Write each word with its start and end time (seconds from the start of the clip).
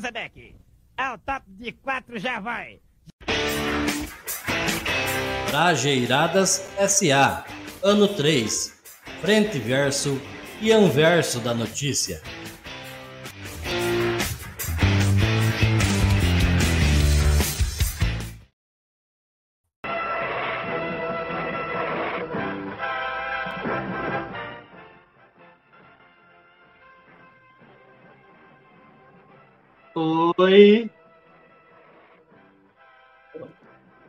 Cranzebeck. 0.00 0.56
Ao 0.96 1.18
top 1.18 1.44
de 1.46 1.72
quatro 1.72 2.18
já 2.18 2.40
vai. 2.40 2.80
Trajeiradas 5.46 6.66
SA. 6.88 7.44
Ano 7.82 8.08
3. 8.08 8.80
Frente 9.20 9.58
verso 9.58 10.20
e 10.60 10.72
anverso 10.72 11.40
da 11.40 11.52
notícia. 11.52 12.22
Oi. 30.02 30.90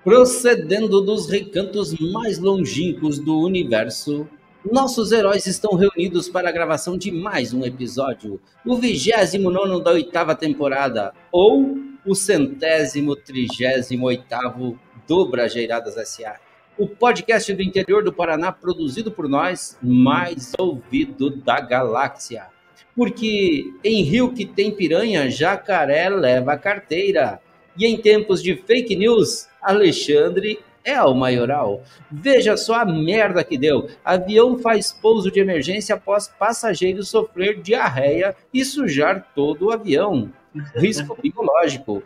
Procedendo 0.06 1.02
dos 1.02 1.30
recantos 1.30 1.94
mais 2.00 2.40
longínquos 2.40 3.20
do 3.20 3.38
universo, 3.42 4.26
nossos 4.72 5.12
heróis 5.12 5.46
estão 5.48 5.76
reunidos 5.76 6.30
para 6.30 6.48
a 6.48 6.52
gravação 6.52 6.98
de 6.98 7.12
mais 7.12 7.54
um 7.54 7.66
episódio, 7.66 8.40
o 8.66 8.78
29 8.78 9.84
da 9.84 9.92
oitava 9.92 10.34
temporada, 10.34 11.14
ou 11.30 11.78
o 12.06 12.16
centésimo 12.16 13.14
trigésimo 13.14 14.06
oitavo 14.06 14.80
do 15.06 15.26
Brajeiradas 15.26 15.98
S.A., 15.98 16.40
o 16.78 16.88
podcast 16.88 17.54
do 17.54 17.62
interior 17.62 18.02
do 18.02 18.14
Paraná 18.14 18.50
produzido 18.50 19.12
por 19.12 19.28
nós, 19.28 19.78
mais 19.84 20.54
ouvido 20.58 21.30
da 21.30 21.60
galáxia. 21.60 22.48
Porque 22.96 23.74
em 23.84 24.04
rio 24.04 24.34
que 24.34 24.46
tem 24.46 24.72
piranha, 24.72 25.30
jacaré 25.30 26.10
leva 26.10 26.58
carteira. 26.58 27.40
E 27.78 27.86
em 27.86 27.98
tempos 27.98 28.44
de 28.44 28.56
fake 28.56 28.96
news, 28.96 29.48
Alexandre 29.62 30.60
é 30.84 31.02
o 31.02 31.14
maioral. 31.14 31.84
Veja 32.12 32.58
só 32.58 32.76
a 32.76 32.86
merda 32.86 33.44
que 33.44 33.58
deu. 33.58 33.88
Avião 34.04 34.58
faz 34.58 34.92
pouso 34.92 35.32
de 35.32 35.40
emergência 35.40 35.96
após 35.96 36.28
passageiro 36.28 37.04
sofrer 37.04 37.62
diarreia 37.62 38.36
e 38.54 38.66
sujar 38.66 39.28
todo 39.36 39.68
o 39.68 39.72
avião. 39.72 40.30
Risco 40.76 41.18
biológico. 41.22 42.04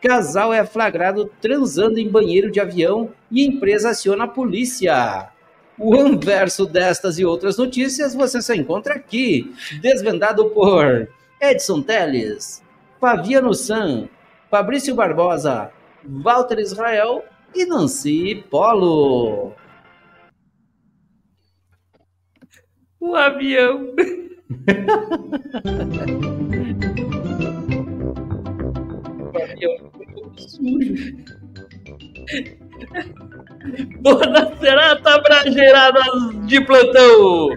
Casal 0.00 0.52
é 0.52 0.64
flagrado 0.66 1.30
transando 1.40 1.98
em 1.98 2.08
banheiro 2.08 2.50
de 2.50 2.60
avião 2.60 3.10
e 3.30 3.46
empresa 3.46 3.90
aciona 3.90 4.24
a 4.24 4.28
polícia. 4.28 5.30
O 5.78 5.96
anverso 5.96 6.66
destas 6.66 7.18
e 7.18 7.24
outras 7.24 7.56
notícias 7.56 8.14
você 8.14 8.40
só 8.40 8.54
encontra 8.54 8.94
aqui, 8.94 9.52
desvendado 9.80 10.48
por 10.50 11.08
Edson 11.40 11.82
Teles, 11.82 12.62
Fabiano 13.00 13.52
San, 13.52 14.08
Fabrício 14.48 14.94
Barbosa, 14.94 15.72
Walter 16.04 16.60
Israel 16.60 17.24
e 17.54 17.66
Nancy 17.66 18.44
Polo. 18.48 19.52
O 23.00 23.16
avião. 23.16 23.94
o 29.32 29.42
avião 29.42 29.92
sujo. 30.36 31.16
Boa 34.00 34.54
serata 34.60 35.18
brageiradas 35.22 36.04
de 36.46 36.60
plantão! 36.60 37.48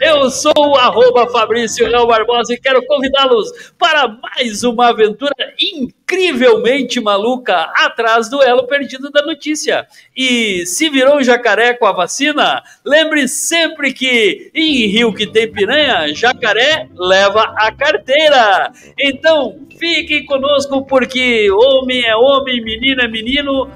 Eu 0.00 0.30
sou 0.30 0.52
o 0.56 0.76
arroba 0.76 1.28
Fabrício 1.30 1.84
Real 1.88 2.06
Barbosa 2.06 2.54
e 2.54 2.60
quero 2.60 2.86
convidá-los 2.86 3.72
para 3.76 4.06
mais 4.06 4.62
uma 4.62 4.90
aventura 4.90 5.34
incrivelmente 5.60 7.00
maluca 7.00 7.72
atrás 7.74 8.30
do 8.30 8.40
elo 8.40 8.68
perdido 8.68 9.10
da 9.10 9.22
notícia. 9.22 9.88
E 10.16 10.64
se 10.64 10.88
virou 10.88 11.24
jacaré 11.24 11.74
com 11.74 11.86
a 11.86 11.92
vacina, 11.92 12.62
lembre 12.84 13.26
sempre 13.26 13.92
que 13.92 14.52
em 14.54 14.86
rio 14.86 15.12
que 15.12 15.26
tem 15.26 15.50
piranha, 15.50 16.14
jacaré 16.14 16.88
leva 16.94 17.52
a 17.56 17.72
carteira. 17.72 18.70
Então 18.96 19.58
fiquem 19.76 20.24
conosco 20.24 20.86
porque 20.86 21.50
homem 21.50 22.04
é 22.04 22.14
homem, 22.14 22.62
menino 22.62 23.02
é 23.02 23.08
menino, 23.08 23.68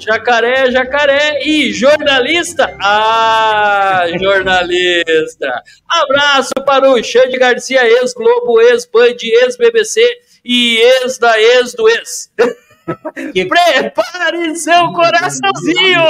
Jacaré, 0.00 0.70
jacaré 0.70 1.46
e 1.46 1.72
jornalista. 1.72 2.74
Ah, 2.80 4.06
jornalista. 4.18 5.62
Abraço 5.86 6.54
para 6.64 6.90
o 6.90 7.02
Xande 7.02 7.38
Garcia, 7.38 7.86
ex-Globo, 7.86 8.60
ex-Band, 8.62 9.16
ex-BBC 9.22 10.00
e 10.42 10.78
ex 10.78 11.18
da 11.18 11.38
ex 11.38 11.74
do 11.74 11.86
ex. 11.88 12.32
Prepare 13.14 14.56
seu 14.56 14.92
coraçãozinho! 14.92 16.00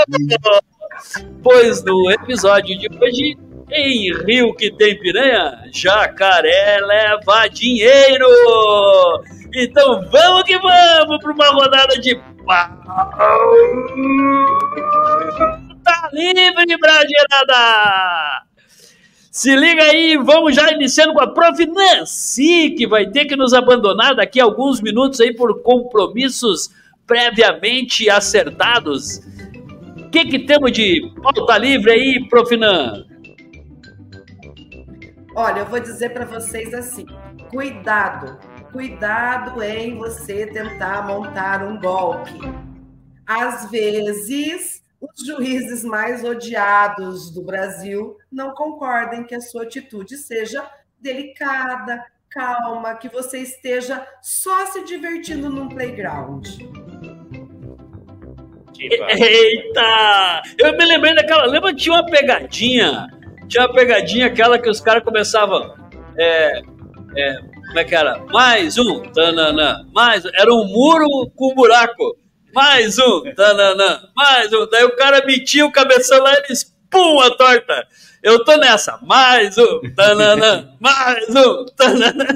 Pois 1.43 1.83
no 1.83 2.11
episódio 2.13 2.79
de 2.79 2.89
hoje, 2.89 3.37
em 3.73 4.15
Rio 4.25 4.55
que 4.55 4.71
tem 4.71 4.99
piranha, 4.99 5.65
jacaré 5.73 6.79
leva 6.81 7.49
dinheiro! 7.49 8.29
Então 9.55 10.09
vamos 10.11 10.43
que 10.45 10.59
vamos 10.59 11.19
para 11.19 11.33
uma 11.33 11.49
rodada 11.49 11.99
de 11.99 12.15
Tá 15.85 16.11
livre, 16.13 16.77
Brageirada! 16.79 18.45
Se 19.31 19.55
liga 19.55 19.85
aí, 19.85 20.17
vamos 20.17 20.57
já 20.57 20.73
iniciando 20.73 21.15
com 21.15 21.21
a 21.21 21.33
Prof. 21.33 21.65
Nancy, 21.65 22.75
que 22.77 22.87
vai 22.87 23.07
ter 23.07 23.27
que 23.27 23.37
nos 23.37 23.55
abandonar 23.55 24.17
daqui 24.17 24.41
a 24.41 24.45
alguns 24.45 24.81
minutos 24.81 25.21
aí 25.21 25.33
por 25.35 25.63
compromissos 25.63 26.71
previamente 27.07 28.11
acertados. 28.11 29.21
O 29.97 30.11
que, 30.11 30.25
que 30.25 30.41
temos 30.41 30.73
de 30.73 31.13
pauta 31.23 31.59
livre 31.59 31.93
aí, 31.93 32.29
Prof. 32.29 32.57
Nan? 32.57 33.07
Olha, 35.35 35.61
eu 35.61 35.67
vou 35.67 35.79
dizer 35.79 36.11
para 36.11 36.25
vocês 36.25 36.75
assim: 36.75 37.07
cuidado, 37.51 38.37
cuidado 38.73 39.63
em 39.63 39.97
você 39.97 40.47
tentar 40.47 41.07
montar 41.07 41.65
um 41.65 41.79
golpe. 41.79 42.41
Às 43.27 43.71
vezes, 43.71 44.83
os 45.01 45.27
juízes 45.27 45.85
mais 45.85 46.25
odiados 46.25 47.31
do 47.31 47.43
Brasil 47.43 48.17
não 48.31 48.53
concordem 48.55 49.25
que 49.25 49.35
a 49.35 49.41
sua 49.41 49.63
atitude 49.63 50.17
seja 50.17 50.69
delicada, 51.01 52.05
calma, 52.29 52.95
que 52.95 53.09
você 53.09 53.39
esteja 53.39 54.07
só 54.23 54.67
se 54.67 54.85
divertindo 54.85 55.49
num 55.49 55.69
playground. 55.69 56.47
Eita! 58.79 60.43
Eu 60.59 60.77
me 60.77 60.85
lembrei 60.87 61.15
daquela. 61.15 61.45
Lembra 61.45 61.71
que 61.71 61.81
tinha 61.81 61.95
uma 61.95 62.07
pegadinha? 62.07 63.09
Tinha 63.47 63.67
uma 63.67 63.75
pegadinha 63.75 64.27
aquela 64.27 64.59
que 64.59 64.71
os 64.71 64.81
caras 64.81 65.05
começavam. 65.05 65.75
É, 66.19 66.63
é, 67.17 67.50
como 67.71 67.79
é 67.79 67.85
que 67.85 67.95
era? 67.95 68.19
Mais 68.33 68.77
um, 68.79 69.01
tananã, 69.13 69.87
mais 69.95 70.25
um. 70.25 70.31
Era 70.35 70.53
um 70.53 70.65
muro 70.65 71.31
com 71.37 71.53
um 71.53 71.55
buraco. 71.55 72.19
Mais 72.53 72.99
um, 72.99 73.23
tananã, 73.37 74.09
mais 74.17 74.53
um. 74.53 74.69
Daí 74.69 74.83
o 74.83 74.97
cara 74.97 75.25
metia 75.25 75.65
o 75.65 75.71
cabeção 75.71 76.21
lá 76.21 76.33
e 76.33 76.43
eles, 76.47 76.65
pum, 76.91 77.21
a 77.21 77.31
torta. 77.31 77.87
Eu 78.25 78.45
tô 78.45 78.57
nessa. 78.57 78.99
Mais 79.03 79.57
um, 79.57 79.81
tananã, 79.95 80.73
mais 80.83 81.29
um, 81.29 81.65
tananã. 81.77 82.27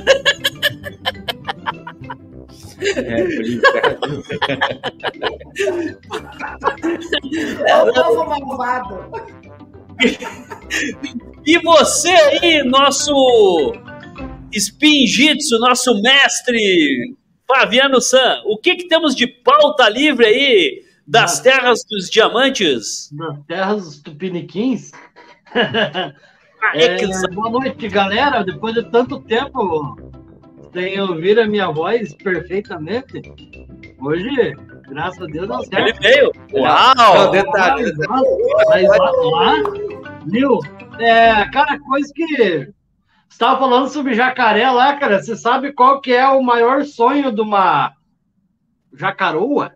É, 7.67 7.71
é 7.71 7.77
o 7.83 7.93
povo 7.93 8.25
malvado. 8.25 9.11
E 11.45 11.59
você 11.59 12.11
aí, 12.11 12.63
nosso 12.63 13.13
Spinjitsu, 14.59 15.59
nosso 15.59 16.01
mestre 16.01 17.15
Fabiano 17.47 18.01
San, 18.01 18.43
o 18.47 18.57
que, 18.57 18.77
que 18.77 18.89
temos 18.89 19.15
de 19.15 19.27
pauta 19.27 19.89
livre 19.89 20.27
aí 20.27 20.83
das 21.07 21.41
terras 21.41 21.85
dos 21.89 22.09
diamantes? 22.09 23.11
Das 23.13 23.39
terras 23.47 23.99
tupiniquins? 23.99 24.93
é, 26.75 27.29
boa 27.33 27.51
noite, 27.51 27.89
galera. 27.89 28.43
Depois 28.43 28.75
de 28.75 28.83
tanto 28.91 29.21
tempo 29.21 29.97
sem 30.73 31.01
ouvir 31.01 31.39
a 31.39 31.47
minha 31.47 31.71
voz 31.71 32.15
perfeitamente, 32.15 33.23
hoje, 34.01 34.57
graças 34.89 35.23
a 35.23 35.27
Deus, 35.27 35.47
deu 35.47 35.63
certo. 35.65 35.79
Ele 35.79 35.93
veio. 36.01 36.33
Uau! 36.53 37.31
Detalhe. 37.31 37.93
Mas 38.69 38.89
lá, 38.89 39.55
viu? 40.27 40.59
É, 40.99 41.49
cara, 41.51 41.79
coisa 41.81 42.13
que 42.15 42.73
estava 43.35 43.59
falando 43.59 43.89
sobre 43.89 44.15
jacaré 44.15 44.71
lá, 44.71 44.97
cara. 44.97 45.21
Você 45.23 45.37
sabe 45.37 45.73
qual 45.73 46.01
que 46.01 46.13
é 46.13 46.27
o 46.29 46.43
maior 46.43 46.85
sonho 46.85 47.33
de 47.33 47.41
uma 47.41 47.93
jacaroa? 48.93 49.75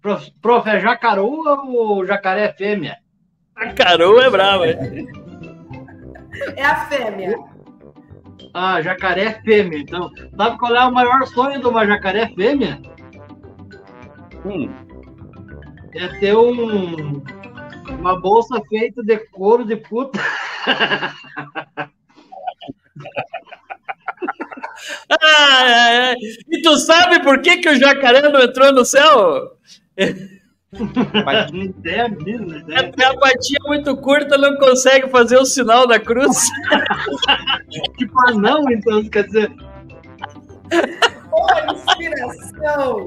Prof, 0.00 0.30
prof 0.42 0.68
é 0.68 0.80
jacaroa 0.80 1.62
ou 1.64 2.04
jacaré 2.06 2.52
fêmea? 2.52 2.96
Jacaroa 3.58 4.24
é 4.24 4.30
brava, 4.30 4.66
É 4.66 6.64
a 6.64 6.86
fêmea. 6.86 7.38
a 8.52 8.82
jacaré 8.82 9.40
fêmea. 9.42 9.78
Então, 9.78 10.10
sabe 10.36 10.58
qual 10.58 10.74
é 10.74 10.84
o 10.84 10.92
maior 10.92 11.26
sonho 11.26 11.60
de 11.60 11.66
uma 11.66 11.86
jacaré 11.86 12.28
fêmea? 12.34 12.80
Hum, 14.44 14.68
É 15.94 16.08
ter 16.18 16.36
um, 16.36 17.22
uma 17.88 18.20
bolsa 18.20 18.60
feita 18.68 19.02
de 19.04 19.16
couro 19.30 19.64
de 19.64 19.76
puta. 19.76 20.18
E 26.50 26.62
tu 26.62 26.76
sabe 26.78 27.22
por 27.22 27.40
que, 27.40 27.58
que 27.58 27.68
o 27.68 27.78
jacaré 27.78 28.22
não 28.22 28.40
entrou 28.40 28.72
no 28.72 28.84
céu? 28.84 29.56
É 29.96 30.14
porque 32.82 33.04
a 33.04 33.14
patinha 33.18 33.60
muito 33.66 33.94
curta 33.98 34.38
não 34.38 34.56
consegue 34.56 35.08
fazer 35.10 35.36
o 35.36 35.44
sinal 35.44 35.86
da 35.86 36.00
cruz. 36.00 36.48
Tipo, 37.96 38.12
ah, 38.26 38.32
não, 38.32 38.70
então, 38.70 39.08
quer 39.08 39.24
dizer, 39.24 39.50
Boa 41.30 41.74
inspiração! 41.74 43.06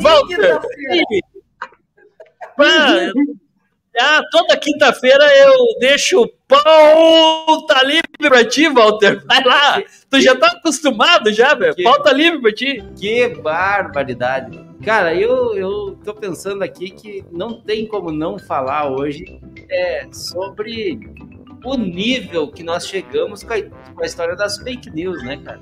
Walter, 0.00 0.60
quinta-feira. 2.56 3.12
Ah, 3.98 4.20
toda 4.30 4.56
quinta-feira 4.56 5.24
eu 5.36 5.52
deixo 5.80 6.26
pauta 6.46 7.84
livre 7.84 8.02
pra 8.20 8.44
ti, 8.44 8.68
Walter. 8.68 9.24
Vai 9.26 9.42
lá. 9.44 9.82
Tu 10.08 10.20
já 10.20 10.36
tá 10.36 10.48
acostumado 10.48 11.32
já, 11.32 11.54
velho. 11.54 11.74
Pauta 11.82 12.12
livre 12.12 12.40
pra 12.40 12.52
ti. 12.52 12.84
que 12.96 13.28
barbaridade. 13.28 14.58
Cara, 14.84 15.14
eu, 15.14 15.54
eu 15.56 15.98
tô 16.04 16.14
pensando 16.14 16.62
aqui 16.62 16.90
que 16.90 17.24
não 17.30 17.60
tem 17.60 17.86
como 17.86 18.10
não 18.10 18.38
falar 18.38 18.90
hoje 18.90 19.38
é, 19.68 20.06
sobre 20.10 20.98
o 21.64 21.76
nível 21.76 22.48
que 22.48 22.62
nós 22.62 22.86
chegamos 22.86 23.42
com 23.42 23.52
a, 23.52 23.62
com 23.62 24.02
a 24.02 24.06
história 24.06 24.34
das 24.34 24.58
fake 24.58 24.90
news, 24.90 25.22
né, 25.22 25.36
cara? 25.44 25.60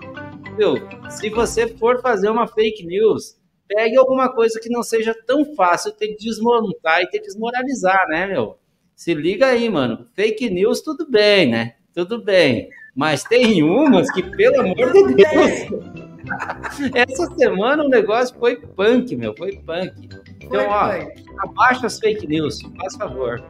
Meu, 0.56 0.76
se 1.10 1.30
você 1.30 1.66
for 1.66 2.00
fazer 2.00 2.28
uma 2.28 2.46
fake 2.46 2.86
news, 2.86 3.37
pegue 3.68 3.96
alguma 3.96 4.32
coisa 4.32 4.58
que 4.58 4.70
não 4.70 4.82
seja 4.82 5.14
tão 5.26 5.54
fácil 5.54 5.92
ter 5.92 6.08
que 6.08 6.24
desmontar 6.24 7.02
e 7.02 7.10
ter 7.10 7.18
que 7.18 7.26
desmoralizar, 7.26 8.08
né, 8.08 8.26
meu? 8.26 8.58
Se 8.96 9.14
liga 9.14 9.46
aí, 9.46 9.68
mano. 9.68 10.08
Fake 10.14 10.50
news, 10.50 10.80
tudo 10.80 11.08
bem, 11.08 11.48
né? 11.48 11.74
Tudo 11.94 12.22
bem. 12.22 12.70
Mas 12.96 13.22
tem 13.22 13.62
umas 13.62 14.10
que, 14.10 14.22
pelo 14.22 14.60
amor 14.60 14.92
de 14.92 15.14
Deus, 15.14 15.88
essa 16.94 17.26
semana 17.36 17.84
o 17.84 17.88
negócio 17.88 18.36
foi 18.38 18.56
punk, 18.56 19.14
meu, 19.14 19.34
foi 19.36 19.52
punk. 19.58 20.08
Então, 20.42 20.66
ó, 20.66 20.90
abaixa 21.38 21.86
as 21.86 21.98
fake 22.00 22.26
news, 22.26 22.60
faz 22.76 22.96
favor. 22.96 23.40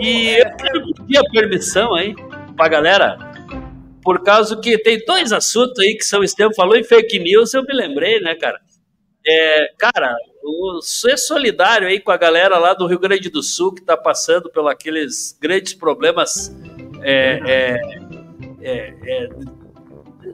E 0.00 0.28
é, 0.30 0.42
eu 0.42 0.56
quero 0.56 0.94
pedir 0.94 1.18
a 1.18 1.30
permissão 1.30 1.94
aí 1.94 2.14
pra 2.56 2.68
galera, 2.68 3.18
por 4.02 4.22
causa 4.22 4.58
que 4.58 4.78
tem 4.78 5.04
dois 5.06 5.32
assuntos 5.32 5.78
aí 5.80 5.94
que 5.94 6.04
São 6.04 6.22
Estevam 6.22 6.54
falou 6.54 6.76
em 6.76 6.84
fake 6.84 7.18
news, 7.18 7.52
eu 7.52 7.62
me 7.62 7.74
lembrei, 7.74 8.20
né, 8.20 8.34
cara? 8.34 8.60
É, 9.30 9.72
cara, 9.76 10.16
o 10.42 10.80
ser 10.80 11.18
solidário 11.18 11.86
aí 11.86 12.00
com 12.00 12.10
a 12.10 12.16
galera 12.16 12.56
lá 12.56 12.72
do 12.72 12.86
Rio 12.86 12.98
Grande 12.98 13.28
do 13.28 13.42
Sul 13.42 13.74
que 13.74 13.82
tá 13.82 13.94
passando 13.94 14.50
pelos 14.50 14.70
aqueles 14.70 15.36
grandes 15.38 15.74
problemas 15.74 16.50
é, 17.02 17.40
é, 17.44 17.80
é, 18.62 18.94
é, 19.04 19.28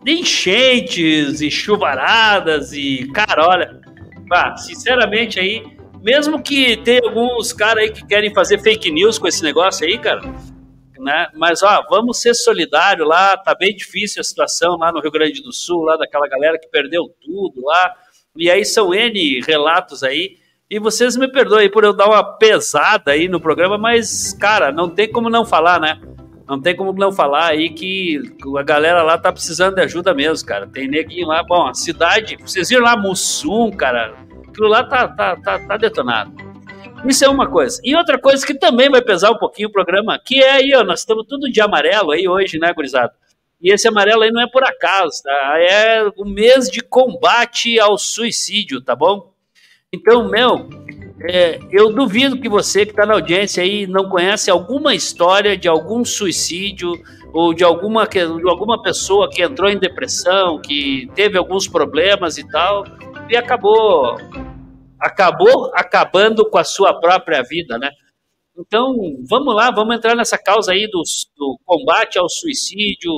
de 0.00 0.12
enchentes 0.12 1.40
e 1.40 1.50
chuvaradas 1.50 2.72
e, 2.72 3.10
cara, 3.12 3.48
olha, 3.48 3.80
pá, 4.28 4.56
sinceramente 4.56 5.40
aí, 5.40 5.64
mesmo 6.00 6.40
que 6.40 6.76
tenha 6.76 7.00
alguns 7.02 7.52
caras 7.52 7.82
aí 7.82 7.90
que 7.90 8.06
querem 8.06 8.32
fazer 8.32 8.60
fake 8.60 8.92
news 8.92 9.18
com 9.18 9.26
esse 9.26 9.42
negócio 9.42 9.84
aí, 9.84 9.98
cara, 9.98 10.22
né? 11.00 11.28
Mas 11.34 11.64
ó, 11.64 11.84
vamos 11.90 12.20
ser 12.20 12.34
solidários 12.34 13.08
lá, 13.08 13.36
tá 13.36 13.56
bem 13.56 13.74
difícil 13.74 14.20
a 14.20 14.24
situação 14.24 14.76
lá 14.76 14.92
no 14.92 15.00
Rio 15.00 15.10
Grande 15.10 15.42
do 15.42 15.52
Sul, 15.52 15.82
lá 15.82 15.96
daquela 15.96 16.28
galera 16.28 16.58
que 16.58 16.68
perdeu 16.68 17.08
tudo 17.20 17.60
lá. 17.64 18.03
E 18.36 18.50
aí 18.50 18.64
são 18.64 18.92
N 18.92 19.40
relatos 19.46 20.02
aí. 20.02 20.38
E 20.68 20.80
vocês 20.80 21.16
me 21.16 21.28
perdoem 21.28 21.70
por 21.70 21.84
eu 21.84 21.92
dar 21.92 22.06
uma 22.06 22.24
pesada 22.24 23.12
aí 23.12 23.28
no 23.28 23.38
programa, 23.38 23.78
mas, 23.78 24.32
cara, 24.32 24.72
não 24.72 24.88
tem 24.88 25.08
como 25.10 25.30
não 25.30 25.44
falar, 25.44 25.78
né? 25.78 26.00
Não 26.48 26.60
tem 26.60 26.74
como 26.74 26.92
não 26.92 27.12
falar 27.12 27.46
aí 27.46 27.70
que 27.70 28.20
a 28.58 28.62
galera 28.62 29.02
lá 29.02 29.16
tá 29.16 29.32
precisando 29.32 29.76
de 29.76 29.82
ajuda 29.82 30.12
mesmo, 30.12 30.46
cara. 30.46 30.66
Tem 30.66 30.88
neguinho 30.88 31.28
lá, 31.28 31.44
bom, 31.44 31.68
a 31.68 31.74
cidade, 31.74 32.36
vocês 32.40 32.68
viram 32.68 32.82
lá 32.82 32.96
Mussum, 32.96 33.70
cara, 33.70 34.14
aquilo 34.48 34.66
lá 34.66 34.82
tá, 34.82 35.06
tá, 35.06 35.36
tá, 35.36 35.58
tá 35.60 35.76
detonado. 35.76 36.32
Isso 37.06 37.24
é 37.24 37.28
uma 37.28 37.46
coisa. 37.46 37.80
E 37.84 37.94
outra 37.94 38.18
coisa 38.18 38.44
que 38.44 38.54
também 38.54 38.90
vai 38.90 39.00
pesar 39.00 39.30
um 39.30 39.38
pouquinho 39.38 39.68
o 39.68 39.72
programa, 39.72 40.18
que 40.18 40.42
é 40.42 40.52
aí, 40.52 40.74
ó, 40.74 40.82
nós 40.82 41.00
estamos 41.00 41.24
tudo 41.28 41.50
de 41.50 41.60
amarelo 41.60 42.10
aí 42.10 42.26
hoje, 42.26 42.58
né, 42.58 42.72
gurizada? 42.72 43.12
E 43.60 43.72
esse 43.72 43.88
amarelo 43.88 44.22
aí 44.22 44.30
não 44.30 44.42
é 44.42 44.46
por 44.46 44.62
acaso, 44.62 45.22
tá? 45.22 45.54
É 45.58 46.04
o 46.16 46.24
mês 46.24 46.68
de 46.68 46.80
combate 46.80 47.78
ao 47.78 47.96
suicídio, 47.96 48.80
tá 48.80 48.94
bom? 48.94 49.32
Então, 49.92 50.28
meu, 50.28 50.68
é, 51.22 51.58
eu 51.70 51.92
duvido 51.92 52.40
que 52.40 52.48
você 52.48 52.84
que 52.84 52.90
está 52.90 53.06
na 53.06 53.14
audiência 53.14 53.62
aí 53.62 53.86
não 53.86 54.08
conhece 54.08 54.50
alguma 54.50 54.94
história 54.94 55.56
de 55.56 55.68
algum 55.68 56.04
suicídio 56.04 56.92
ou 57.32 57.54
de 57.54 57.64
alguma, 57.64 58.06
de 58.06 58.20
alguma 58.20 58.82
pessoa 58.82 59.30
que 59.30 59.42
entrou 59.42 59.70
em 59.70 59.78
depressão, 59.78 60.60
que 60.60 61.10
teve 61.14 61.38
alguns 61.38 61.66
problemas 61.66 62.38
e 62.38 62.48
tal, 62.48 62.84
e 63.28 63.36
acabou 63.36 64.18
acabou 65.00 65.70
acabando 65.74 66.48
com 66.48 66.58
a 66.58 66.64
sua 66.64 66.98
própria 66.98 67.42
vida, 67.42 67.78
né? 67.78 67.90
Então, 68.56 68.94
vamos 69.28 69.54
lá, 69.54 69.70
vamos 69.70 69.96
entrar 69.96 70.14
nessa 70.14 70.38
causa 70.38 70.72
aí 70.72 70.88
do, 70.88 71.02
do 71.36 71.58
combate 71.64 72.18
ao 72.18 72.28
suicídio, 72.28 73.10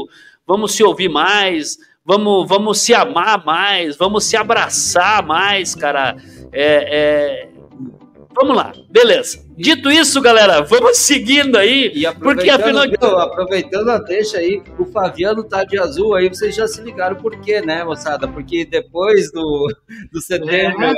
vamos 0.47 0.73
se 0.73 0.83
ouvir 0.83 1.09
mais, 1.09 1.77
vamos, 2.05 2.49
vamos 2.49 2.81
se 2.81 2.95
amar 2.95 3.45
mais, 3.45 3.97
vamos 3.97 4.25
se 4.25 4.37
abraçar 4.37 5.25
mais, 5.27 5.75
cara. 5.75 6.17
É, 6.53 7.49
é, 7.53 7.57
Vamos 8.39 8.55
lá, 8.55 8.71
beleza. 8.91 9.43
Dito 9.57 9.91
isso, 9.91 10.21
galera, 10.21 10.61
vamos 10.61 10.99
seguindo 10.99 11.57
aí. 11.57 11.91
E 11.95 12.13
Porque, 12.17 12.51
afinal 12.51 12.87
de- 12.87 12.95
aproveitando 13.03 13.89
a 13.89 13.97
deixa 13.97 14.37
aí, 14.37 14.63
o 14.79 14.85
Fabiano 14.85 15.43
tá 15.43 15.65
de 15.65 15.79
azul 15.79 16.15
aí, 16.15 16.29
vocês 16.29 16.55
já 16.55 16.69
se 16.69 16.83
ligaram 16.83 17.17
por 17.17 17.41
quê, 17.41 17.63
né, 17.63 17.83
moçada? 17.83 18.29
Porque 18.29 18.67
depois 18.67 19.33
do, 19.33 19.75
do 20.13 20.21
setembro 20.21 20.85
É, 20.85 20.93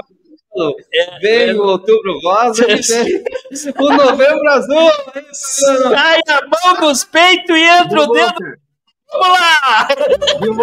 veio 1.20 1.62
o 1.62 1.66
outubro 1.68 2.18
rosa 2.22 2.64
e 2.70 3.70
o 3.78 3.92
novembro 3.92 4.50
azul. 4.50 4.90
Sai 5.32 6.18
a 6.28 6.40
mão 6.46 6.80
dos 6.80 7.04
peitos 7.04 7.56
e 7.56 7.62
entra 7.62 8.02
o 8.02 8.12
dedo. 8.12 8.34
Vamos 9.10 9.28
lá! 9.28 9.88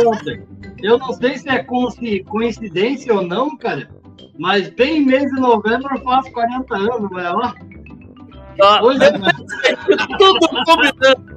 Walter? 0.03 0.43
Eu 0.83 0.97
não 0.99 1.13
sei 1.13 1.37
se 1.37 1.49
é 1.49 1.63
coinci- 1.63 2.23
coincidência 2.25 3.13
ou 3.13 3.21
não, 3.23 3.57
cara, 3.57 3.89
mas 4.37 4.69
bem 4.69 5.01
mês 5.01 5.23
de 5.31 5.39
novembro 5.39 5.95
eu 5.95 6.03
faço 6.03 6.31
40 6.31 6.75
anos. 6.75 7.09
Ó, 8.61 8.79
Coisa, 8.79 9.11
né? 9.17 9.31
tudo 10.17 10.39
combinando. 10.65 11.35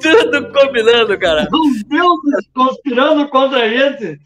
Tudo 0.00 0.52
combinando, 0.52 1.18
cara. 1.18 1.48
Os 1.52 1.84
deuses 1.84 2.48
conspirando 2.54 3.28
contra 3.28 3.62
a 3.62 3.68
gente. 3.68 4.18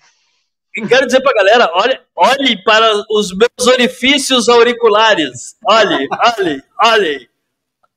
E 0.77 0.87
quero 0.87 1.07
dizer 1.07 1.21
pra 1.23 1.33
galera, 1.33 1.71
olhe, 1.75 1.99
olhe 2.15 2.63
para 2.63 2.93
os 3.11 3.33
meus 3.35 3.67
orifícios 3.67 4.49
auriculares. 4.49 5.57
Olhe, 5.67 6.07
olhe, 6.39 6.63
olhe, 6.83 7.29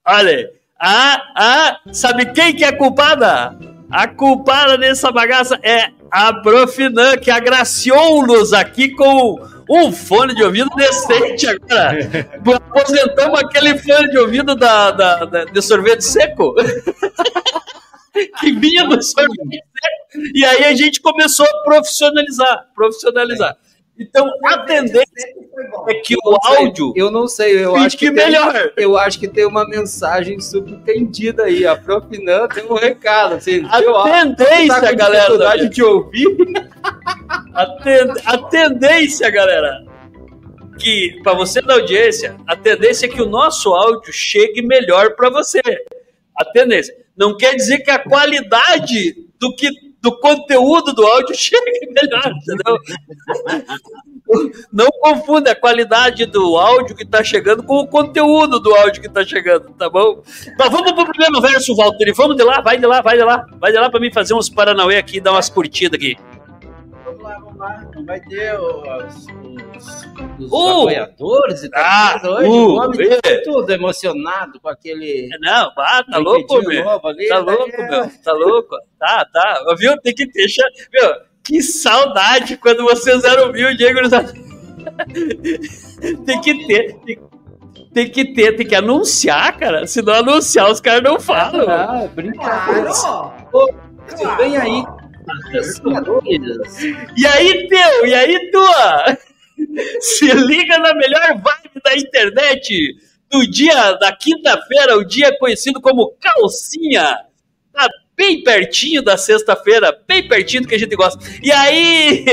olhe. 0.07 0.49
Ah, 0.79 1.21
ah, 1.35 1.79
sabe 1.91 2.31
quem 2.31 2.55
que 2.55 2.63
é 2.63 2.69
a 2.69 2.77
culpada? 2.77 3.57
A 3.91 4.07
culpada 4.07 4.77
dessa 4.77 5.11
bagaça 5.11 5.59
é 5.61 5.89
a 6.09 6.33
Profinan, 6.33 7.17
que 7.17 7.29
agraciou-nos 7.29 8.53
aqui 8.53 8.89
com 8.95 9.37
um 9.69 9.91
fone 9.91 10.33
de 10.33 10.41
ouvido 10.43 10.69
decente 10.75 11.47
agora. 11.47 11.99
Aposentamos 12.69 13.39
aquele 13.39 13.77
fone 13.77 14.09
de 14.09 14.17
ouvido 14.19 14.55
da, 14.55 14.91
da, 14.91 15.25
da- 15.25 15.43
de 15.45 15.61
sorvete 15.61 16.01
seco. 16.01 16.55
que 18.39 18.51
vinha 18.51 18.85
do 18.87 19.01
sorvete. 19.01 19.61
E 20.33 20.43
aí 20.45 20.63
a 20.65 20.75
gente 20.75 21.01
começou 21.01 21.45
a 21.45 21.63
profissionalizar. 21.63 22.67
Profissionalizar. 22.75 23.55
Então, 24.01 24.25
a 24.45 24.59
tendência 24.59 25.27
é 25.89 25.93
que 25.95 26.15
o 26.15 26.37
áudio 26.41 26.93
Eu 26.95 27.11
não 27.11 27.27
sei, 27.27 27.61
eu 27.65 27.75
acho 27.75 27.97
que 27.97 28.05
tem, 28.05 28.13
melhor. 28.15 28.71
eu 28.77 28.97
acho 28.97 29.19
que 29.19 29.27
tem 29.27 29.45
uma 29.45 29.67
mensagem 29.67 30.39
subentendida 30.39 31.43
aí. 31.43 31.67
A 31.67 31.75
Profinan 31.75 32.47
tem 32.47 32.63
um 32.65 32.75
recado, 32.75 33.35
assim. 33.35 33.67
A 33.69 33.81
eu 33.81 33.93
tendência, 34.03 34.79
tá 34.81 34.93
galera. 34.93 35.25
dificuldade 35.25 35.69
de 35.69 35.83
ouvir. 35.83 36.27
A, 37.53 37.65
ten- 37.83 38.13
a 38.25 38.37
tendência, 38.37 39.29
galera, 39.29 39.83
que 40.79 41.19
para 41.21 41.33
você 41.33 41.61
da 41.61 41.73
audiência, 41.73 42.37
a 42.47 42.55
tendência 42.55 43.05
é 43.05 43.09
que 43.09 43.21
o 43.21 43.27
nosso 43.27 43.73
áudio 43.75 44.13
chegue 44.13 44.61
melhor 44.61 45.13
para 45.15 45.29
você. 45.29 45.59
A 46.39 46.45
tendência. 46.45 46.95
Não 47.17 47.35
quer 47.35 47.53
dizer 47.53 47.79
que 47.79 47.91
a 47.91 47.99
qualidade 47.99 49.27
do 49.37 49.53
que 49.53 49.69
do 50.01 50.17
conteúdo 50.17 50.93
do 50.93 51.05
áudio 51.05 51.35
chega 51.37 51.65
melhor, 51.89 52.31
entendeu? 52.31 52.77
Não 54.71 54.87
confunda 55.01 55.51
a 55.51 55.55
qualidade 55.55 56.25
do 56.25 56.57
áudio 56.57 56.95
que 56.95 57.05
tá 57.05 57.21
chegando 57.23 57.63
com 57.63 57.79
o 57.79 57.87
conteúdo 57.87 58.59
do 58.59 58.73
áudio 58.73 59.01
que 59.01 59.09
tá 59.09 59.25
chegando, 59.25 59.71
tá 59.71 59.89
bom? 59.89 60.23
Mas 60.57 60.71
vamos 60.71 60.93
pro 60.93 61.11
primeiro 61.11 61.41
verso, 61.41 61.75
Walter. 61.75 62.13
Vamos 62.13 62.37
de 62.37 62.43
lá, 62.43 62.61
vai 62.61 62.77
de 62.77 62.85
lá, 62.85 63.01
vai 63.01 63.17
de 63.17 63.23
lá. 63.23 63.45
Vai 63.59 63.71
de 63.71 63.79
lá 63.79 63.89
pra 63.89 63.99
mim 63.99 64.11
fazer 64.13 64.33
uns 64.33 64.49
Paranauê 64.49 64.97
aqui, 64.97 65.19
dar 65.19 65.31
umas 65.31 65.49
curtidas 65.49 65.97
aqui. 65.99 66.15
Vamos 67.19 67.23
lá, 67.23 67.39
vamos 67.39 67.57
lá. 67.57 67.85
Não 67.93 68.05
vai 68.05 68.19
ter 68.21 68.57
os, 68.59 69.27
os, 69.27 70.07
os 70.39 70.51
Uh! 70.51 70.79
apoiadores 70.81 71.63
e 71.63 71.69
tal. 71.69 71.83
Ah. 71.83 72.21
Hoje 72.23 72.47
uh, 72.49 72.51
o 72.51 72.75
homem 72.75 73.09
tá 73.09 73.41
tudo 73.43 73.69
emocionado 73.71 74.59
com 74.59 74.69
aquele. 74.69 75.27
Não, 75.41 75.71
ah, 75.77 76.03
tá 76.09 76.17
louco, 76.17 76.61
meu. 76.65 76.89
ali, 77.05 77.27
Tá 77.27 77.43
né? 77.43 77.51
louco, 77.51 77.77
meu. 77.77 78.09
Tá 78.23 78.31
louco. 78.31 78.75
Tá, 78.97 79.25
tá. 79.33 79.75
Viu? 79.77 79.99
Tem 80.01 80.13
que 80.15 80.25
deixar. 80.27 80.65
Meu, 80.93 81.13
que 81.43 81.61
saudade 81.61 82.55
quando 82.57 82.83
vocês 82.83 83.23
eram 83.25 83.53
hein, 83.55 83.93
gurizada? 83.93 84.33
Tem 86.25 86.39
que 86.41 86.67
ter. 86.67 86.93
Tem, 87.05 87.19
tem 87.91 88.09
que 88.09 88.33
ter, 88.33 88.55
tem 88.55 88.67
que 88.67 88.75
anunciar, 88.75 89.57
cara. 89.57 89.85
Se 89.87 90.01
não 90.01 90.13
anunciar, 90.13 90.71
os 90.71 90.79
caras 90.79 91.01
não 91.03 91.19
falam. 91.19 91.67
Ah, 91.67 92.07
brincadeira. 92.13 92.91
Claro! 92.91 93.33
Você 94.07 94.35
vem 94.37 94.57
aí. 94.57 94.83
E 97.15 97.27
aí, 97.27 97.67
teu? 97.67 98.05
E 98.05 98.13
aí, 98.13 98.51
tua? 98.51 99.17
Se 99.99 100.31
liga 100.33 100.77
na 100.79 100.93
melhor 100.93 101.27
vibe 101.33 101.81
da 101.83 101.95
internet 101.95 102.95
do 103.29 103.45
dia 103.49 103.93
da 103.93 104.11
quinta-feira, 104.15 104.97
o 104.97 105.03
dia 105.03 105.37
conhecido 105.37 105.81
como 105.81 106.15
calcinha. 106.19 107.19
Tá 107.73 107.87
bem 108.15 108.43
pertinho 108.43 109.01
da 109.01 109.17
sexta-feira, 109.17 109.97
bem 110.07 110.27
pertinho 110.27 110.63
do 110.63 110.67
que 110.67 110.75
a 110.75 110.79
gente 110.79 110.95
gosta. 110.95 111.23
E 111.41 111.51
aí, 111.51 112.25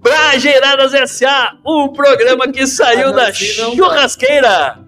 Brajeiradas 0.00 0.92
S.A., 0.94 1.56
um 1.66 1.92
programa 1.92 2.50
que 2.50 2.66
saiu 2.66 3.12
da 3.12 3.32
churrasqueira 3.32 4.78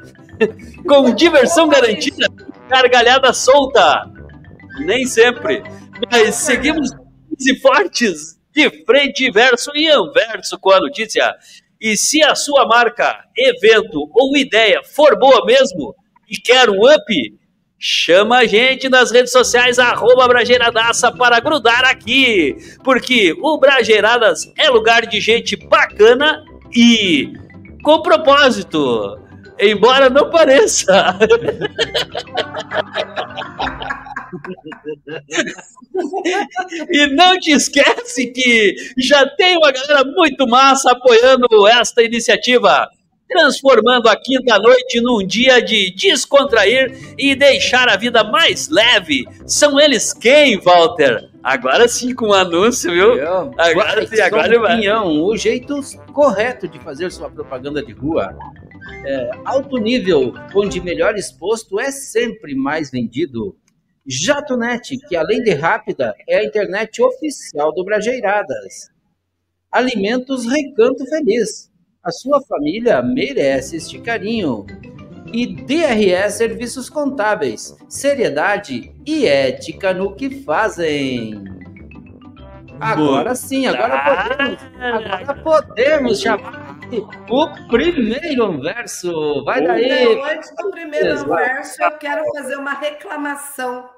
com 0.86 1.14
diversão 1.14 1.68
garantida, 1.68 2.26
gargalhada 2.68 3.32
solta. 3.32 4.10
Nem 4.80 5.06
sempre, 5.06 5.62
mas 6.10 6.34
seguimos 6.34 6.90
e 7.40 7.58
fortes 7.60 8.38
de 8.54 8.84
frente, 8.84 9.30
verso 9.30 9.70
e 9.74 9.88
anverso 9.88 10.58
com 10.58 10.70
a 10.70 10.80
notícia. 10.80 11.34
E 11.80 11.96
se 11.96 12.22
a 12.22 12.34
sua 12.34 12.66
marca, 12.66 13.24
evento 13.36 14.08
ou 14.12 14.36
ideia 14.36 14.80
for 14.84 15.18
boa 15.18 15.44
mesmo 15.44 15.94
e 16.30 16.36
quer 16.36 16.70
um 16.70 16.88
up, 16.88 17.34
chama 17.78 18.38
a 18.38 18.46
gente 18.46 18.88
nas 18.88 19.10
redes 19.10 19.32
sociais, 19.32 19.78
arroba 19.78 20.28
Brajeiradaça, 20.28 21.12
para 21.12 21.40
grudar 21.40 21.84
aqui. 21.84 22.56
Porque 22.82 23.36
o 23.42 23.58
Brajeiradas 23.58 24.50
é 24.56 24.70
lugar 24.70 25.06
de 25.06 25.20
gente 25.20 25.56
bacana 25.56 26.42
e 26.74 27.32
com 27.82 28.00
propósito. 28.00 29.20
Embora 29.58 30.08
não 30.08 30.30
pareça. 30.30 31.18
E 36.90 37.06
não 37.08 37.38
te 37.38 37.52
esquece 37.52 38.26
que 38.28 38.74
já 38.98 39.26
tem 39.36 39.56
uma 39.56 39.70
galera 39.70 40.04
muito 40.04 40.46
massa 40.46 40.90
apoiando 40.92 41.66
esta 41.68 42.02
iniciativa, 42.02 42.88
transformando 43.28 44.08
a 44.08 44.16
quinta-noite 44.16 45.00
num 45.00 45.26
dia 45.26 45.60
de 45.62 45.90
descontrair 45.94 46.96
e 47.18 47.34
deixar 47.34 47.88
a 47.88 47.96
vida 47.96 48.22
mais 48.24 48.68
leve. 48.68 49.24
São 49.46 49.80
eles 49.80 50.12
quem, 50.12 50.58
Walter? 50.58 51.30
Agora 51.42 51.86
sim 51.88 52.14
com 52.14 52.28
um 52.28 52.32
anúncio, 52.32 52.90
viu? 52.90 53.16
Agora 53.58 54.06
sim, 54.06 54.20
agora 54.20 54.58
vai. 54.58 54.72
Opinião, 54.74 55.22
o 55.22 55.36
jeito 55.36 55.78
correto 56.12 56.66
de 56.66 56.78
fazer 56.78 57.10
sua 57.10 57.28
propaganda 57.28 57.82
de 57.82 57.92
rua. 57.92 58.34
É, 59.06 59.30
alto 59.44 59.76
nível, 59.76 60.34
onde 60.54 60.80
melhor 60.80 61.14
exposto 61.16 61.78
é 61.78 61.90
sempre 61.90 62.54
mais 62.54 62.90
vendido. 62.90 63.54
JatoNet, 64.06 64.98
que 65.08 65.16
além 65.16 65.42
de 65.42 65.54
rápida, 65.54 66.14
é 66.28 66.38
a 66.38 66.44
internet 66.44 67.02
oficial 67.02 67.72
do 67.72 67.84
Brajeiradas. 67.84 68.90
Alimentos 69.72 70.46
Recanto 70.46 71.06
Feliz. 71.06 71.70
A 72.02 72.10
sua 72.10 72.40
família 72.42 73.00
merece 73.02 73.76
este 73.76 73.98
carinho. 73.98 74.66
E 75.32 75.46
DRE 75.46 76.30
Serviços 76.30 76.90
Contábeis. 76.90 77.74
Seriedade 77.88 78.94
e 79.06 79.26
ética 79.26 79.94
no 79.94 80.14
que 80.14 80.42
fazem. 80.42 81.42
Agora 82.78 83.34
sim, 83.34 83.66
agora 83.66 84.26
podemos, 84.26 84.60
agora 85.28 85.34
podemos 85.42 86.20
chamar 86.20 86.78
o 87.30 87.68
primeiro 87.68 88.60
verso. 88.60 89.44
Vai 89.44 89.64
daí. 89.64 90.16
Não, 90.16 90.24
antes 90.24 90.54
do 90.54 90.70
primeiro 90.70 91.24
verso, 91.26 91.82
eu 91.82 91.90
quero 91.92 92.22
fazer 92.34 92.56
uma 92.56 92.74
reclamação. 92.74 93.93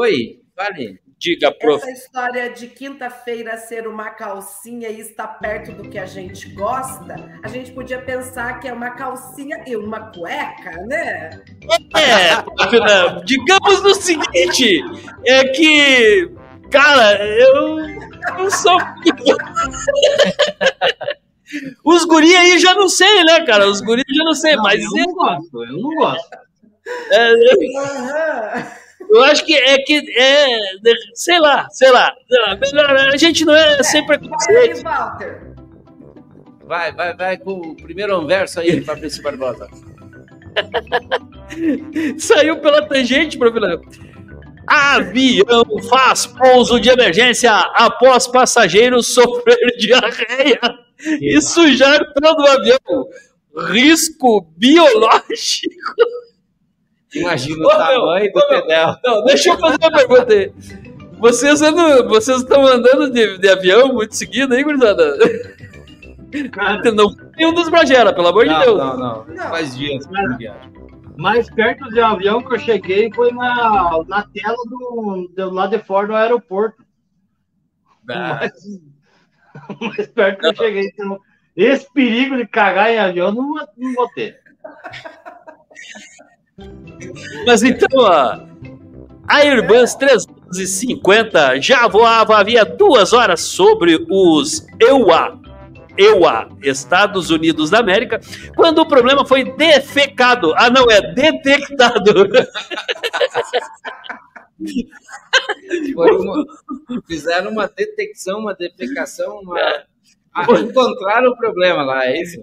Oi, 0.00 0.38
fale. 0.54 1.00
Diga, 1.18 1.50
prof. 1.50 1.82
Essa 1.82 1.90
história 1.90 2.50
de 2.50 2.68
quinta-feira 2.68 3.56
ser 3.56 3.88
uma 3.88 4.10
calcinha 4.10 4.88
e 4.88 5.00
estar 5.00 5.26
perto 5.26 5.72
do 5.72 5.90
que 5.90 5.98
a 5.98 6.06
gente 6.06 6.50
gosta, 6.50 7.16
a 7.42 7.48
gente 7.48 7.72
podia 7.72 8.00
pensar 8.00 8.60
que 8.60 8.68
é 8.68 8.72
uma 8.72 8.90
calcinha 8.90 9.64
e 9.66 9.74
uma 9.74 10.12
cueca, 10.12 10.70
né? 10.86 11.30
É, 11.96 12.40
digamos 13.24 13.84
o 13.84 13.94
seguinte: 13.96 14.80
é 15.26 15.48
que, 15.48 16.30
cara, 16.70 17.26
eu 17.26 17.78
não 18.38 18.48
sou. 18.52 18.78
Os 21.84 22.04
guri 22.04 22.36
aí 22.36 22.56
já 22.60 22.72
não 22.74 22.88
sei, 22.88 23.24
né, 23.24 23.44
cara? 23.44 23.66
Os 23.66 23.80
guri 23.80 24.04
já 24.08 24.22
não 24.22 24.34
sei, 24.34 24.54
Não, 24.54 24.62
mas 24.62 24.80
eu 24.80 24.90
não 24.92 25.12
gosto, 25.12 25.64
eu 25.64 25.72
não 25.72 25.90
gosto. 25.96 26.28
é, 27.10 27.32
eu, 27.32 27.80
Aham. 27.80 28.78
Eu 29.10 29.24
acho 29.24 29.44
que 29.44 29.54
é 29.54 29.78
que 29.78 30.02
é, 30.16 30.46
sei 31.14 31.38
lá, 31.38 31.68
sei 31.70 31.90
lá, 31.90 32.14
sei 32.28 32.40
lá, 32.40 32.56
melhor, 32.56 32.96
a 33.12 33.16
gente 33.16 33.44
não 33.44 33.54
é 33.54 33.82
sem 33.82 34.02
Olha 34.02 34.12
aí, 34.12 34.18
preconceito. 34.18 34.82
Walter. 34.82 35.48
Vai, 36.64 36.92
vai, 36.92 37.16
vai 37.16 37.38
com 37.38 37.52
o 37.52 37.76
primeiro 37.76 38.26
verso 38.26 38.60
aí, 38.60 38.82
Fabrício 38.82 39.22
Barbosa. 39.22 39.68
Saiu 42.18 42.58
pela 42.58 42.86
tangente, 42.86 43.38
professor. 43.38 43.80
Avião 44.66 45.64
faz 45.88 46.26
pouso 46.26 46.78
de 46.78 46.90
emergência 46.90 47.50
após 47.50 48.26
passageiro 48.26 49.02
sofrer 49.02 49.56
diarreia 49.78 50.60
e 51.22 51.40
sujar 51.40 52.00
todo 52.12 52.42
o 52.42 52.46
avião. 52.46 53.08
Risco 53.70 54.42
biológico. 54.56 55.74
Imagina 57.14 57.64
o 57.66 57.68
tamanho 57.68 58.24
meu, 58.24 58.32
do 58.32 58.48
pedal. 58.48 58.96
Não, 59.04 59.24
deixa 59.24 59.50
eu 59.50 59.58
fazer 59.58 59.78
uma 59.80 59.90
pergunta 59.90 60.32
aí. 60.32 60.52
Vocês, 61.18 61.62
andam, 61.62 62.06
vocês 62.08 62.38
estão 62.42 62.66
andando 62.66 63.10
de, 63.10 63.38
de 63.38 63.48
avião 63.48 63.92
muito 63.92 64.14
seguido 64.14 64.54
aí, 64.54 64.62
gurizada? 64.62 65.16
Cara, 66.52 66.92
Não 66.92 67.14
tem 67.14 67.46
um 67.46 67.54
dos 67.54 67.68
Bragera, 67.68 68.12
pelo 68.12 68.28
amor 68.28 68.44
de 68.44 68.50
Não, 68.50 68.60
Deus. 68.60 68.78
não, 68.78 68.96
não. 68.96 69.24
Não. 69.26 69.48
Faz 69.48 69.76
dias 69.76 70.06
que 70.06 70.14
eu 70.16 70.36
viajo. 70.36 70.70
mais 71.16 71.50
perto 71.50 71.88
de 71.88 71.98
avião 72.00 72.42
que 72.42 72.54
eu 72.54 72.58
cheguei 72.58 73.10
foi 73.12 73.32
na, 73.32 74.04
na 74.06 74.22
tela 74.22 74.56
do, 74.68 75.30
do 75.34 75.50
lado 75.50 75.76
de 75.76 75.82
fora 75.84 76.06
do 76.06 76.14
aeroporto. 76.14 76.84
Ah, 78.10 78.34
Mais, 78.40 78.52
mais 79.80 80.06
perto 80.08 80.40
que 80.40 80.46
eu 80.46 80.54
cheguei. 80.56 80.86
Então, 80.92 81.18
esse 81.56 81.90
perigo 81.92 82.36
de 82.36 82.46
cagar 82.46 82.90
em 82.90 82.98
avião 82.98 83.32
não, 83.32 83.54
não 83.76 83.94
vou 83.94 84.08
ter. 84.10 84.38
Mas 87.46 87.62
então, 87.62 87.88
ó, 88.00 88.40
a 89.26 89.36
Airbus 89.36 89.94
350 89.94 91.60
já 91.60 91.86
voava 91.86 92.36
havia 92.38 92.64
duas 92.64 93.12
horas 93.12 93.40
sobre 93.42 94.04
os 94.10 94.66
EUA, 94.80 95.38
EUA, 95.96 96.48
Estados 96.62 97.30
Unidos 97.30 97.70
da 97.70 97.78
América, 97.80 98.20
quando 98.56 98.78
o 98.80 98.86
problema 98.86 99.24
foi 99.24 99.44
defecado. 99.44 100.52
Ah, 100.56 100.70
não, 100.70 100.90
é 100.90 101.12
detectado. 101.12 102.12
uma- 105.96 106.44
fizeram 107.06 107.50
uma 107.50 107.66
detecção, 107.68 108.40
uma 108.40 108.54
defecação, 108.54 109.40
uma... 109.40 109.56
Ah, 110.38 110.60
encontraram 110.60 111.30
o 111.30 111.36
problema 111.36 111.82
lá, 111.82 112.06
é 112.06 112.20
isso? 112.20 112.40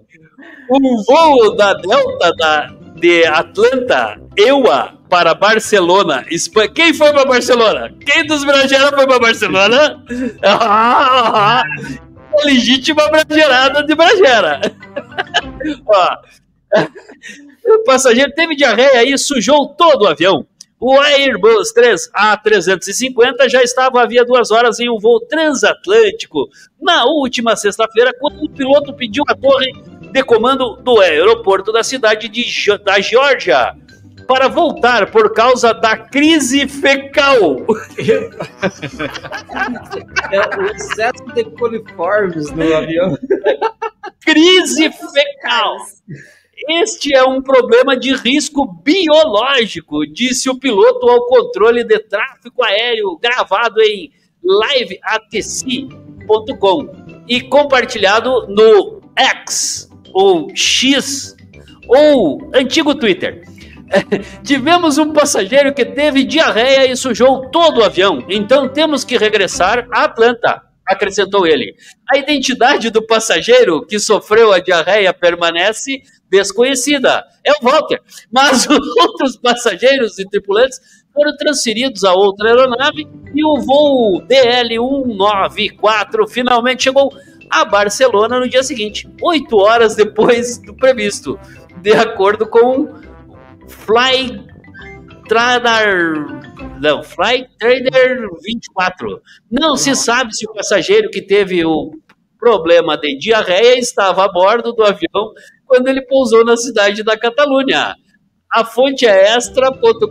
Um 0.70 1.04
voo 1.04 1.56
da 1.56 1.74
Delta 1.74 2.32
da, 2.38 2.74
de 2.96 3.26
Atlanta, 3.26 4.20
EUA, 4.38 4.94
para 5.10 5.34
Barcelona, 5.34 6.26
Espanha. 6.30 6.70
Quem 6.70 6.94
foi 6.94 7.14
para 7.14 7.26
Barcelona? 7.26 7.94
Quem 8.06 8.26
dos 8.26 8.44
brasileiros 8.44 8.90
foi 8.90 9.08
para 9.08 9.20
Barcelona? 9.20 10.04
Ah, 10.44 11.64
a 11.64 12.46
legítima 12.46 13.08
brasileirada 13.10 13.84
de 13.84 13.96
Bragera. 13.96 14.60
Ó, 15.88 16.18
o 17.66 17.84
passageiro 17.84 18.32
teve 18.34 18.56
diarreia 18.56 19.04
e 19.04 19.18
sujou 19.18 19.70
todo 19.70 20.04
o 20.04 20.08
avião. 20.08 20.46
O 20.80 21.00
Airbus 21.00 21.74
3A350 21.74 23.50
já 23.50 23.64
estava 23.64 24.02
havia 24.02 24.26
duas 24.26 24.52
horas 24.52 24.80
em 24.80 24.90
um 24.90 25.00
voo 25.00 25.22
transatlântico 25.22 26.50
na 26.82 27.06
última 27.06 27.56
sexta-feira, 27.56 28.14
quando 28.20 28.44
o 28.44 28.50
piloto 28.50 28.94
pediu 28.94 29.24
a 29.28 29.36
torre 29.36 29.72
de 30.12 30.24
comando 30.24 30.76
do 30.78 31.00
aeroporto 31.00 31.72
da 31.72 31.84
cidade 31.84 32.28
de, 32.28 32.46
da 32.84 33.00
Geórgia 33.00 33.76
para 34.28 34.48
voltar 34.48 35.12
por 35.12 35.34
causa 35.34 35.74
da 35.74 35.98
crise 35.98 36.68
fecal. 36.68 37.58
É 40.32 40.58
o 40.58 40.66
excesso 40.66 41.26
de 41.34 41.44
coliformes 41.52 42.52
no 42.52 42.76
avião. 42.76 43.18
crise 44.22 44.92
fecal. 44.92 45.78
Este 46.68 47.16
é 47.16 47.24
um 47.24 47.42
problema 47.42 47.96
de 47.96 48.14
risco 48.16 48.66
biológico, 48.84 50.06
disse 50.06 50.50
o 50.50 50.58
piloto 50.58 51.08
ao 51.08 51.28
controle 51.28 51.84
de 51.84 52.00
tráfego 52.00 52.64
aéreo, 52.64 53.20
gravado 53.22 53.80
em 53.82 54.12
liveatc.com 54.44 55.86
e 57.28 57.42
compartilhado 57.42 58.48
no 58.48 59.02
X, 59.16 59.90
ou 60.12 60.48
X, 60.56 61.36
ou 61.88 62.50
antigo 62.54 62.96
Twitter. 62.96 63.44
Tivemos 64.44 64.98
um 64.98 65.14
passageiro 65.14 65.72
que 65.72 65.86
teve 65.86 66.24
diarreia 66.24 66.92
e 66.92 66.98
sujou 66.98 67.50
todo 67.52 67.80
o 67.80 67.84
avião, 67.84 68.26
então 68.28 68.68
temos 68.68 69.04
que 69.04 69.18
regressar 69.18 69.88
à 69.92 70.06
Atlanta, 70.06 70.64
acrescentou 70.86 71.46
ele. 71.46 71.76
A 72.12 72.18
identidade 72.18 72.90
do 72.90 73.06
passageiro 73.06 73.86
que 73.86 74.00
sofreu 74.00 74.52
a 74.52 74.60
diarreia 74.60 75.14
permanece 75.14 76.02
desconhecida. 76.30 77.24
É 77.44 77.52
o 77.52 77.60
Walter. 77.62 78.02
Mas 78.32 78.66
os 78.68 78.98
outros 78.98 79.38
passageiros 79.38 80.18
e 80.20 80.28
tripulantes 80.28 80.80
foram 81.14 81.36
transferidos 81.38 82.04
a 82.04 82.14
outra 82.14 82.50
aeronave 82.50 83.08
e 83.34 83.46
o 83.46 83.62
voo 83.62 84.22
DL194 84.28 86.28
finalmente 86.28 86.84
chegou 86.84 87.10
a 87.50 87.64
Barcelona 87.64 88.40
no 88.40 88.50
dia 88.50 88.64
seguinte, 88.64 89.08
oito 89.22 89.56
horas 89.58 89.96
depois 89.96 90.58
do 90.58 90.76
previsto, 90.76 91.40
de 91.78 91.94
acordo 91.94 92.48
com 92.48 92.90
Fly 93.68 94.44
Trader 95.30 96.26
não, 96.80 97.04
Fly 97.04 97.48
Trader 97.58 98.28
24. 98.44 99.22
Não 99.52 99.76
se 99.76 99.96
sabe 99.96 100.36
se 100.36 100.48
o 100.48 100.54
passageiro 100.54 101.10
que 101.10 101.22
teve 101.22 101.66
o 101.66 101.92
problema 102.38 102.98
de 102.98 103.18
diarreia 103.18 103.80
estava 103.80 104.26
a 104.26 104.32
bordo 104.32 104.74
do 104.74 104.84
avião 104.84 105.34
quando 105.66 105.88
ele 105.88 106.02
pousou 106.02 106.44
na 106.46 106.56
cidade 106.58 107.04
da 107.04 107.18
Catalunha. 107.18 107.96
A 108.52 108.64
fonte 108.64 109.06
é 109.06 109.36
extra.com.br. 109.36 110.06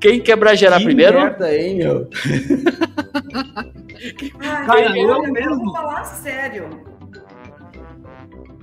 Quem 0.00 0.20
quebrar 0.20 0.54
gerar 0.54 0.78
que 0.78 0.84
primeiro? 0.84 1.18
Merda, 1.20 1.54
hein, 1.56 1.76
meu? 1.76 2.08
Cara, 4.66 4.98
eu 4.98 5.08
olha, 5.10 5.30
mesmo. 5.30 5.56
Vamos 5.56 5.72
falar 5.72 6.04
sério. 6.04 6.90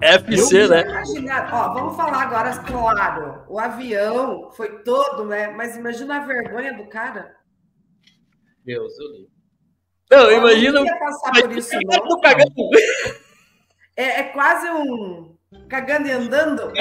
FC, 0.02 0.68
né? 0.68 0.82
Imagina, 0.82 1.50
ó, 1.52 1.74
vamos 1.74 1.96
falar 1.96 2.24
agora, 2.24 2.56
claro. 2.60 3.44
O 3.50 3.60
avião 3.60 4.52
foi 4.52 4.84
todo, 4.84 5.26
né? 5.26 5.48
Mas 5.50 5.76
imagina 5.76 6.18
a 6.18 6.26
vergonha 6.26 6.74
do 6.76 6.88
cara. 6.88 7.36
Deus, 8.64 8.94
eu 9.00 9.12
li. 9.12 9.28
Não, 10.12 10.32
Eu 10.32 10.38
imagina. 10.38 10.80
Não 10.80 10.86
ia 10.86 11.00
passar 11.00 11.32
por 11.32 11.52
isso, 11.58 11.74
Imagina 11.74 12.06
não. 12.06 12.22
cagando. 12.22 12.54
É, 13.98 14.20
é 14.20 14.24
quase 14.24 14.70
um 14.70 15.36
cagando 15.68 16.08
e 16.08 16.12
andando. 16.12 16.72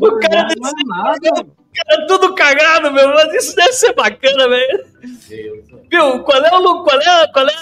O 0.00 0.18
cara, 0.20 0.48
Não 0.56 0.68
é 0.70 0.72
nada. 0.86 1.46
cara 1.74 2.06
tudo 2.06 2.34
cagado, 2.34 2.92
meu. 2.92 3.08
Mas 3.08 3.34
isso 3.34 3.56
deve 3.56 3.72
ser 3.72 3.92
bacana, 3.94 4.48
velho. 4.48 4.86
Deus. 5.28 5.64
Viu, 5.90 6.22
qual 6.22 6.44
é 6.44 6.54
o 6.54 6.58
lu- 6.60 6.84
qual 6.84 7.00
é, 7.00 7.28
qual 7.28 7.46
é? 7.48 7.52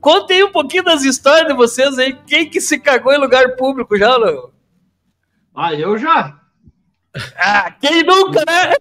Contem 0.00 0.42
um 0.44 0.50
pouquinho 0.52 0.84
das 0.84 1.04
histórias 1.04 1.46
de 1.46 1.54
vocês 1.54 1.98
aí. 1.98 2.14
Quem 2.26 2.48
que 2.48 2.60
se 2.60 2.78
cagou 2.80 3.12
em 3.12 3.18
lugar 3.18 3.54
público 3.56 3.96
já, 3.98 4.18
não? 4.18 4.50
Ah, 5.54 5.74
eu 5.74 5.98
já. 5.98 6.38
Ah, 7.36 7.70
quem 7.80 8.02
nunca, 8.04 8.40
né? 8.46 8.72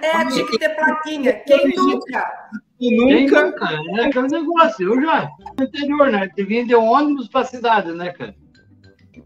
É, 0.00 0.24
tinha 0.26 0.46
que 0.46 0.58
ter 0.58 0.68
plaquinha. 0.76 1.32
Quem 1.44 1.74
nunca? 1.74 2.30
Quem 2.78 2.96
nunca, 2.96 3.52
cara? 3.52 3.80
É 3.96 4.04
aquele 4.04 4.28
negócio, 4.28 4.94
eu 4.94 5.02
já. 5.02 5.28
No 5.58 5.64
interior, 5.64 6.10
né? 6.10 6.28
Que 6.28 6.44
vinha 6.44 6.64
de 6.64 6.74
ônibus 6.74 7.28
pra 7.28 7.44
cidade, 7.44 7.92
né, 7.92 8.12
cara? 8.12 8.34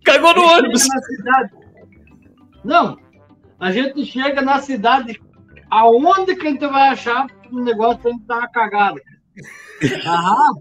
Cagou 0.04 0.34
no 0.34 0.42
ônibus. 0.42 0.82
Chega 0.82 0.94
na 0.94 1.02
cidade. 1.02 1.50
Não, 2.64 2.96
a 3.58 3.70
gente 3.70 4.04
chega 4.06 4.40
na 4.40 4.60
cidade, 4.60 5.20
aonde 5.70 6.34
que 6.36 6.46
a 6.46 6.50
gente 6.50 6.66
vai 6.66 6.88
achar 6.88 7.26
um 7.50 7.62
negócio 7.62 8.00
pra 8.00 8.10
gente 8.10 8.24
dar 8.24 8.38
uma 8.38 8.48
cagada? 8.48 9.00
Aham. 10.06 10.54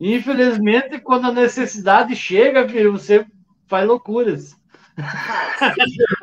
Infelizmente, 0.00 1.00
quando 1.00 1.26
a 1.26 1.32
necessidade 1.32 2.14
chega, 2.14 2.68
filho, 2.68 2.92
você 2.92 3.26
faz 3.66 3.86
loucuras. 3.86 4.56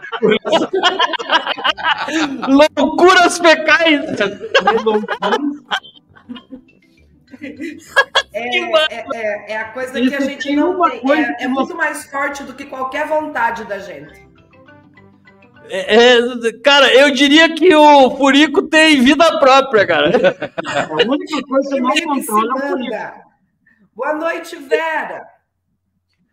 Loucuras 2.47 3.37
fecais. 3.37 4.01
É, 8.33 8.93
é, 8.93 9.05
é- 9.13 9.51
é 9.53 9.57
a 9.57 9.65
coisa 9.65 9.99
Isso 9.99 10.09
que 10.09 10.15
a 10.15 10.21
gente 10.21 10.55
não 10.55 10.75
uma 10.75 10.89
tem. 10.89 10.99
coisa 11.01 11.21
É, 11.21 11.33
que 11.33 11.43
é 11.43 11.47
muito 11.47 11.75
mais 11.75 12.05
forte 12.09 12.43
do 12.43 12.53
que 12.53 12.65
qualquer 12.65 13.07
vontade 13.07 13.65
da 13.65 13.79
gente. 13.79 14.25
É, 15.67 15.95
é, 15.95 16.19
cara, 16.63 16.93
eu 16.93 17.11
diria 17.11 17.53
que 17.55 17.73
o 17.75 18.11
Furico 18.17 18.61
tem 18.63 19.01
vida 19.01 19.39
própria, 19.39 19.85
cara. 19.87 20.11
A 20.89 20.93
única 20.93 21.41
coisa 21.47 21.75
que 21.75 21.81
não 21.81 21.91
controla 21.91 22.65
é 22.65 22.73
o 22.73 22.79
manda. 22.79 23.13
Boa 23.95 24.13
noite, 24.13 24.55
Vera. 24.57 25.25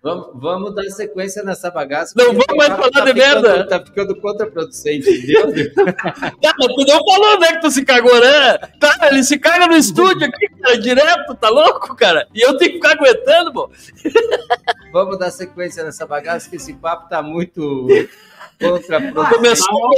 Vamos, 0.02 0.30
vamos 0.34 0.74
dar 0.74 0.82
sequência 0.90 1.44
nessa 1.44 1.70
bagaça. 1.70 2.12
Não 2.16 2.26
vamos 2.32 2.44
mais 2.56 2.70
tá- 2.70 2.76
falar 2.76 2.90
tá 2.90 3.00
de 3.04 3.12
ficando- 3.12 3.42
merda. 3.42 3.66
Tá 3.68 3.78
ficando 3.84 4.20
contraproducente, 4.20 5.08
entendeu? 5.08 5.46
Cara, 6.42 6.56
tu 6.58 6.84
não 6.88 7.04
falou, 7.06 7.38
né, 7.38 7.52
que 7.52 7.60
tu 7.60 7.70
se 7.70 7.84
cagou, 7.84 8.20
né? 8.20 8.58
Cara, 8.80 9.08
ele 9.12 9.22
se 9.22 9.38
caga 9.38 9.68
no 9.68 9.76
estúdio 9.76 10.26
aqui, 10.26 10.48
cara, 10.60 10.76
direto, 10.78 11.34
tá 11.36 11.48
louco, 11.48 11.94
cara? 11.94 12.26
E 12.34 12.40
eu 12.40 12.56
tenho 12.56 12.72
que 12.72 12.76
ficar 12.78 12.92
aguentando, 12.98 13.52
pô. 13.52 13.70
vamos 14.92 15.18
dar 15.18 15.30
sequência 15.30 15.84
nessa 15.84 16.04
bagaça, 16.04 16.50
que 16.50 16.56
esse 16.56 16.72
papo 16.74 17.08
tá 17.08 17.22
muito 17.22 17.86
contraproducente. 18.60 19.34
Começou 19.36 19.96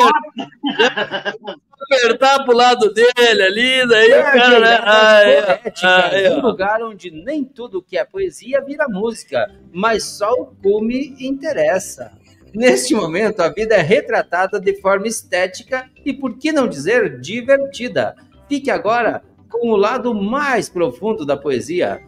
apertar 1.84 2.44
pro 2.44 2.56
lado 2.56 2.92
dele 2.92 3.42
ali, 3.42 3.88
daí 3.88 4.08
o 4.08 4.22
cara, 4.22 4.60
né? 4.60 4.80
Ah, 4.82 5.22
é, 5.22 5.42
Poética, 5.42 5.86
ah, 5.86 6.10
é, 6.12 6.30
um 6.30 6.40
lugar 6.40 6.82
onde 6.82 7.10
nem 7.10 7.44
tudo 7.44 7.82
que 7.82 7.96
é 7.96 8.04
poesia 8.04 8.60
vira 8.60 8.86
música, 8.88 9.50
mas 9.72 10.04
só 10.04 10.32
o 10.32 10.46
cume 10.46 11.16
interessa. 11.20 12.12
Neste 12.54 12.94
momento, 12.94 13.40
a 13.40 13.48
vida 13.48 13.74
é 13.74 13.82
retratada 13.82 14.60
de 14.60 14.80
forma 14.80 15.08
estética 15.08 15.90
e, 16.04 16.12
por 16.12 16.38
que 16.38 16.52
não 16.52 16.68
dizer, 16.68 17.18
divertida. 17.20 18.14
Fique 18.48 18.70
agora 18.70 19.22
com 19.50 19.70
o 19.70 19.76
lado 19.76 20.14
mais 20.14 20.68
profundo 20.68 21.26
da 21.26 21.36
poesia, 21.36 22.00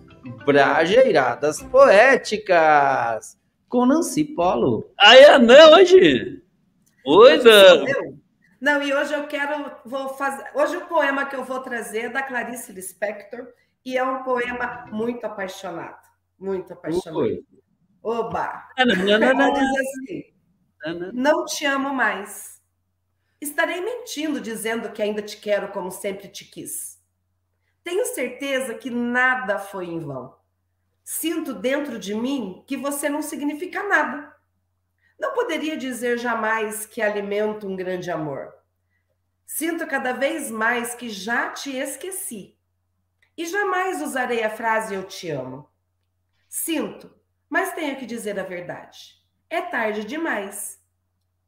Brajeiradas 0.45 1.63
Poéticas, 1.63 3.37
com 3.69 3.87
Nancy 3.87 4.25
Polo. 4.25 4.89
Aí 4.99 5.21
é 5.21 5.39
não, 5.39 5.75
hoje. 5.75 6.43
Oi, 7.05 7.39
Dan. 7.39 7.85
Não, 8.61 8.83
e 8.83 8.93
hoje 8.93 9.13
eu 9.13 9.27
quero, 9.27 9.71
vou 9.85 10.11
fazer. 10.11 10.51
Hoje 10.55 10.77
o 10.77 10.87
poema 10.87 11.27
que 11.27 11.37
eu 11.37 11.45
vou 11.45 11.61
trazer 11.61 12.07
é 12.07 12.09
da 12.09 12.23
Clarice 12.23 12.73
Lispector 12.73 13.53
e 13.85 13.97
é 13.97 14.03
um 14.03 14.23
poema 14.23 14.87
muito 14.91 15.25
apaixonado. 15.25 16.07
Muito 16.39 16.73
apaixonado. 16.73 17.19
Oi. 17.19 17.45
Oba! 18.03 18.69
Não, 18.79 19.19
não, 19.19 19.35
não, 19.35 19.53
assim. 19.53 20.35
Não 21.13 21.45
te 21.45 21.65
amo 21.67 21.93
mais. 21.93 22.63
Estarei 23.41 23.81
mentindo 23.81 24.41
dizendo 24.41 24.91
que 24.93 25.03
ainda 25.03 25.21
te 25.21 25.37
quero 25.37 25.69
como 25.69 25.91
sempre 25.91 26.29
te 26.29 26.45
quis. 26.45 27.03
Tenho 27.83 28.05
certeza 28.07 28.75
que 28.75 28.91
nada 28.91 29.59
foi 29.59 29.87
em 29.87 29.99
vão. 29.99 30.35
Sinto 31.05 31.55
dentro 31.55 31.99
de 31.99 32.15
mim 32.15 32.65
que 32.67 32.77
você 32.77 33.09
não 33.09 33.23
significa 33.23 33.83
nada. 33.83 34.36
Não 35.19 35.33
poderia 35.33 35.77
dizer 35.77 36.19
jamais 36.19 36.87
que 36.87 37.01
alimento 37.01 37.67
um 37.67 37.77
grande 37.77 38.11
amor. 38.11 38.53
Sinto 39.47 39.87
cada 39.87 40.13
vez 40.13 40.51
mais 40.51 40.95
que 40.95 41.09
já 41.09 41.51
te 41.51 41.75
esqueci. 41.77 42.57
E 43.37 43.47
jamais 43.47 44.03
usarei 44.03 44.43
a 44.43 44.51
frase 44.51 44.95
eu 44.95 45.05
te 45.05 45.31
amo. 45.31 45.71
Sinto, 46.49 47.15
mas 47.49 47.73
tenho 47.75 47.97
que 47.97 48.07
dizer 48.07 48.39
a 48.39 48.43
verdade. 48.43 49.23
É 49.49 49.61
tarde 49.63 50.05
demais. 50.05 50.83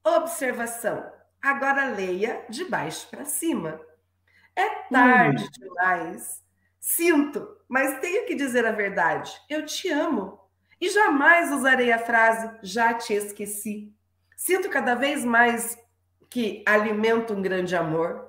Observação. 0.04 1.10
Agora 1.42 1.86
leia 1.86 2.44
de 2.48 2.64
baixo 2.64 3.08
para 3.10 3.24
cima. 3.24 3.80
É 4.54 4.68
tarde 4.90 5.48
demais. 5.50 6.44
Sinto, 6.80 7.56
mas 7.68 8.00
tenho 8.00 8.26
que 8.26 8.34
dizer 8.34 8.64
a 8.66 8.72
verdade. 8.72 9.32
Eu 9.48 9.64
te 9.64 9.88
amo. 9.88 10.40
E 10.80 10.88
jamais 10.90 11.52
usarei 11.52 11.90
a 11.90 11.98
frase 11.98 12.50
já 12.62 12.94
te 12.94 13.12
esqueci. 13.12 13.92
Sinto 14.36 14.68
cada 14.68 14.94
vez 14.94 15.24
mais 15.24 15.76
que 16.30 16.62
alimento 16.66 17.34
um 17.34 17.42
grande 17.42 17.74
amor. 17.74 18.24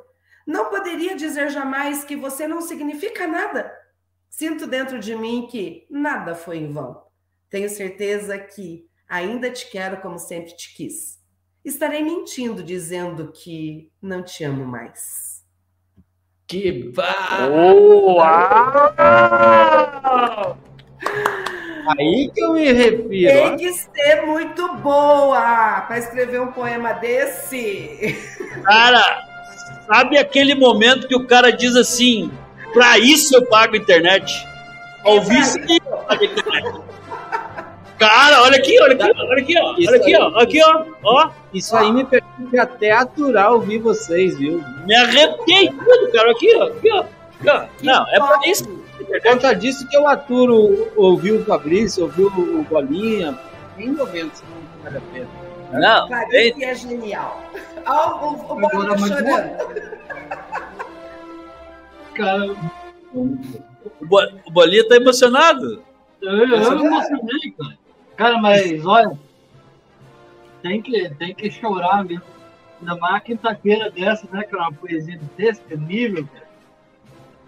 Não 0.45 0.69
poderia 0.69 1.15
dizer 1.15 1.49
jamais 1.49 2.03
que 2.03 2.15
você 2.15 2.47
não 2.47 2.61
significa 2.61 3.27
nada. 3.27 3.71
Sinto 4.29 4.65
dentro 4.65 4.99
de 4.99 5.15
mim 5.15 5.47
que 5.49 5.85
nada 5.89 6.33
foi 6.33 6.57
em 6.57 6.71
vão. 6.71 7.03
Tenho 7.49 7.69
certeza 7.69 8.37
que 8.37 8.87
ainda 9.07 9.51
te 9.51 9.69
quero 9.69 10.01
como 10.01 10.17
sempre 10.17 10.55
te 10.55 10.73
quis. 10.75 11.19
Estarei 11.63 12.03
mentindo 12.03 12.63
dizendo 12.63 13.31
que 13.31 13.91
não 14.01 14.23
te 14.23 14.43
amo 14.43 14.65
mais. 14.65 15.45
Que 16.47 16.91
ba... 16.91 17.47
Uau! 20.17 20.68
Aí 21.87 22.31
que 22.33 22.41
eu 22.41 22.53
me 22.53 22.71
refiro. 22.71 23.33
Tem 23.33 23.57
que 23.57 23.73
ser 23.73 24.25
muito 24.25 24.75
boa 24.75 25.81
para 25.87 25.97
escrever 25.97 26.41
um 26.41 26.51
poema 26.51 26.93
desse. 26.93 28.17
Cara, 28.63 29.23
sabe 29.87 30.17
aquele 30.17 30.55
momento 30.55 31.07
que 31.07 31.15
o 31.15 31.25
cara 31.25 31.51
diz 31.51 31.75
assim: 31.75 32.31
pra 32.73 32.97
isso 32.99 33.35
eu 33.35 33.45
pago 33.45 33.75
internet? 33.75 34.45
Ouvir 35.03 35.39
isso 35.39 35.57
aqui 35.57 35.79
eu 35.85 35.97
pago 35.97 36.23
internet. 36.23 36.89
Cara, 37.99 38.43
olha 38.43 38.57
aqui, 38.57 38.81
olha 38.81 38.93
aqui, 38.93 39.03
olha 39.03 39.41
aqui, 39.41 39.59
ó. 39.59 39.73
Olha 39.73 39.95
aqui, 39.97 40.15
ó. 40.15 40.39
Aqui, 40.39 40.63
ó. 40.63 40.85
Ó, 41.03 41.29
Isso 41.53 41.75
aí 41.75 41.91
me 41.91 42.05
permite 42.05 42.57
até 42.57 42.91
aturar 42.91 43.51
ouvir 43.51 43.79
vocês, 43.79 44.37
viu? 44.37 44.63
me 44.85 44.95
arrepiei 44.95 45.69
tudo, 45.69 46.09
cara. 46.13 46.31
Aqui, 46.31 46.55
ó. 46.55 46.63
Aqui, 46.67 46.91
ó. 46.93 46.99
Aqui, 46.99 47.49
ó. 47.49 47.65
Não, 47.83 48.07
é 48.07 48.19
pra 48.19 48.39
isso. 48.47 48.78
Por 49.09 49.21
conta 49.23 49.53
disso 49.55 49.87
que 49.87 49.97
eu 49.97 50.07
aturo 50.07 50.91
ouvir 50.95 51.31
o 51.33 51.43
Fabrício, 51.45 52.03
ouvir 52.03 52.25
o 52.25 52.63
Bolinha. 52.63 53.37
Em 53.77 53.89
momentos 53.91 54.41
não 54.43 54.83
vale 54.83 54.97
a 54.97 55.01
pena. 55.11 55.27
Não, 55.71 56.07
tem, 56.29 56.51
Clarice 56.53 56.63
é 56.63 56.75
genial. 56.75 57.43
Ó, 57.85 58.25
o, 58.25 58.53
o, 58.53 58.57
o 58.65 58.69
tá 58.69 58.85
mas 58.99 59.07
chorando. 59.07 59.89
Cara, 62.13 62.55
o 63.13 63.37
Bo- 64.01 64.29
o 64.45 64.51
Bolinha 64.51 64.87
tá 64.87 64.95
emocionado. 64.95 65.83
eu, 66.21 66.31
eu, 66.37 66.47
eu 66.57 66.79
me 66.79 66.85
emocionei, 66.87 67.51
cara. 67.57 67.77
Cara, 68.17 68.37
mas 68.39 68.85
olha, 68.85 69.17
tem 70.61 70.81
que, 70.81 71.09
tem 71.15 71.33
que 71.33 71.49
chorar 71.49 72.03
mesmo. 72.03 72.23
Ainda 72.81 72.95
mais 72.97 73.13
uma 73.13 73.19
quinta-feira 73.21 73.89
dessa, 73.89 74.27
né? 74.31 74.43
Que 74.43 74.55
é 74.55 74.57
uma 74.57 74.71
poesia 74.73 75.19
desse 75.37 75.61
nível, 75.77 76.27
cara. 76.33 76.47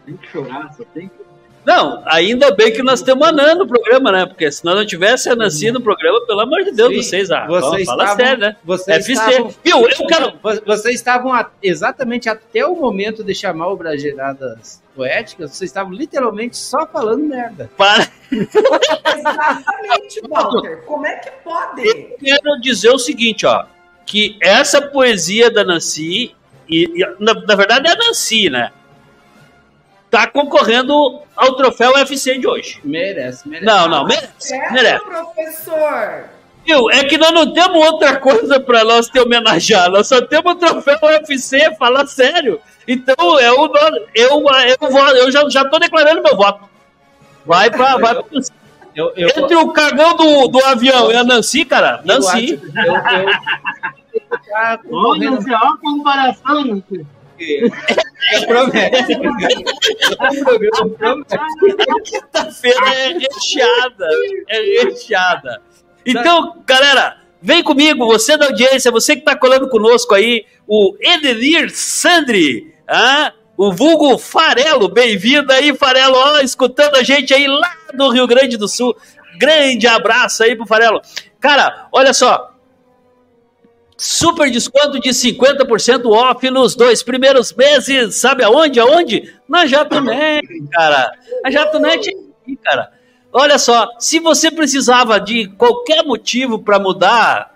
Tem 0.06 0.16
que 0.18 0.28
chorar, 0.28 0.74
só 0.74 0.84
tem 0.94 1.08
que. 1.10 1.31
Não, 1.64 2.02
ainda 2.08 2.50
bem 2.56 2.74
que 2.74 2.82
nós 2.82 3.02
temos 3.04 3.28
a 3.28 3.32
Nan 3.32 3.54
no 3.56 3.68
programa, 3.68 4.12
né? 4.12 4.26
Porque 4.26 4.52
se 4.52 4.66
nós 4.66 4.76
não 4.76 4.86
tivesse 4.86 5.30
a 5.30 5.36
Nancy 5.36 5.72
no 5.72 5.80
programa, 5.80 6.26
pelo 6.26 6.40
amor 6.40 6.64
de 6.64 6.72
Deus, 6.72 6.90
Sim, 6.92 7.04
vocês, 7.04 7.30
ah, 7.32 7.46
vocês 7.48 7.86
fala 7.86 8.04
estavam- 8.04 8.26
sério, 8.26 8.40
né? 8.42 8.56
Vocês 8.64 8.98
FC. 9.10 9.12
estavam, 9.14 9.54
Viu? 9.64 9.78
Eu 9.88 10.08
quero. 10.08 10.34
Vo- 10.42 10.62
vocês 10.66 10.96
estavam 10.96 11.32
a- 11.34 11.50
exatamente 11.62 12.28
até 12.28 12.66
o 12.66 12.76
momento 12.76 13.24
de 13.24 13.36
chamar 13.36 13.68
o 13.68 13.76
Brageradas 13.78 14.82
Poéticas, 14.96 15.52
vocês 15.52 15.70
estavam 15.70 15.94
literalmente 15.94 16.58
só 16.58 16.86
falando 16.88 17.24
merda. 17.24 17.70
Para. 17.78 18.08
Exatamente, 18.32 20.22
Walter. 20.30 20.84
Como 20.86 21.06
é 21.06 21.16
que 21.18 21.32
pode? 21.44 21.84
quero 22.20 22.60
dizer 22.62 22.90
o 22.90 22.98
seguinte, 23.00 23.46
ó. 23.46 23.66
Que 24.06 24.38
essa 24.42 24.82
poesia 24.82 25.50
da 25.52 25.64
Nancy, 25.64 26.36
e, 26.68 26.86
e, 26.86 27.06
na, 27.20 27.34
na 27.36 27.56
verdade 27.56 27.88
é 27.88 27.92
a 27.92 27.96
Nancy, 27.96 28.50
né? 28.50 28.72
Tá 30.12 30.28
concorrendo 30.28 31.22
ao 31.36 31.56
troféu 31.56 31.94
UFC 31.94 32.38
de 32.38 32.46
hoje. 32.46 32.80
Merece, 32.84 33.48
merece. 33.48 33.66
Não, 33.66 33.88
não, 33.88 34.06
merece. 34.06 34.30
Certo, 34.38 34.74
merece. 34.74 35.06
professor? 35.06 36.26
Viu? 36.66 36.92
É 36.92 37.04
que 37.06 37.18
nós 37.18 37.32
não 37.32 37.54
temos 37.54 37.78
outra 37.88 38.18
coisa 38.18 38.60
pra 38.60 38.84
nós 38.84 39.08
te 39.08 39.18
homenagear. 39.20 39.90
Nós 39.90 40.08
só 40.08 40.22
temos 40.22 40.52
o 40.52 40.56
troféu 40.56 41.00
UFC, 41.02 41.74
fala 41.80 42.06
sério. 42.06 42.60
Então, 42.88 43.40
é 43.40 43.52
o, 43.54 43.72
eu, 44.14 44.40
eu, 44.42 44.42
vou- 44.92 45.08
eu 45.16 45.32
já, 45.32 45.48
já 45.50 45.64
tô 45.66 45.80
declarando 45.80 46.22
meu 46.22 46.36
voto. 46.36 46.70
Vai 47.46 47.72
pra. 47.72 47.98
Vai 47.98 48.14
pra 48.14 48.26
Nancy. 48.32 48.52
Eu, 48.94 49.14
eu, 49.16 49.30
Entre 49.30 49.56
o 49.56 49.70
cagão 49.72 50.14
do, 50.18 50.48
do 50.50 50.66
avião 50.66 51.10
e 51.10 51.16
a 51.16 51.24
Nancy, 51.24 51.64
cara, 51.64 52.02
eu 52.06 52.18
acho- 52.18 52.28
Nancy. 52.28 52.62
eu, 52.76 52.94
eu, 52.94 53.26
Olha, 54.92 55.32
olha 55.32 55.58
a 55.58 55.78
comparação, 55.78 56.66
meu 56.66 56.84
filho. 57.42 57.72
Eu 58.34 58.48
prometo. 58.48 59.20
Prometo. 60.98 61.40
Quinta-feira 62.04 62.94
é 62.94 63.08
recheada. 63.18 64.08
É 64.48 64.84
recheada. 64.84 65.62
Então, 66.06 66.64
galera, 66.66 67.18
vem 67.42 67.64
comigo, 67.64 68.06
você 68.06 68.38
da 68.38 68.46
audiência, 68.46 68.92
você 68.92 69.16
que 69.16 69.24
tá 69.24 69.36
colando 69.36 69.70
conosco 69.70 70.14
aí, 70.14 70.46
o 70.68 70.96
Edenir 71.00 71.70
Sandri, 71.72 72.74
ah, 72.88 73.34
o 73.58 73.72
vulgo 73.72 74.18
Farelo, 74.18 74.88
bem-vindo 74.88 75.52
aí, 75.52 75.76
Farelo, 75.76 76.16
ó, 76.16 76.40
escutando 76.40 76.96
a 76.96 77.04
gente 77.04 77.34
aí 77.34 77.48
lá 77.48 77.76
do 77.94 78.10
Rio 78.10 78.28
Grande 78.28 78.58
do 78.58 78.68
Sul. 78.68 78.96
Grande 79.38 79.88
abraço 79.88 80.44
aí 80.44 80.56
pro 80.56 80.68
Farelo. 80.68 81.02
Cara, 81.40 81.88
olha 81.92 82.14
só, 82.14 82.51
Super 84.02 84.50
desconto 84.50 85.00
de 85.00 85.10
50% 85.10 86.08
off 86.08 86.50
nos 86.50 86.76
dois 86.76 87.04
primeiros 87.04 87.54
meses. 87.54 88.16
Sabe 88.16 88.44
aonde? 88.44 88.80
Aonde? 88.80 89.32
Na 89.48 89.68
JatoNet, 89.68 90.42
cara. 90.72 91.12
A 91.46 91.52
JatoNet 91.52 92.10
é 92.10 92.12
aqui, 92.12 92.56
cara. 92.64 92.92
Olha 93.32 93.60
só, 93.60 93.88
se 94.00 94.20
você 94.20 94.50
precisava 94.50 95.20
de 95.20 95.50
qualquer 95.50 96.04
motivo 96.04 96.58
para 96.58 96.80
mudar, 96.80 97.56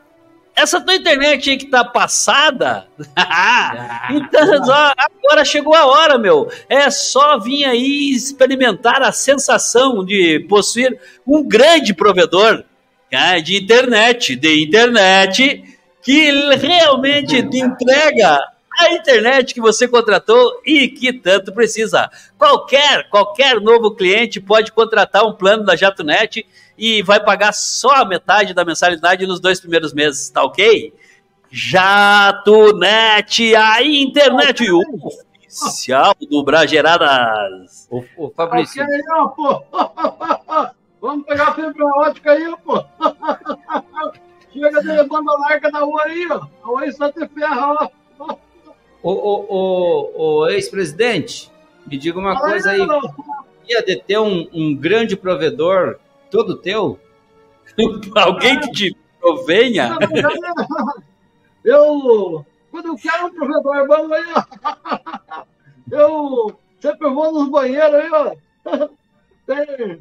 essa 0.56 0.80
tua 0.80 0.94
internet 0.94 1.50
aí 1.50 1.58
que 1.58 1.66
tá 1.66 1.84
passada, 1.84 2.86
então 4.14 4.48
ó, 4.70 4.94
agora 4.96 5.44
chegou 5.44 5.74
a 5.74 5.88
hora, 5.88 6.20
meu. 6.20 6.48
É 6.70 6.92
só 6.92 7.40
vir 7.40 7.66
aí 7.66 8.12
experimentar 8.12 9.02
a 9.02 9.12
sensação 9.12 10.06
de 10.06 10.46
possuir 10.48 10.96
um 11.26 11.42
grande 11.42 11.92
provedor 11.92 12.64
ah, 13.12 13.40
de 13.40 13.58
internet, 13.58 14.36
de 14.36 14.64
internet 14.64 15.75
que 16.06 16.32
realmente 16.58 17.42
te 17.50 17.58
entrega 17.58 18.40
a 18.78 18.94
internet 18.94 19.56
que 19.56 19.62
você 19.62 19.88
contratou 19.88 20.62
e 20.64 20.88
que 20.88 21.12
tanto 21.12 21.52
precisa. 21.52 22.12
Qualquer, 22.38 23.10
qualquer 23.10 23.60
novo 23.60 23.90
cliente 23.96 24.40
pode 24.40 24.72
contratar 24.72 25.26
um 25.26 25.34
plano 25.34 25.66
da 25.66 25.76
JatoNet 25.76 26.46
e 26.78 27.02
vai 27.02 27.20
pagar 27.20 27.54
só 27.54 27.90
a 27.96 28.06
metade 28.06 28.54
da 28.54 28.64
mensalidade 28.64 29.26
nos 29.26 29.40
dois 29.40 29.60
primeiros 29.60 29.96
meses, 29.96 30.30
tá 30.30 30.44
ok? 30.44 30.94
JatoNet, 31.50 32.86
a 33.56 33.82
internet 33.82 34.64
oficial 34.72 36.14
do 36.30 36.44
Brageradas. 36.44 37.88
Ô, 37.90 38.04
ô, 38.16 38.30
Fabrício, 38.30 38.84
Ok, 38.84 38.94
aí, 38.94 39.02
ó, 39.12 39.28
pô. 39.30 39.64
Vamos 41.02 41.26
pegar 41.26 41.48
a 41.48 41.54
fibra 41.56 41.86
ótica 41.98 42.32
aí, 42.32 42.56
pô. 42.64 42.86
Chega 44.56 44.82
de 44.82 45.04
banda 45.10 45.34
larga 45.34 45.70
da 45.70 45.80
rua 45.80 46.04
aí, 46.04 46.26
ó. 46.32 46.48
A 46.64 46.72
Oi 46.72 46.92
só 46.94 47.12
te 47.12 47.28
ferra, 47.28 47.92
ó. 48.18 48.38
ô, 49.04 49.12
ô, 49.12 49.46
ô, 49.50 50.12
ô, 50.16 50.48
ex-presidente, 50.48 51.52
me 51.86 51.98
diga 51.98 52.18
uma 52.18 52.40
coisa 52.40 52.72
aí. 52.72 52.80
ó. 52.82 53.02
Ia 53.68 53.84
de 53.84 53.98
ter 54.02 54.18
um, 54.18 54.48
um 54.54 54.74
grande 54.74 55.18
provedor 55.18 56.00
todo 56.32 56.56
teu? 56.56 56.98
Alguém 58.16 58.60
que 58.62 58.72
te 58.72 58.98
provenha? 59.20 59.98
Eu, 61.64 62.46
quando 62.72 62.88
eu 62.88 62.96
quero 62.96 63.26
um 63.26 63.34
provedor 63.34 63.88
bom 63.88 64.14
aí, 64.14 64.26
ó. 64.36 65.46
Eu 65.92 66.60
sempre 66.80 67.10
vou 67.10 67.32
nos 67.32 67.50
banheiros 67.50 67.94
aí, 67.94 68.10
ó. 68.12 68.36
Tem 69.46 70.00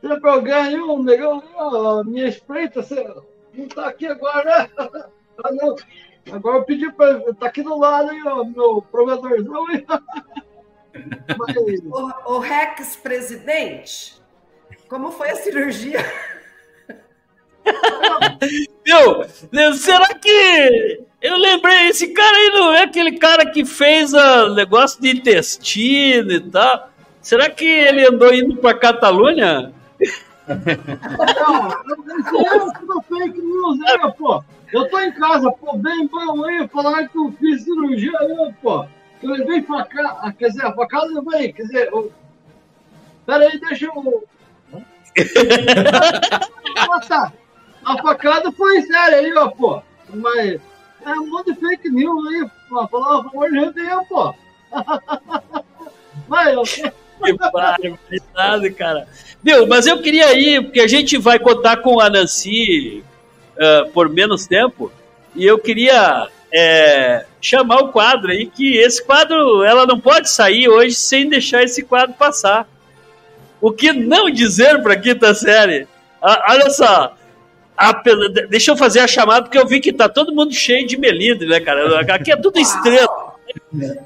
sempre 0.00 0.30
alguém 0.30 0.52
aí, 0.52 0.80
um 0.80 1.02
negão 1.02 1.40
aí, 1.40 1.48
ó. 1.56 2.04
Me 2.04 2.28
espreita, 2.28 2.80
você 2.82 3.04
não 3.54 3.68
tá 3.68 3.88
aqui 3.88 4.06
agora, 4.06 4.44
né? 4.44 5.04
Ah, 5.42 5.52
não. 5.52 5.76
Agora 6.32 6.58
eu 6.58 6.64
pedi 6.64 6.90
pra. 6.92 7.20
Tá 7.34 7.46
aqui 7.46 7.62
do 7.62 7.78
lado 7.78 8.10
aí, 8.10 8.22
ó, 8.26 8.44
meu 8.44 8.82
provedorzão 8.90 9.66
aí. 9.68 9.84
Mas, 11.38 11.56
O, 11.86 12.34
o 12.34 12.38
Rex 12.38 12.96
presidente, 12.96 14.20
como 14.88 15.10
foi 15.10 15.30
a 15.30 15.36
cirurgia? 15.36 16.04
Viu? 18.84 19.74
Será 19.74 20.14
que. 20.14 21.04
Eu 21.20 21.36
lembrei, 21.36 21.88
esse 21.88 22.08
cara 22.08 22.36
aí 22.36 22.48
não 22.50 22.72
é 22.72 22.82
aquele 22.84 23.18
cara 23.18 23.44
que 23.44 23.64
fez 23.64 24.12
o 24.14 24.54
negócio 24.54 25.00
de 25.00 25.10
intestino 25.10 26.32
e 26.32 26.40
tal. 26.40 26.90
Será 27.20 27.50
que 27.50 27.66
ele 27.66 28.06
andou 28.06 28.32
indo 28.32 28.56
pra 28.56 28.72
Catalunha? 28.72 29.72
Não, 32.86 33.02
fake 33.02 33.40
news 33.40 33.80
aí, 33.82 34.12
pô. 34.12 34.42
Eu 34.72 34.88
tô 34.88 35.00
em 35.00 35.12
casa, 35.12 35.50
pô, 35.52 35.76
bem 35.76 36.06
bom 36.06 36.44
aí, 36.44 36.66
falar 36.68 37.08
que 37.08 37.18
eu 37.18 37.32
fiz 37.32 37.64
cirurgia 37.64 38.16
aí, 38.18 38.54
pô. 38.62 38.86
Eu 39.22 39.30
levei 39.30 39.62
facada, 39.62 40.32
quer 40.32 40.48
dizer, 40.48 40.64
a 40.64 40.72
facada 40.72 41.06
eu 41.06 41.22
levei, 41.22 41.52
quer 41.52 41.62
dizer, 41.62 41.88
eu... 41.92 42.12
Pera 43.26 43.44
aí, 43.44 43.60
deixa 43.60 43.86
eu... 43.86 44.24
Ah. 44.74 44.80
A 47.84 48.02
facada 48.02 48.52
foi 48.52 48.82
séria 48.82 49.18
aí, 49.18 49.32
ó, 49.34 49.48
pô. 49.48 49.82
Mas 50.12 50.60
é 51.04 51.12
um 51.12 51.28
monte 51.28 51.52
de 51.52 51.60
fake 51.60 51.90
news 51.90 52.28
aí, 52.28 52.50
pra 52.68 52.88
falar 52.88 53.20
a 53.20 53.24
favor 53.24 53.50
de 53.50 53.72
tempo. 53.72 54.34
Mas 56.28 56.52
eu, 56.52 56.62
Que 57.24 57.32
barbaridade, 57.32 58.70
cara. 58.70 59.06
Meu, 59.42 59.66
mas 59.66 59.86
eu 59.86 60.00
queria 60.00 60.32
ir, 60.38 60.64
porque 60.64 60.80
a 60.80 60.86
gente 60.86 61.16
vai 61.18 61.38
contar 61.38 61.78
com 61.78 62.00
a 62.00 62.08
Nancy 62.10 63.02
uh, 63.56 63.90
por 63.90 64.08
menos 64.08 64.46
tempo, 64.46 64.92
e 65.34 65.44
eu 65.46 65.58
queria 65.58 66.28
é, 66.52 67.24
chamar 67.40 67.80
o 67.80 67.88
quadro 67.88 68.30
aí, 68.30 68.46
que 68.46 68.76
esse 68.76 69.04
quadro, 69.04 69.62
ela 69.62 69.86
não 69.86 69.98
pode 69.98 70.28
sair 70.28 70.68
hoje 70.68 70.94
sem 70.94 71.28
deixar 71.28 71.62
esse 71.62 71.82
quadro 71.82 72.14
passar. 72.14 72.68
O 73.60 73.70
que 73.70 73.92
não 73.92 74.30
dizer 74.30 74.82
para 74.82 74.96
quinta 74.96 75.34
série? 75.34 75.86
Ah, 76.20 76.46
olha 76.50 76.70
só, 76.70 77.14
a, 77.76 78.02
deixa 78.48 78.72
eu 78.72 78.76
fazer 78.76 79.00
a 79.00 79.06
chamada, 79.06 79.42
porque 79.42 79.58
eu 79.58 79.66
vi 79.66 79.80
que 79.80 79.92
tá 79.92 80.08
todo 80.08 80.34
mundo 80.34 80.52
cheio 80.52 80.86
de 80.86 80.98
melindre, 80.98 81.48
né, 81.48 81.60
cara? 81.60 82.00
Aqui 82.00 82.32
é 82.32 82.36
tudo 82.36 82.58
estrela. 82.58 83.30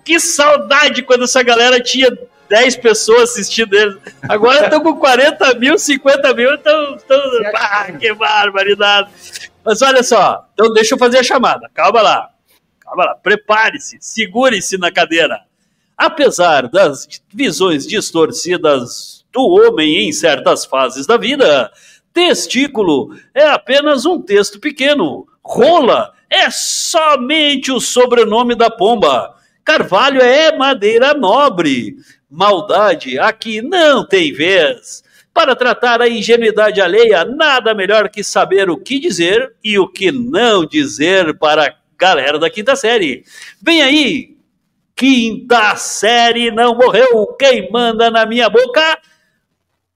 Que 0.04 0.20
saudade 0.20 1.02
quando 1.02 1.24
essa 1.24 1.42
galera 1.42 1.80
tinha 1.80 2.08
10 2.48 2.76
pessoas 2.76 3.30
assistindo 3.30 3.74
eles. 3.74 3.96
Agora 4.28 4.64
estão 4.64 4.80
com 4.80 4.96
40 4.96 5.54
mil, 5.54 5.78
50 5.78 6.34
mil, 6.34 6.54
estão. 6.54 6.98
Ah, 7.54 7.92
que 7.92 8.12
barbaridade. 8.14 9.10
Mas 9.64 9.80
olha 9.82 10.02
só, 10.02 10.46
então 10.52 10.72
deixa 10.72 10.94
eu 10.94 10.98
fazer 10.98 11.18
a 11.18 11.22
chamada. 11.22 11.70
Calma 11.72 12.02
lá. 12.02 12.30
Calma 12.80 13.04
lá. 13.04 13.14
Prepare-se, 13.16 13.98
segure-se 14.00 14.76
na 14.76 14.92
cadeira. 14.92 15.40
Apesar 15.96 16.68
das 16.68 17.08
visões 17.32 17.86
distorcidas 17.86 19.24
do 19.32 19.40
homem 19.42 20.08
em 20.08 20.12
certas 20.12 20.64
fases 20.64 21.06
da 21.06 21.16
vida, 21.16 21.70
testículo 22.12 23.16
é 23.34 23.46
apenas 23.46 24.04
um 24.04 24.20
texto 24.20 24.60
pequeno. 24.60 25.26
Rola 25.42 26.12
é 26.28 26.50
somente 26.50 27.70
o 27.70 27.80
sobrenome 27.80 28.54
da 28.54 28.70
pomba. 28.70 29.34
Carvalho 29.64 30.20
é 30.20 30.56
madeira 30.56 31.14
nobre. 31.14 31.96
Maldade 32.34 33.16
aqui 33.16 33.62
não 33.62 34.04
tem 34.04 34.32
vez. 34.32 35.04
Para 35.32 35.54
tratar 35.54 36.02
a 36.02 36.08
ingenuidade 36.08 36.80
alheia, 36.80 37.24
nada 37.24 37.72
melhor 37.72 38.08
que 38.08 38.24
saber 38.24 38.68
o 38.68 38.76
que 38.76 38.98
dizer 38.98 39.54
e 39.62 39.78
o 39.78 39.86
que 39.86 40.10
não 40.10 40.66
dizer 40.66 41.38
para 41.38 41.66
a 41.66 41.74
galera 41.96 42.36
da 42.36 42.50
quinta 42.50 42.74
série. 42.74 43.24
Vem 43.62 43.82
aí, 43.82 44.36
quinta 44.96 45.76
série 45.76 46.50
não 46.50 46.74
morreu. 46.74 47.26
Quem 47.38 47.70
manda 47.70 48.10
na 48.10 48.26
minha 48.26 48.48
boca? 48.48 48.98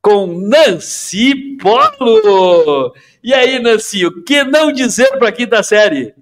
Com 0.00 0.26
Nancy 0.26 1.56
Polo. 1.60 2.94
E 3.22 3.34
aí, 3.34 3.58
Nancy, 3.58 4.06
o 4.06 4.22
que 4.22 4.44
não 4.44 4.70
dizer 4.70 5.18
para 5.18 5.30
a 5.30 5.32
quinta 5.32 5.60
série? 5.64 6.14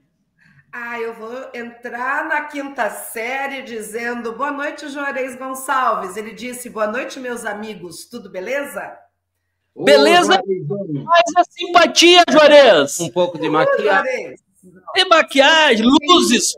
Ah, 0.78 1.00
eu 1.00 1.14
vou 1.14 1.32
entrar 1.54 2.26
na 2.26 2.42
quinta 2.42 2.90
série 2.90 3.62
dizendo 3.62 4.34
boa 4.34 4.52
noite, 4.52 4.90
Juarez 4.90 5.34
Gonçalves. 5.34 6.18
Ele 6.18 6.34
disse 6.34 6.68
boa 6.68 6.86
noite, 6.86 7.18
meus 7.18 7.46
amigos. 7.46 8.04
Tudo 8.04 8.28
beleza? 8.28 8.94
Beleza? 9.74 10.38
Mais 10.38 11.32
a 11.38 11.44
simpatia, 11.48 12.22
Juarez. 12.30 13.00
Um 13.00 13.10
pouco 13.10 13.38
de 13.38 13.48
maquiagem. 13.48 14.36
E 14.94 15.04
maquiagem, 15.06 15.86
luzes. 15.86 16.54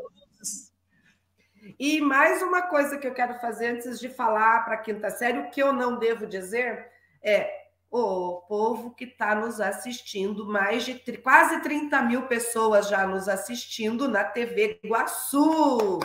E 1.78 2.00
mais 2.00 2.42
uma 2.42 2.62
coisa 2.62 2.98
que 2.98 3.06
eu 3.06 3.14
quero 3.14 3.38
fazer 3.38 3.68
antes 3.68 4.00
de 4.00 4.08
falar 4.08 4.64
para 4.64 4.74
a 4.74 4.78
quinta 4.78 5.10
série, 5.10 5.38
o 5.38 5.50
que 5.50 5.62
eu 5.62 5.72
não 5.72 5.96
devo 5.96 6.26
dizer 6.26 6.88
é 7.22 7.67
o 7.90 8.42
povo 8.48 8.94
que 8.94 9.04
está 9.04 9.34
nos 9.34 9.60
assistindo, 9.60 10.46
mais 10.46 10.84
de 10.84 10.94
quase 11.18 11.60
30 11.60 12.02
mil 12.02 12.22
pessoas 12.26 12.88
já 12.88 13.06
nos 13.06 13.28
assistindo 13.28 14.08
na 14.08 14.24
TV 14.24 14.78
Iguaçu. 14.82 15.98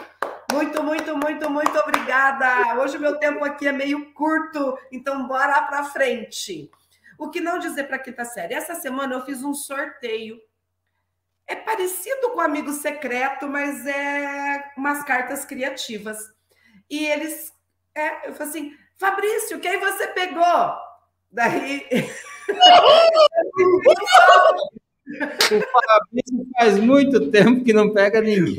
Muito, 0.52 0.84
muito, 0.84 1.18
muito, 1.18 1.50
muito 1.50 1.78
obrigada. 1.80 2.80
Hoje 2.80 2.98
o 2.98 3.02
meu 3.02 3.18
tempo 3.18 3.44
aqui 3.44 3.68
é 3.68 3.72
meio 3.72 4.14
curto, 4.14 4.78
então 4.92 5.28
bora 5.28 5.62
para 5.64 5.84
frente. 5.84 6.70
O 7.18 7.30
que 7.30 7.42
não 7.42 7.60
dizer 7.60 7.86
para 7.86 8.00
quinta 8.00 8.24
série? 8.24 8.54
Essa 8.54 8.76
semana 8.76 9.16
eu 9.16 9.26
fiz 9.26 9.44
um 9.44 9.54
sorteio. 9.54 10.40
É 11.46 11.56
parecido 11.56 12.30
com 12.32 12.40
Amigo 12.40 12.72
Secreto, 12.72 13.48
mas 13.48 13.86
é 13.86 14.72
umas 14.78 15.04
cartas 15.04 15.44
criativas. 15.44 16.18
E 16.90 17.06
eles. 17.06 17.54
É, 17.94 18.30
eu 18.30 18.34
falei 18.34 18.50
assim, 18.50 18.78
Fabrício, 18.98 19.60
quem 19.60 19.80
você 19.80 20.08
pegou? 20.08 20.93
Daí. 21.34 21.84
o 25.52 25.62
Fabrício 25.72 26.48
faz 26.58 26.80
muito 26.80 27.32
tempo 27.32 27.64
que 27.64 27.74
não 27.74 27.92
pega 27.92 28.22
ninguém. 28.22 28.56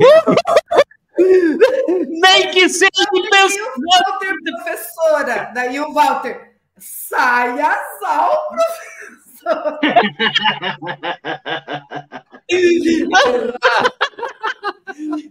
Nem 1.17 2.51
que 2.51 2.67
seja 2.67 2.91
pessoa. 3.31 3.73
Walter, 3.77 4.35
professora. 4.43 5.51
Daí 5.53 5.79
o 5.79 5.93
Walter. 5.93 6.53
Saia 6.77 7.73
sal, 8.01 8.49
professora. 8.49 9.79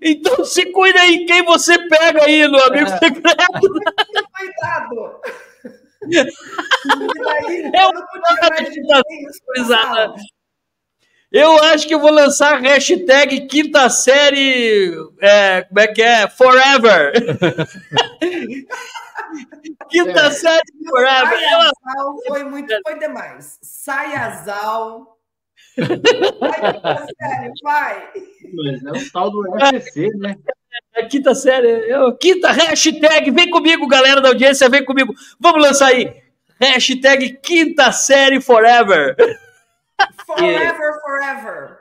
então 0.00 0.44
se 0.46 0.72
cuida 0.72 1.00
aí 1.00 1.26
quem 1.26 1.44
você 1.44 1.76
pega 1.88 2.24
aí 2.24 2.48
no 2.48 2.58
amigo 2.62 2.88
secreto. 2.88 3.20
Cuidado. 4.32 5.20
Eu 11.34 11.58
acho 11.64 11.88
que 11.88 11.92
eu 11.92 11.98
vou 11.98 12.12
lançar 12.12 12.54
a 12.54 12.60
hashtag 12.60 13.48
quinta 13.48 13.90
série. 13.90 14.94
É, 15.20 15.62
como 15.62 15.80
é 15.80 15.88
que 15.88 16.00
é? 16.00 16.28
Forever. 16.28 17.12
quinta 19.90 20.20
é. 20.20 20.30
série 20.30 20.62
forever. 20.88 21.36
Saiazal 21.36 22.16
foi 22.28 22.44
muito, 22.44 22.72
foi 22.86 23.00
demais. 23.00 23.58
Saiazal. 23.60 25.18
Vai, 25.76 26.60
série, 27.20 27.52
vai. 27.64 28.12
Mas 28.54 28.84
é 28.84 28.92
o 28.92 29.10
tal 29.10 29.32
do 29.32 29.40
UFC, 29.40 30.10
né? 30.14 30.38
É 30.94 31.04
quinta 31.06 31.34
série. 31.34 31.90
Eu, 31.90 32.16
quinta 32.16 32.50
hashtag. 32.52 33.30
Vem 33.30 33.50
comigo, 33.50 33.86
galera 33.86 34.20
da 34.20 34.28
audiência. 34.28 34.68
Vem 34.68 34.84
comigo. 34.84 35.14
Vamos 35.40 35.62
lançar 35.62 35.88
aí. 35.88 36.22
Hashtag 36.60 37.38
quinta 37.42 37.90
série 37.92 38.40
forever. 38.40 39.16
Forever, 40.26 41.00
forever. 41.02 41.78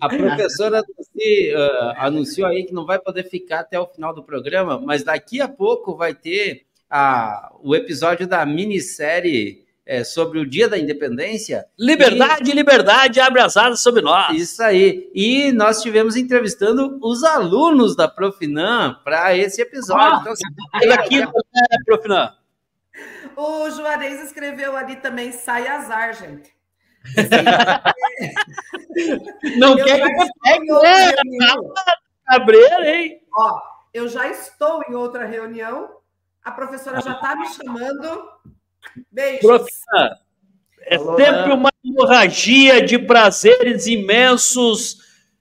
A 0.00 0.08
professora 0.08 0.80
uh, 0.80 1.94
anunciou 1.98 2.48
aí 2.48 2.64
que 2.64 2.72
não 2.72 2.84
vai 2.84 2.98
poder 2.98 3.24
ficar 3.24 3.60
até 3.60 3.78
o 3.78 3.86
final 3.86 4.14
do 4.14 4.22
programa, 4.22 4.80
mas 4.80 5.02
daqui 5.02 5.40
a 5.40 5.48
pouco 5.48 5.96
vai 5.96 6.14
ter 6.14 6.66
a, 6.88 7.52
o 7.62 7.74
episódio 7.74 8.26
da 8.26 8.44
minissérie 8.44 9.64
é, 9.90 10.04
sobre 10.04 10.38
o 10.38 10.46
Dia 10.46 10.68
da 10.68 10.78
Independência. 10.78 11.66
Liberdade, 11.76 12.48
e... 12.48 12.54
liberdade, 12.54 13.20
abre 13.20 13.40
as 13.40 13.56
asas 13.56 13.80
sobre 13.80 14.02
nós. 14.02 14.36
Isso 14.36 14.62
aí. 14.62 15.10
E 15.12 15.50
nós 15.50 15.78
estivemos 15.78 16.14
entrevistando 16.14 16.96
os 17.02 17.24
alunos 17.24 17.96
da 17.96 18.06
Profinam 18.06 18.94
para 19.02 19.36
esse 19.36 19.60
episódio. 19.60 20.00
Ah, 20.00 20.20
então, 20.20 20.94
aqui, 20.94 21.18
né, 21.18 21.26
Profinam. 21.84 22.32
O 23.34 23.68
Juarez 23.70 24.22
escreveu 24.22 24.76
ali 24.76 24.94
também 24.94 25.32
sai 25.32 25.66
azar, 25.66 26.14
gente. 26.14 26.54
Não 29.58 29.76
eu 29.76 29.84
quer 29.84 30.06
que 30.06 30.14
você 30.14 30.30
pegue, 30.40 30.66
né? 31.36 31.54
Cabreira, 32.26 32.88
hein? 32.88 33.20
Ó, 33.34 33.60
eu 33.92 34.06
já 34.06 34.28
estou 34.28 34.84
em 34.88 34.94
outra 34.94 35.26
reunião, 35.26 35.96
a 36.44 36.52
professora 36.52 37.00
já 37.00 37.14
está 37.14 37.34
me 37.34 37.48
chamando 37.48 38.30
Beijos. 39.10 39.40
Professor, 39.40 40.16
é 40.82 40.96
Alô, 40.96 41.16
sempre 41.16 41.48
né? 41.48 41.54
uma 41.54 41.70
hemorragia 41.84 42.84
de 42.84 42.98
prazeres 42.98 43.86
imensos 43.86 44.98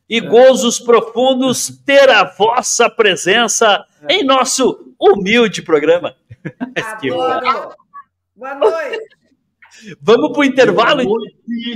e 0.07 0.19
gozos 0.19 0.79
profundos 0.79 1.69
ter 1.85 2.09
a 2.09 2.23
vossa 2.23 2.89
presença 2.89 3.85
em 4.07 4.23
nosso 4.23 4.93
humilde 4.99 5.61
programa. 5.61 6.15
Adoro. 6.75 7.75
Boa 8.35 8.55
noite. 8.55 9.18
Vamos 10.01 10.31
pro 10.31 10.43
intervalo? 10.43 11.03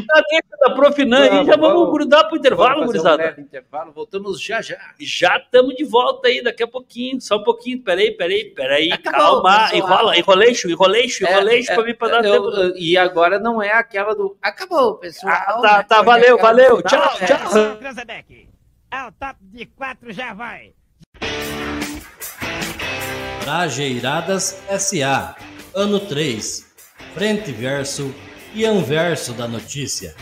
Tá 0.08 0.22
dentro 0.30 0.58
da 0.60 0.70
Profinan 0.72 1.22
aí, 1.22 1.46
já 1.46 1.56
vamos, 1.56 1.80
vamos 1.80 1.94
grudar 1.94 2.28
pro 2.28 2.38
intervalo, 2.38 2.86
gurizada. 2.86 3.36
Um 3.38 3.42
intervalo, 3.42 3.92
voltamos 3.92 4.42
já 4.42 4.62
já. 4.62 4.78
Já 5.00 5.38
estamos 5.38 5.76
de 5.76 5.84
volta 5.84 6.28
aí, 6.28 6.44
daqui 6.44 6.64
a 6.64 6.68
pouquinho, 6.68 7.20
só 7.22 7.38
um 7.38 7.44
pouquinho, 7.44 7.82
peraí, 7.82 8.12
peraí, 8.12 8.46
peraí, 8.46 8.92
Acabou, 8.92 9.42
calma, 9.42 9.70
pessoal. 9.70 9.76
enrola, 9.76 10.18
enroleixo, 10.18 10.70
enroleixo, 10.70 11.24
enroleixo 11.24 11.72
é, 11.72 11.76
pra 11.76 11.84
mim 11.84 11.96
pra 11.96 12.08
dar 12.10 12.26
eu, 12.26 12.52
tempo. 12.52 12.78
e 12.78 12.98
agora 12.98 13.40
não 13.40 13.62
é 13.62 13.72
aquela 13.74 14.14
do 14.16 14.38
acabou, 14.42 14.96
pessoal. 14.96 15.34
Ah, 15.34 15.62
tá, 15.62 15.84
tá, 15.84 16.02
valeu, 16.02 16.38
valeu, 16.38 16.82
tchau, 16.82 17.02
tchau. 17.26 17.80
É 18.92 19.08
o 19.08 19.12
top 19.12 19.36
de 19.42 19.66
quatro, 19.66 20.12
já 20.12 20.34
vai. 20.34 20.74
Trajeiradas 23.44 24.64
SA, 24.80 25.36
ano 25.74 26.00
3 26.00 26.73
frente 27.14 27.52
verso 27.52 28.14
e 28.56 28.66
anverso 28.66 29.34
da 29.34 29.48
notícia. 29.48 30.16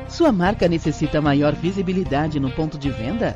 Sua 0.07 0.31
marca 0.31 0.67
necessita 0.67 1.19
maior 1.19 1.55
visibilidade 1.55 2.39
no 2.39 2.51
ponto 2.51 2.77
de 2.77 2.91
venda? 2.91 3.35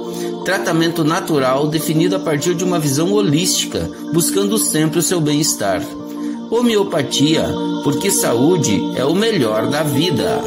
Tratamento 0.44 1.04
natural 1.04 1.68
definido 1.68 2.16
a 2.16 2.18
partir 2.18 2.54
de 2.54 2.64
uma 2.64 2.78
visão 2.78 3.12
holística, 3.12 3.90
buscando 4.12 4.58
sempre 4.58 4.98
o 4.98 5.02
seu 5.02 5.20
bem-estar. 5.20 5.82
Homeopatia, 6.50 7.44
porque 7.84 8.10
saúde 8.10 8.80
é 8.96 9.04
o 9.04 9.14
melhor 9.14 9.68
da 9.68 9.82
vida. 9.82 10.40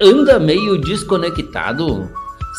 Anda 0.00 0.38
meio 0.38 0.80
desconectado? 0.80 2.08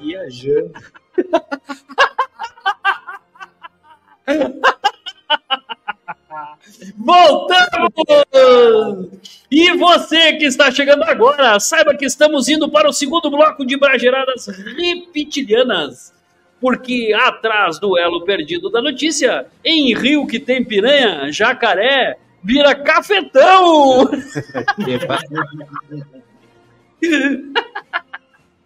Viajando. 0.00 0.72
Voltamos! 6.96 7.92
E 9.50 9.72
você 9.76 10.34
que 10.34 10.44
está 10.44 10.70
chegando 10.70 11.02
agora, 11.04 11.58
saiba 11.58 11.94
que 11.94 12.04
estamos 12.04 12.48
indo 12.48 12.70
para 12.70 12.88
o 12.88 12.92
segundo 12.92 13.30
bloco 13.30 13.64
de 13.64 13.78
Brageradas 13.78 14.46
Reptilianas. 14.46 16.12
Porque 16.60 17.12
atrás 17.14 17.78
do 17.78 17.96
elo 17.96 18.24
perdido 18.24 18.68
da 18.68 18.82
notícia, 18.82 19.46
em 19.64 19.94
rio 19.94 20.26
que 20.26 20.40
tem 20.40 20.64
piranha, 20.64 21.32
jacaré 21.32 22.18
vira 22.42 22.74
cafetão! 22.74 24.10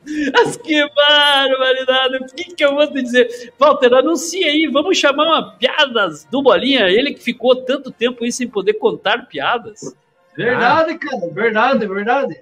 Mas 0.32 0.56
que 0.56 0.88
barbaridade! 0.94 2.16
O 2.16 2.26
que, 2.26 2.54
que 2.54 2.64
eu 2.64 2.74
vou 2.74 2.86
te 2.86 3.02
dizer? 3.02 3.52
Walter, 3.58 3.94
anuncia 3.94 4.46
aí, 4.46 4.66
vamos 4.66 4.98
chamar 4.98 5.24
uma 5.24 5.52
piadas 5.52 6.24
do 6.30 6.42
Bolinha, 6.42 6.88
ele 6.88 7.14
que 7.14 7.22
ficou 7.22 7.56
tanto 7.56 7.90
tempo 7.90 8.24
aí 8.24 8.32
sem 8.32 8.48
poder 8.48 8.74
contar 8.74 9.26
piadas. 9.26 9.94
Verdade, 10.36 10.98
cara, 10.98 11.28
verdade, 11.30 11.86
verdade. 11.86 12.40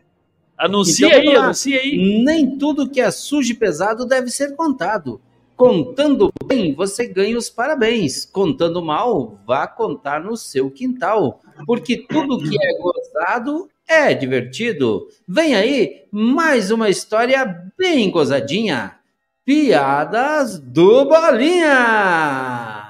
Anuncia 0.56 1.08
Então, 1.08 1.20
aí, 1.20 1.36
anuncia 1.36 1.80
aí. 1.80 2.22
Nem 2.22 2.58
tudo 2.58 2.88
que 2.88 3.00
é 3.00 3.11
sujo 3.11 3.52
e 3.52 3.56
pesado 3.56 4.06
deve 4.06 4.30
ser 4.30 4.54
contado. 4.54 5.20
Contando 5.56 6.32
bem, 6.46 6.74
você 6.74 7.06
ganha 7.06 7.36
os 7.36 7.50
parabéns. 7.50 8.24
Contando 8.24 8.82
mal, 8.82 9.38
vá 9.46 9.66
contar 9.66 10.22
no 10.22 10.36
seu 10.36 10.70
quintal. 10.70 11.40
Porque 11.66 11.98
tudo 12.08 12.38
que 12.38 12.56
é 12.62 12.78
gozado 12.78 13.68
é 13.91 14.14
divertido. 14.14 15.09
Vem 15.26 15.57
aí 15.57 16.05
mais 16.12 16.70
uma 16.70 16.88
história 16.88 17.45
bem 17.76 18.09
gozadinha. 18.09 18.97
Piadas 19.45 20.61
do 20.61 21.07
Bolinha. 21.07 22.88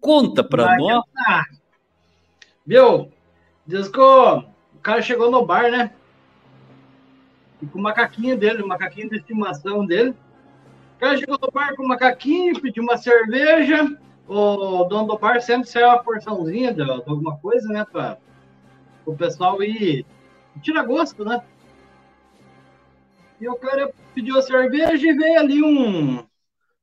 Conta 0.00 0.44
pra 0.44 0.66
Vai, 0.66 0.76
nós. 0.78 1.02
ah, 1.26 1.42
Viu? 2.64 3.10
Diz 3.66 3.88
que 3.88 3.98
o 3.98 4.38
o 4.74 4.80
cara 4.80 5.02
chegou 5.02 5.28
no 5.28 5.44
bar, 5.44 5.68
né? 5.72 5.90
E 7.60 7.66
com 7.66 7.80
o 7.80 7.82
macaquinho 7.82 8.38
dele, 8.38 8.62
o 8.62 8.68
macaquinho 8.68 9.10
de 9.10 9.16
estimação 9.16 9.84
dele. 9.84 10.10
O 10.96 11.00
cara 11.00 11.16
chegou 11.18 11.36
no 11.42 11.50
bar 11.50 11.74
com 11.74 11.82
o 11.82 11.88
macaquinho, 11.88 12.60
pediu 12.62 12.84
uma 12.84 12.96
cerveja. 12.96 13.90
O 14.28 14.84
dono 14.84 15.08
do 15.08 15.18
bar 15.18 15.42
sempre 15.42 15.68
saiu 15.68 15.88
uma 15.88 15.98
porçãozinha 16.02 16.72
de, 16.72 16.84
de 16.84 16.90
alguma 16.90 17.36
coisa, 17.38 17.66
né? 17.68 17.84
Pra 17.90 18.18
o 19.04 19.16
pessoal 19.16 19.60
ir 19.64 20.06
tirar 20.60 20.84
gosto, 20.84 21.24
né? 21.24 21.42
E 23.40 23.48
o 23.48 23.56
cara 23.56 23.92
pediu 24.14 24.38
a 24.38 24.42
cerveja 24.42 25.06
e 25.06 25.12
veio 25.12 25.38
ali 25.38 25.62
um, 25.62 26.24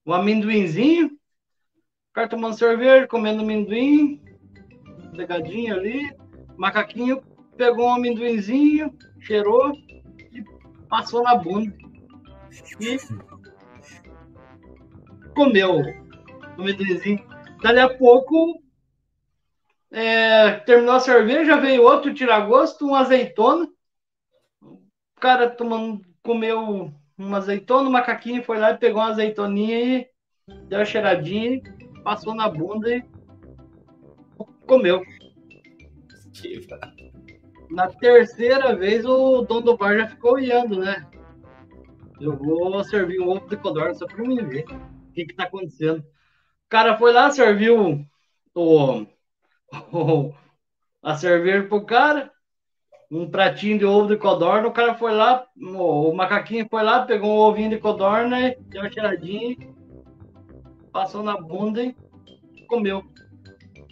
um 0.05 0.13
amendoinzinho. 0.13 1.07
O 1.07 2.13
cara 2.13 2.29
tomando 2.29 2.57
cerveja, 2.57 3.07
comendo 3.07 3.41
amendoim, 3.41 4.21
pegadinho 5.15 5.75
ali. 5.75 6.15
Macaquinho 6.57 7.21
pegou 7.57 7.87
um 7.87 7.95
amendoinzinho, 7.95 8.97
cheirou 9.19 9.73
e 10.31 10.43
passou 10.87 11.23
na 11.23 11.35
bunda. 11.35 11.75
E 12.79 12.97
comeu 15.35 15.81
o 15.81 16.61
amendoinzinho. 16.61 17.25
Dali 17.61 17.79
a 17.79 17.89
pouco, 17.89 18.61
é, 19.95 20.51
terminou 20.65 20.95
a 20.95 20.99
cerveja, 20.99 21.55
veio 21.55 21.83
outro 21.83 22.13
tiragosto, 22.13 22.85
um 22.85 22.93
azeitona. 22.93 23.65
O 24.61 25.19
cara 25.21 25.49
tomando, 25.49 26.01
comeu 26.21 26.91
uma 27.17 27.37
azeitona, 27.37 27.87
o 27.87 27.91
macaquinho 27.91 28.43
foi 28.43 28.59
lá 28.59 28.71
e 28.71 28.77
pegou 28.77 29.01
uma 29.01 29.11
azeitoninha 29.11 29.79
e 29.79 30.07
deu 30.67 30.79
uma 30.79 30.85
cheiradinha, 30.85 31.61
passou 32.03 32.35
na 32.35 32.49
bunda 32.49 32.93
e 32.93 33.01
comeu. 34.67 35.01
Na 37.69 37.87
terceira 37.87 38.75
vez, 38.75 39.05
o 39.05 39.43
dono 39.43 39.61
do 39.61 39.77
bar 39.77 39.97
já 39.97 40.07
ficou 40.09 40.33
olhando, 40.33 40.77
né? 40.77 41.07
Eu 42.19 42.35
vou 42.35 42.83
servir 42.83 43.21
um 43.21 43.29
ovo 43.29 43.47
de 43.47 43.55
codorna 43.55 43.93
só 43.93 44.05
pra 44.05 44.17
mim 44.23 44.43
ver 44.45 44.65
o 44.65 45.13
que 45.13 45.25
que 45.25 45.33
tá 45.33 45.43
acontecendo. 45.43 45.99
O 45.99 46.69
cara 46.69 46.97
foi 46.97 47.13
lá, 47.13 47.31
serviu 47.31 48.05
o- 48.53 49.07
a 51.01 51.15
cerveja 51.15 51.67
pro 51.67 51.85
cara, 51.85 52.31
um 53.11 53.29
pratinho 53.29 53.77
de 53.77 53.85
ovo 53.85 54.07
de 54.07 54.17
codorna, 54.17 54.67
o 54.67 54.73
cara 54.73 54.95
foi 54.95 55.13
lá, 55.13 55.45
o, 55.57 56.09
o 56.09 56.15
macaquinho 56.15 56.67
foi 56.69 56.83
lá, 56.83 57.05
pegou 57.05 57.29
um 57.29 57.39
ovinho 57.39 57.69
de 57.69 57.77
codorna, 57.77 58.55
deu 58.67 58.81
uma 58.81 58.91
cheiradinha, 58.91 59.55
passou 60.91 61.21
na 61.21 61.37
bunda 61.37 61.83
e 61.83 61.95
comeu. 62.67 63.03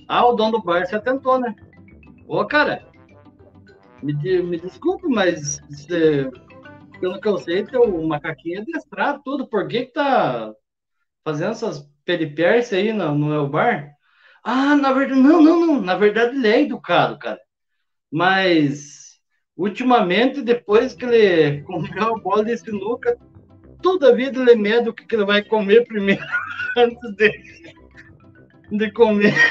Ah, 0.07 0.25
o 0.25 0.33
dono 0.33 0.53
do 0.53 0.63
bar 0.63 0.85
se 0.85 0.95
atentou, 0.95 1.39
né? 1.39 1.55
Ô, 2.27 2.45
cara, 2.45 2.87
me, 4.01 4.13
me 4.41 4.59
desculpe, 4.59 5.07
mas 5.07 5.59
pelo 6.99 7.19
que 7.19 7.27
eu 7.27 7.37
sei, 7.37 7.65
teu 7.65 8.01
macaquinho 8.03 8.61
é 8.61 8.65
destrado 8.65 9.21
tudo. 9.23 9.47
Por 9.47 9.67
que 9.67 9.85
que 9.85 9.93
tá 9.93 10.53
fazendo 11.23 11.51
essas 11.51 11.89
peripécias 12.05 12.79
aí 12.79 12.93
no, 12.93 13.13
no 13.15 13.27
meu 13.27 13.47
bar? 13.47 13.93
Ah, 14.43 14.75
na 14.75 14.91
verdade, 14.91 15.21
não, 15.21 15.41
não, 15.41 15.65
não. 15.65 15.81
Na 15.81 15.95
verdade, 15.95 16.35
ele 16.35 16.47
é 16.47 16.61
educado, 16.61 17.17
cara. 17.17 17.39
Mas, 18.11 19.19
ultimamente, 19.55 20.41
depois 20.41 20.93
que 20.93 21.05
ele 21.05 21.61
comeu 21.63 22.15
a 22.15 22.19
bola 22.19 22.43
de 22.43 22.57
sinuca, 22.57 23.17
toda 23.81 24.09
a 24.09 24.13
vida 24.13 24.39
ele 24.39 24.51
é 24.51 24.55
medo 24.55 24.85
do 24.85 24.93
que, 24.93 25.05
que 25.05 25.15
ele 25.15 25.25
vai 25.25 25.43
comer 25.43 25.85
primeiro, 25.85 26.23
antes 26.77 27.15
de, 27.15 27.31
de 28.71 28.91
comer. 28.91 29.33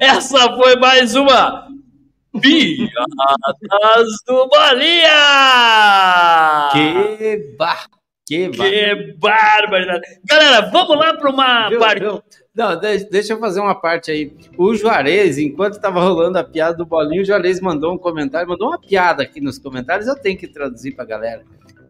Essa 0.00 0.56
foi 0.56 0.76
mais 0.76 1.14
uma 1.14 1.68
Piadas 2.40 4.22
do 4.26 4.48
Bolinha! 4.48 5.10
Que 6.72 7.56
bar... 7.58 7.88
Que. 8.28 8.50
Que 8.50 9.14
barbaridade! 9.18 10.02
Galera, 10.24 10.70
vamos 10.70 10.96
lá 10.98 11.14
para 11.16 11.30
uma 11.30 11.68
Viu, 11.70 11.78
parte. 11.80 12.00
viu? 12.00 12.22
Não, 12.54 12.78
de- 12.78 13.04
deixa 13.08 13.32
eu 13.32 13.38
fazer 13.38 13.60
uma 13.60 13.74
parte 13.74 14.10
aí. 14.10 14.32
O 14.56 14.74
Juarez, 14.74 15.38
enquanto 15.38 15.74
estava 15.74 16.00
rolando 16.00 16.38
a 16.38 16.44
piada 16.44 16.76
do 16.76 16.84
bolinho, 16.84 17.22
o 17.22 17.24
Juarez 17.24 17.60
mandou 17.60 17.94
um 17.94 17.98
comentário, 17.98 18.48
mandou 18.48 18.68
uma 18.68 18.78
piada 18.80 19.22
aqui 19.22 19.40
nos 19.40 19.58
comentários, 19.58 20.06
eu 20.06 20.16
tenho 20.16 20.36
que 20.36 20.46
traduzir 20.48 20.92
para 20.92 21.04
a 21.04 21.08
galera. 21.08 21.44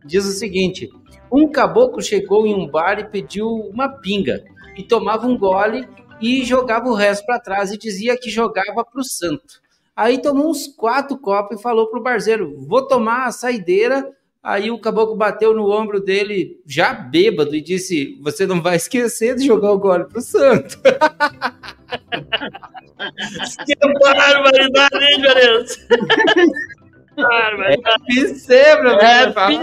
Diz 0.05 0.25
o 0.25 0.31
seguinte: 0.33 0.89
um 1.33 1.49
caboclo 1.51 2.01
chegou 2.01 2.47
em 2.47 2.55
um 2.55 2.67
bar 2.69 2.99
e 3.01 3.05
pediu 3.05 3.49
uma 3.49 3.89
pinga, 3.89 4.45
e 4.77 4.83
tomava 4.83 5.27
um 5.27 5.37
gole 5.37 5.89
e 6.21 6.45
jogava 6.45 6.87
o 6.89 6.95
resto 6.95 7.27
para 7.27 7.41
trás 7.41 7.73
e 7.73 7.79
dizia 7.79 8.17
que 8.17 8.31
jogava 8.31 8.85
para 8.85 9.01
o 9.01 9.05
santo. 9.05 9.61
Aí 9.97 10.23
tomou 10.23 10.49
uns 10.51 10.69
quatro 10.69 11.19
copos 11.19 11.59
e 11.59 11.63
falou 11.63 11.89
pro 11.91 12.03
barzeiro: 12.03 12.55
vou 12.67 12.87
tomar 12.87 13.27
a 13.27 13.33
saideira. 13.33 14.09
Aí 14.49 14.71
o 14.71 14.79
caboclo 14.79 15.15
bateu 15.15 15.53
no 15.53 15.71
ombro 15.71 16.01
dele, 16.01 16.59
já 16.67 16.95
bêbado, 16.95 17.55
e 17.55 17.61
disse: 17.61 18.19
Você 18.23 18.47
não 18.47 18.63
vai 18.63 18.77
esquecer 18.77 19.37
de 19.37 19.47
jogar 19.47 19.73
o 19.73 19.79
gole 19.79 20.05
pro 20.07 20.23
santo. 20.23 20.79
Que 23.65 23.77
barbaridade, 23.77 25.05
hein, 25.05 25.21
Juarez? 25.21 25.87
É, 27.19 27.83
fala 27.83 27.99
PC, 28.07 28.41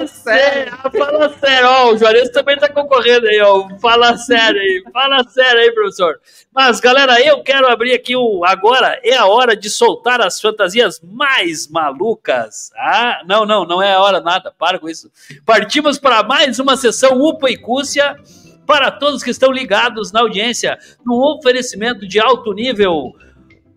sério. 0.08 0.74
ah, 0.84 0.92
fala 0.92 1.30
sério, 1.40 1.68
ó, 1.68 1.94
o 1.94 1.98
Juarez 1.98 2.30
também 2.30 2.58
tá 2.58 2.68
concorrendo 2.68 3.28
aí, 3.28 3.40
ó, 3.42 3.68
fala 3.80 4.18
sério 4.18 4.60
aí, 4.60 4.84
fala 4.92 5.24
sério 5.24 5.62
aí, 5.62 5.72
professor. 5.72 6.20
Mas, 6.54 6.80
galera, 6.80 7.22
eu 7.22 7.42
quero 7.44 7.68
abrir 7.68 7.94
aqui 7.94 8.16
o, 8.16 8.44
agora 8.46 9.00
é 9.04 9.16
a 9.16 9.26
hora 9.26 9.56
de 9.56 9.70
soltar 9.70 10.20
as 10.22 10.42
fantasias 10.42 11.02
mais 11.02 11.68
malucas, 11.70 12.72
ah, 12.78 13.22
não, 13.26 13.46
não, 13.46 13.66
não 13.66 13.82
é 13.82 13.94
a 13.94 14.02
hora 14.02 14.20
nada, 14.20 14.54
para 14.58 14.78
com 14.78 14.90
isso. 14.90 15.10
Partimos 15.46 15.98
para 15.98 16.24
mais 16.24 16.60
uma 16.60 16.76
sessão 16.76 17.22
UPA 17.22 17.50
e 17.50 17.58
Cúcia, 17.58 18.18
para 18.66 18.92
todos 18.92 19.24
que 19.24 19.30
estão 19.30 19.52
ligados 19.52 20.12
na 20.12 20.22
audiência, 20.22 20.78
num 21.06 21.22
oferecimento 21.22 22.08
de 22.08 22.20
alto 22.20 22.52
nível, 22.52 23.14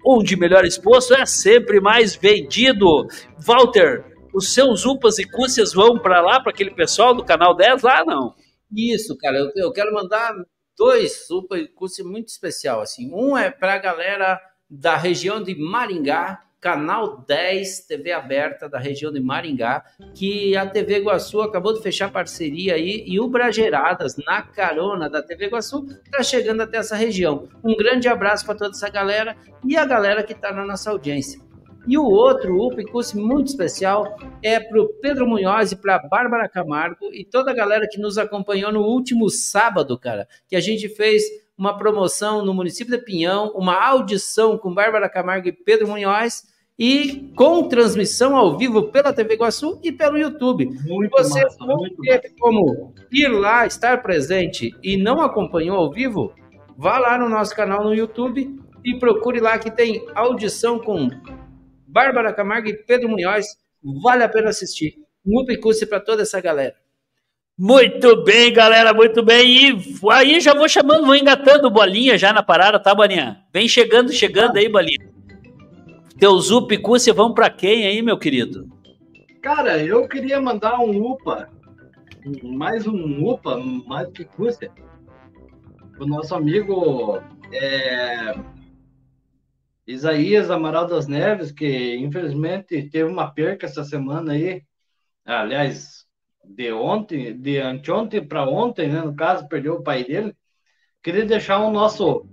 onde 0.09 0.37
melhor 0.37 0.65
exposto 0.65 1.15
é 1.15 1.27
sempre 1.27 1.81
mais 1.81 2.17
vendido. 2.17 3.07
Walter, 3.39 4.07
os 4.33 4.55
seus 4.55 4.87
upas 4.87 5.19
e 5.19 5.25
cúcias 5.25 5.75
vão 5.75 5.99
para 5.99 6.23
lá, 6.23 6.41
para 6.41 6.51
aquele 6.51 6.71
pessoal 6.71 7.15
do 7.15 7.23
canal 7.23 7.55
10 7.55 7.83
lá, 7.83 8.05
não? 8.07 8.35
Isso, 8.75 9.15
cara, 9.19 9.37
eu, 9.37 9.51
eu 9.55 9.71
quero 9.71 9.93
mandar 9.93 10.33
dois 10.77 11.27
super 11.27 11.71
cursos 11.75 12.07
muito 12.07 12.29
especial 12.29 12.81
assim. 12.81 13.11
Um 13.13 13.37
é 13.37 13.51
para 13.51 13.75
a 13.75 13.79
galera 13.79 14.41
da 14.71 14.97
região 14.97 15.43
de 15.43 15.55
Maringá, 15.55 16.41
canal 16.61 17.25
10 17.27 17.87
TV 17.87 18.13
aberta 18.13 18.69
da 18.69 18.79
região 18.79 19.13
de 19.13 19.21
Maringá, 19.21 19.85
que 20.15 20.57
a 20.57 20.67
TV 20.67 20.99
Iguaçu 20.99 21.41
acabou 21.41 21.73
de 21.73 21.83
fechar 21.83 22.11
parceria 22.11 22.75
aí 22.75 23.05
e 23.07 23.21
o 23.21 23.29
Brageradas 23.29 24.17
na 24.17 24.43
carona 24.43 25.09
da 25.09 25.23
TV 25.23 25.47
Iguaçu 25.47 25.87
tá 26.11 26.23
chegando 26.23 26.63
até 26.63 26.79
essa 26.79 26.97
região. 26.97 27.49
Um 27.63 27.77
grande 27.77 28.09
abraço 28.09 28.45
para 28.45 28.57
toda 28.57 28.71
essa 28.71 28.89
galera 28.89 29.37
e 29.65 29.77
a 29.77 29.85
galera 29.85 30.23
que 30.23 30.33
está 30.33 30.53
na 30.53 30.65
nossa 30.65 30.91
audiência. 30.91 31.41
E 31.87 31.97
o 31.97 32.05
outro 32.05 32.55
UP 32.61 32.85
curso 32.91 33.19
muito 33.19 33.47
especial 33.47 34.19
é 34.43 34.61
para 34.61 34.79
o 34.79 34.89
Pedro 35.01 35.27
Munhoz 35.27 35.73
e 35.73 35.77
para 35.77 35.95
a 35.95 36.07
Bárbara 36.07 36.49
Camargo 36.49 37.09
e 37.13 37.25
toda 37.25 37.51
a 37.51 37.55
galera 37.55 37.89
que 37.91 37.99
nos 37.99 38.19
acompanhou 38.19 38.71
no 38.71 38.83
último 38.83 39.31
sábado, 39.31 39.99
cara, 39.99 40.29
que 40.47 40.55
a 40.55 40.61
gente 40.61 40.87
fez 40.89 41.23
uma 41.59 41.77
promoção 41.77 42.45
no 42.45 42.55
município 42.55 42.97
de 42.97 43.05
Pinhão, 43.05 43.51
uma 43.55 43.75
audição 43.75 44.57
com 44.57 44.73
Bárbara 44.73 45.09
Camargo 45.09 45.49
e 45.49 45.53
Pedro 45.53 45.89
Munhoz 45.89 46.45
e 46.79 47.33
com 47.35 47.69
transmissão 47.69 48.37
ao 48.37 48.57
vivo 48.57 48.93
pela 48.93 49.13
TV 49.13 49.35
Iguaçu 49.35 49.81
e 49.83 49.91
pelo 49.91 50.17
YouTube. 50.17 50.67
Muito 50.87 51.11
Você 51.11 51.43
massa, 51.43 51.57
não 51.67 51.77
muito 51.77 52.01
teve 52.01 52.31
como 52.39 52.95
ir 53.11 53.27
lá, 53.27 53.67
estar 53.67 54.01
presente 54.01 54.71
e 54.81 54.97
não 54.97 55.21
acompanhou 55.21 55.77
ao 55.77 55.91
vivo? 55.91 56.33
Vá 56.77 56.97
lá 56.99 57.19
no 57.19 57.29
nosso 57.29 57.57
canal 57.57 57.83
no 57.83 57.93
YouTube 57.93 58.57
e 58.85 58.97
procure 59.01 59.41
lá 59.41 59.59
que 59.59 59.73
tem 59.73 60.07
audição 60.15 60.79
com 60.79 61.09
Bárbara 61.89 62.33
Camargo 62.33 62.69
e 62.69 62.77
Pedro 62.77 63.09
Munhoz 63.09 63.47
vale 64.01 64.23
a 64.23 64.29
pena 64.29 64.51
assistir. 64.51 64.95
Um 65.27 65.41
upicurse 65.41 65.85
para 65.87 65.99
toda 65.99 66.23
essa 66.23 66.41
galera. 66.41 66.77
Muito 67.59 68.23
bem, 68.23 68.53
galera, 68.53 68.95
muito 68.95 69.21
bem. 69.21 69.71
E 69.71 69.99
aí 70.13 70.41
já 70.41 70.55
vou 70.55 70.69
chamando, 70.69 71.05
vou 71.05 71.17
engatando 71.17 71.69
bolinha 71.69 72.17
já 72.17 72.33
na 72.33 72.41
parada, 72.41 72.79
tá, 72.79 72.95
Bolinha? 72.95 73.43
Vem 73.53 73.67
chegando, 73.67 74.13
chegando 74.13 74.57
aí, 74.57 74.69
bolinha. 74.69 75.11
Teus 76.17 76.53
upicurse 76.53 77.11
vão 77.11 77.35
para 77.35 77.51
quem 77.51 77.85
aí, 77.85 78.01
meu 78.01 78.17
querido? 78.17 78.69
Cara, 79.43 79.83
eu 79.83 80.07
queria 80.07 80.41
mandar 80.41 80.79
um 80.79 81.05
UPA, 81.05 81.51
mais 82.45 82.87
um 82.87 83.25
UPA, 83.25 83.57
mais 83.59 84.09
que 84.13 84.25
custa, 84.25 84.71
o 85.99 86.07
nosso 86.07 86.37
amigo 86.37 87.21
é, 87.53 88.35
Isaías 89.85 90.49
Amaral 90.49 90.87
das 90.87 91.09
Neves, 91.09 91.51
que 91.51 91.97
infelizmente 91.97 92.89
teve 92.89 93.11
uma 93.11 93.33
perca 93.33 93.67
essa 93.67 93.83
semana 93.83 94.35
aí, 94.35 94.63
aliás, 95.25 95.98
de 96.49 96.73
ontem, 96.73 97.39
de 97.39 97.59
anteontem 97.59 98.27
para 98.27 98.49
ontem, 98.49 98.89
né, 98.89 99.03
no 99.03 99.15
caso, 99.15 99.47
perdeu 99.49 99.75
o 99.75 99.83
pai 99.83 100.05
dele. 100.05 100.35
Queria 101.03 101.25
deixar 101.25 101.61
um 101.61 101.71
nosso 101.71 102.27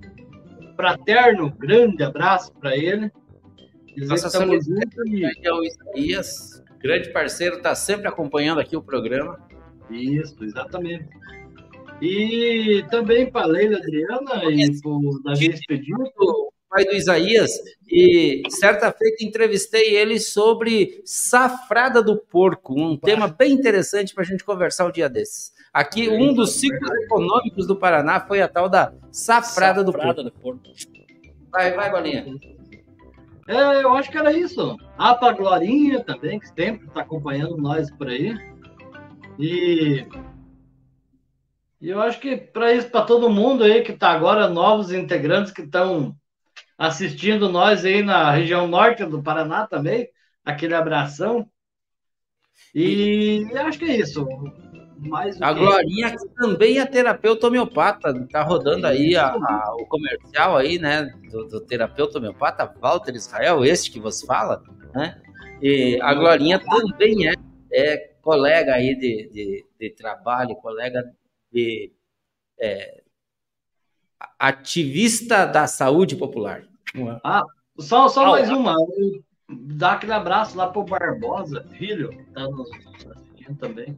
fraterno, 0.76 1.52
grande 1.58 2.04
abraço 2.04 2.54
para 2.54 2.76
ele. 2.76 3.12
Dizer 3.96 4.10
Nossa 4.10 4.24
que 4.24 4.28
estamos 4.28 4.66
juntos 4.66 5.06
e- 5.08 5.26
aí 5.26 5.48
ao 5.48 5.64
Isaías, 5.64 6.64
grande 6.80 7.12
parceiro, 7.12 7.62
tá 7.62 7.76
sempre 7.76 8.08
acompanhando 8.08 8.60
aqui 8.60 8.76
o 8.76 8.82
programa. 8.82 9.40
Isso, 9.90 10.44
exatamente. 10.44 11.08
E 12.02 12.84
também 12.90 13.32
para 13.32 13.46
Leila 13.46 13.78
Adriana 13.78 14.44
e 14.52 14.82
para 14.82 14.92
o 14.92 15.22
Davi 15.24 15.52
Expedito. 15.52 16.54
O 16.76 16.78
pai 16.78 16.86
do 16.86 16.94
Isaías, 16.94 17.52
e 17.88 18.44
certa 18.50 18.92
feita 18.92 19.24
entrevistei 19.24 19.96
ele 19.96 20.20
sobre 20.20 21.02
safrada 21.06 22.04
do 22.04 22.18
porco, 22.18 22.74
um 22.78 22.98
tema 22.98 23.28
bem 23.28 23.54
interessante 23.54 24.14
para 24.14 24.24
a 24.24 24.26
gente 24.26 24.44
conversar 24.44 24.86
um 24.86 24.92
dia 24.92 25.08
desses. 25.08 25.54
Aqui, 25.74 26.10
um 26.10 26.34
dos 26.34 26.54
ciclos 26.54 26.90
econômicos 27.04 27.68
do 27.68 27.76
Paraná 27.76 28.20
foi 28.20 28.42
a 28.42 28.48
tal 28.48 28.68
da 28.68 28.94
safrada, 29.12 29.84
do 29.84 29.92
porco. 29.92 30.08
Safrada 30.08 30.24
do 30.24 30.32
porco. 30.32 30.62
Vai, 31.52 31.74
vai, 31.74 31.90
Bolinha. 31.90 32.26
É, 33.48 33.84
eu 33.84 33.94
acho 33.94 34.10
que 34.10 34.18
era 34.18 34.34
isso. 34.34 34.76
Ah, 34.98 35.14
para 35.14 35.36
Glorinha 35.36 36.04
também, 36.04 36.40
que 36.40 36.48
sempre 36.48 36.88
está 36.88 37.02
acompanhando 37.02 37.58
nós 37.58 37.92
por 37.92 38.08
aí. 38.08 38.36
E, 39.38 40.06
e 41.80 41.90
eu 41.90 42.02
acho 42.02 42.20
que 42.20 42.36
para 42.36 42.74
isso, 42.74 42.90
para 42.90 43.06
todo 43.06 43.30
mundo 43.30 43.64
aí 43.64 43.84
que 43.84 43.92
está 43.92 44.10
agora, 44.10 44.50
novos 44.50 44.92
integrantes 44.92 45.52
que 45.52 45.62
estão 45.62 46.16
assistindo 46.78 47.50
nós 47.50 47.86
aí 47.86 48.02
na 48.02 48.32
região 48.32 48.68
norte 48.68 49.06
do 49.06 49.22
Paraná 49.24 49.68
também, 49.68 50.10
aquele 50.44 50.74
abração. 50.76 51.50
E, 52.74 53.46
eu 53.52 53.62
acho 53.66 53.80
que 53.80 53.86
é 53.86 53.98
isso. 53.98 54.26
Mais 54.98 55.40
A 55.42 55.54
que- 55.54 55.60
Glorinha 55.60 56.12
que 56.18 56.28
também 56.36 56.80
é 56.80 56.86
terapeuta 56.86 57.48
homeopata, 57.48 58.14
tá 58.32 58.42
rodando 58.44 58.88
aí 58.88 59.16
a- 59.16 59.28
a- 59.34 59.76
o 59.80 59.86
comercial 59.88 60.56
aí, 60.58 60.80
né, 60.80 61.04
do, 61.32 61.46
do 61.48 61.62
terapeuta 61.62 62.18
homeopata 62.18 62.66
Walter 62.80 63.14
Israel, 63.16 63.64
este 63.66 63.92
que 63.92 64.00
você 64.00 64.26
fala, 64.26 64.64
né? 64.94 65.22
E 65.62 66.00
a 66.02 66.14
Glorinha 66.14 66.60
também 66.60 67.28
é, 67.28 67.34
é 67.72 67.98
colega 68.22 68.74
aí 68.76 68.96
de, 68.96 69.30
de, 69.32 69.66
de 69.80 69.90
trabalho, 69.92 70.56
colega 70.56 71.04
de 71.52 71.92
é, 72.60 73.04
ativista 74.40 75.46
da 75.46 75.68
saúde 75.68 76.16
popular. 76.16 76.64
Ah, 77.24 77.44
só, 77.80 78.08
só 78.08 78.26
Ah, 78.26 78.32
mais 78.32 78.50
ah. 78.50 78.56
uma. 78.56 78.76
Dá 79.50 79.94
aquele 79.94 80.14
abraço 80.14 80.58
lá 80.58 80.68
pro 80.68 80.84
Barbosa, 80.84 81.66
filho, 81.78 82.26
tá 82.34 82.48
nos 82.48 82.70
assistindo 82.72 83.58
também. 83.60 83.98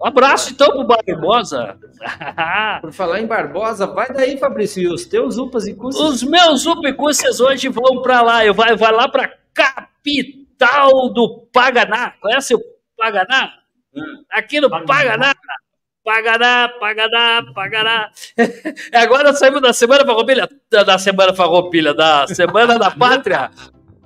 Um 0.00 0.06
abraço 0.06 0.52
então 0.52 0.68
pro 0.72 0.86
Barbosa. 0.86 1.78
Por 2.82 2.92
falar 2.92 3.20
em 3.20 3.26
Barbosa, 3.26 3.86
vai 3.86 4.12
daí, 4.12 4.36
Fabrício, 4.36 4.82
e 4.82 4.88
os 4.88 5.06
teus 5.06 5.38
upas 5.38 5.66
e 5.66 5.74
cursos. 5.74 6.00
Os 6.00 6.22
meus 6.22 6.66
upicúcias 6.66 7.40
hoje 7.40 7.68
vão 7.68 8.02
para 8.02 8.20
lá. 8.20 8.44
Eu 8.44 8.52
vai, 8.52 8.76
vai 8.76 8.92
lá 8.92 9.08
para 9.08 9.32
capital 9.54 11.08
do 11.08 11.48
Paganá. 11.50 12.12
Conhece 12.20 12.54
o 12.54 12.60
Paganá? 12.94 13.54
Aqui 14.30 14.60
no 14.60 14.68
Paganá. 14.68 14.86
Paganá, 14.86 15.34
Paganá, 16.06 16.70
Paganá. 17.52 18.10
É, 18.92 18.98
Agora 19.00 19.32
saímos 19.32 19.60
da 19.60 19.72
Semana 19.72 20.06
Farroupilha. 20.06 20.48
Da 20.70 20.96
Semana 20.98 21.34
Farroupilha, 21.34 21.92
da 21.92 22.28
Semana 22.28 22.78
da 22.78 22.92
Pátria. 22.92 23.50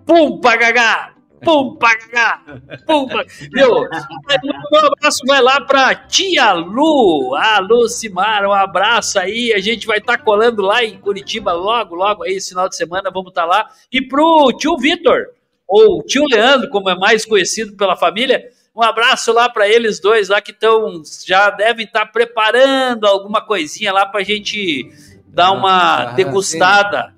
Pum, 0.07 0.41
Pagagá. 0.41 1.13
Pum, 1.45 1.77
Pagagá. 1.77 2.41
Pum. 2.87 3.07
Meu, 3.53 3.83
um 3.83 4.87
abraço 4.87 5.21
vai 5.27 5.43
lá 5.43 5.61
pra 5.61 5.95
tia 5.95 6.55
Lu, 6.55 7.35
a 7.35 7.59
Lucimar, 7.59 8.47
um 8.47 8.53
abraço 8.53 9.19
aí, 9.19 9.53
a 9.53 9.59
gente 9.59 9.87
vai 9.87 9.99
estar 9.99 10.17
colando 10.19 10.63
lá 10.63 10.83
em 10.83 10.99
Curitiba 10.99 11.53
logo, 11.53 11.95
logo 11.95 12.25
aí, 12.25 12.37
esse 12.37 12.49
final 12.49 12.67
de 12.67 12.77
semana, 12.77 13.11
vamos 13.11 13.29
estar 13.29 13.45
lá. 13.45 13.69
E 13.93 14.01
pro 14.01 14.51
tio 14.59 14.79
Vitor, 14.79 15.27
ou 15.69 16.03
tio 16.03 16.25
Leandro, 16.31 16.71
como 16.71 16.89
é 16.89 16.95
mais 16.95 17.27
conhecido 17.27 17.77
pela 17.77 17.95
família, 17.95 18.43
um 18.75 18.83
abraço 18.83 19.33
lá 19.33 19.49
para 19.49 19.69
eles 19.69 20.01
dois 20.01 20.29
lá 20.29 20.41
que 20.41 20.53
estão, 20.53 21.03
já 21.27 21.51
devem 21.51 21.85
estar 21.87 22.07
preparando 22.07 23.05
alguma 23.07 23.41
coisinha 23.45 23.93
lá 23.93 24.07
pra 24.07 24.23
gente 24.23 24.89
dar 25.27 25.53
uma 25.53 26.03
Ah, 26.03 26.13
degustada. 26.13 27.15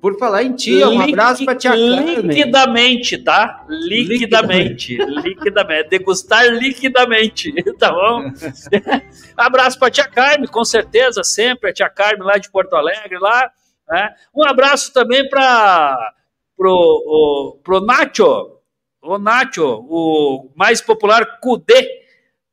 Por 0.00 0.16
falar 0.16 0.44
em 0.44 0.54
tia, 0.54 0.88
um 0.88 0.92
Liqui- 1.00 1.12
abraço 1.12 1.44
pra 1.44 1.56
tia 1.56 1.70
Carmen. 1.72 2.14
Liquidamente, 2.20 3.18
tá? 3.18 3.64
Liquidamente. 3.68 4.96
liquidamente. 4.96 5.88
Degustar 5.88 6.46
liquidamente, 6.52 7.52
tá 7.78 7.90
bom? 7.90 8.30
abraço 9.36 9.76
pra 9.78 9.90
tia 9.90 10.06
Carmen, 10.06 10.46
com 10.48 10.64
certeza, 10.64 11.24
sempre. 11.24 11.70
A 11.70 11.72
tia 11.72 11.88
Carmen 11.90 12.22
lá 12.26 12.38
de 12.38 12.48
Porto 12.48 12.74
Alegre, 12.76 13.18
lá. 13.18 13.50
né? 13.88 14.10
Um 14.32 14.46
abraço 14.46 14.92
também 14.92 15.28
para 15.28 16.12
pro, 16.56 16.70
o, 16.70 17.58
pro 17.64 17.80
Nacho, 17.80 18.57
o 19.02 19.18
Nacho, 19.18 19.64
o 19.88 20.50
mais 20.56 20.80
popular 20.80 21.38
Cudê, 21.40 21.88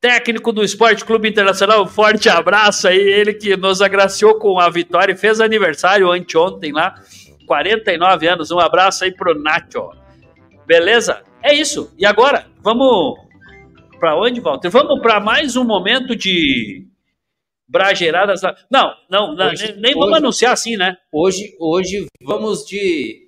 técnico 0.00 0.52
do 0.52 0.62
Esporte 0.62 1.04
Clube 1.04 1.28
Internacional. 1.28 1.82
Um 1.82 1.86
forte 1.88 2.28
abraço 2.28 2.86
aí, 2.88 2.98
ele 2.98 3.34
que 3.34 3.56
nos 3.56 3.82
agraciou 3.82 4.38
com 4.38 4.58
a 4.60 4.68
vitória 4.70 5.12
e 5.12 5.16
fez 5.16 5.40
aniversário 5.40 6.10
anteontem 6.10 6.72
lá. 6.72 6.94
49 7.46 8.26
anos. 8.28 8.50
Um 8.50 8.58
abraço 8.58 9.04
aí 9.04 9.12
pro 9.12 9.34
Nacho. 9.40 9.90
Beleza? 10.66 11.22
É 11.42 11.54
isso. 11.54 11.92
E 11.98 12.04
agora, 12.04 12.46
vamos 12.62 13.18
para 14.00 14.16
onde, 14.18 14.40
Walter? 14.40 14.68
Vamos 14.68 15.00
para 15.00 15.20
mais 15.20 15.56
um 15.56 15.64
momento 15.64 16.14
de 16.16 16.86
brageiradas. 17.68 18.42
lá. 18.42 18.54
Não, 18.70 18.92
não, 19.10 19.34
não, 19.34 19.48
Hoje- 19.50 19.72
nem, 19.72 19.80
nem 19.80 19.92
vamos 19.94 20.08
hoje- 20.10 20.18
anunciar 20.18 20.52
assim, 20.52 20.76
né? 20.76 20.96
Hoje, 21.12 21.56
hoje 21.60 22.06
vamos 22.22 22.64
de 22.64 23.26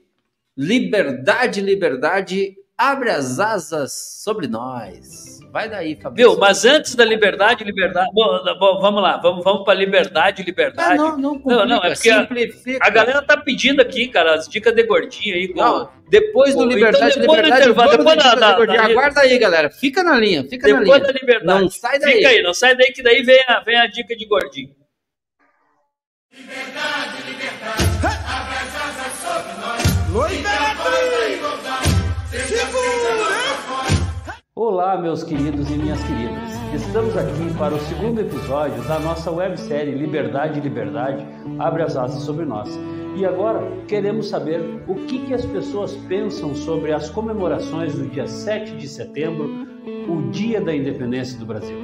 liberdade, 0.56 1.60
liberdade, 1.60 2.54
abre 2.78 3.10
as 3.10 3.40
asas 3.40 3.92
sobre 4.22 4.46
nós. 4.46 5.36
Vai 5.50 5.68
daí, 5.68 5.96
Fabrício. 5.96 6.30
Viu? 6.32 6.38
Mas 6.38 6.64
antes 6.66 6.94
da 6.94 7.04
liberdade, 7.04 7.64
liberdade. 7.64 8.10
Bom, 8.12 8.38
bom, 8.58 8.80
vamos 8.80 9.02
lá, 9.02 9.16
vamos, 9.16 9.42
vamos 9.42 9.64
para 9.64 9.72
liberdade, 9.74 10.42
Ah, 10.42 10.44
liberdade. 10.44 10.96
não, 10.98 11.16
não, 11.16 11.40
Não, 11.44 11.66
não, 11.66 11.76
é 11.82 11.94
porque 11.94 12.10
a- 12.10 12.20
simplifica. 12.20 12.86
A 12.86 12.90
galera 12.90 13.22
tá 13.22 13.34
pedindo 13.36 13.80
aqui, 13.80 14.08
cara, 14.08 14.34
as 14.34 14.46
dicas 14.46 14.74
de 14.74 14.82
gordinho 14.82 15.34
aí. 15.34 15.52
Não, 15.56 15.90
depois 16.10 16.54
do 16.54 16.64
Então, 16.64 16.76
Liberdade, 16.76 17.18
depois 17.18 17.26
do 17.26 17.34
Liberdade, 17.36 17.62
intervalo, 17.62 17.90
vamos 17.90 18.04
depois 18.04 18.18
de 18.18 18.24
da- 18.24 18.34
da- 18.34 18.50
de 18.52 18.56
Gordinho. 18.58 18.78
da- 18.82 18.84
Aguarda 18.88 19.20
aí, 19.22 19.38
galera. 19.38 19.70
Fica 19.70 20.02
na 20.04 20.18
linha, 20.18 20.44
fica 20.44 20.68
na 20.68 20.80
Depois 20.80 21.00
linha. 21.00 21.12
da 21.12 21.18
liberdade. 21.18 21.60
Não 21.62 21.70
sai 21.70 21.98
daí. 21.98 22.12
Fica 22.16 22.28
aí, 22.28 22.42
não 22.42 22.54
sai 22.54 22.76
daí 22.76 22.92
que 22.92 23.02
daí 23.02 23.22
vem 23.22 23.42
a, 23.48 23.60
vem 23.60 23.76
a 23.78 23.86
dica 23.86 24.14
de 24.14 24.26
gordinho. 24.26 24.76
Olá, 34.54 34.98
meus 35.00 35.22
queridos 35.22 35.70
e 35.70 35.78
minhas 35.78 35.98
queridas. 36.02 36.52
Estamos 36.74 37.16
aqui 37.16 37.54
para 37.56 37.74
o 37.74 37.80
segundo 37.80 38.20
episódio 38.20 38.82
da 38.82 38.98
nossa 38.98 39.30
websérie 39.30 39.94
Liberdade, 39.94 40.60
Liberdade, 40.60 41.26
Abre 41.58 41.84
as 41.84 41.96
Asas 41.96 42.22
sobre 42.24 42.44
Nós. 42.44 42.68
E 43.16 43.24
agora 43.24 43.66
queremos 43.86 44.28
saber 44.28 44.60
o 44.86 44.94
que, 45.06 45.24
que 45.24 45.32
as 45.32 45.46
pessoas 45.46 45.96
pensam 46.06 46.54
sobre 46.54 46.92
as 46.92 47.08
comemorações 47.08 47.94
do 47.94 48.06
dia 48.06 48.26
7 48.26 48.76
de 48.76 48.86
setembro, 48.86 49.66
o 50.06 50.30
Dia 50.30 50.60
da 50.60 50.76
Independência 50.76 51.38
do 51.38 51.46
Brasil. 51.46 51.78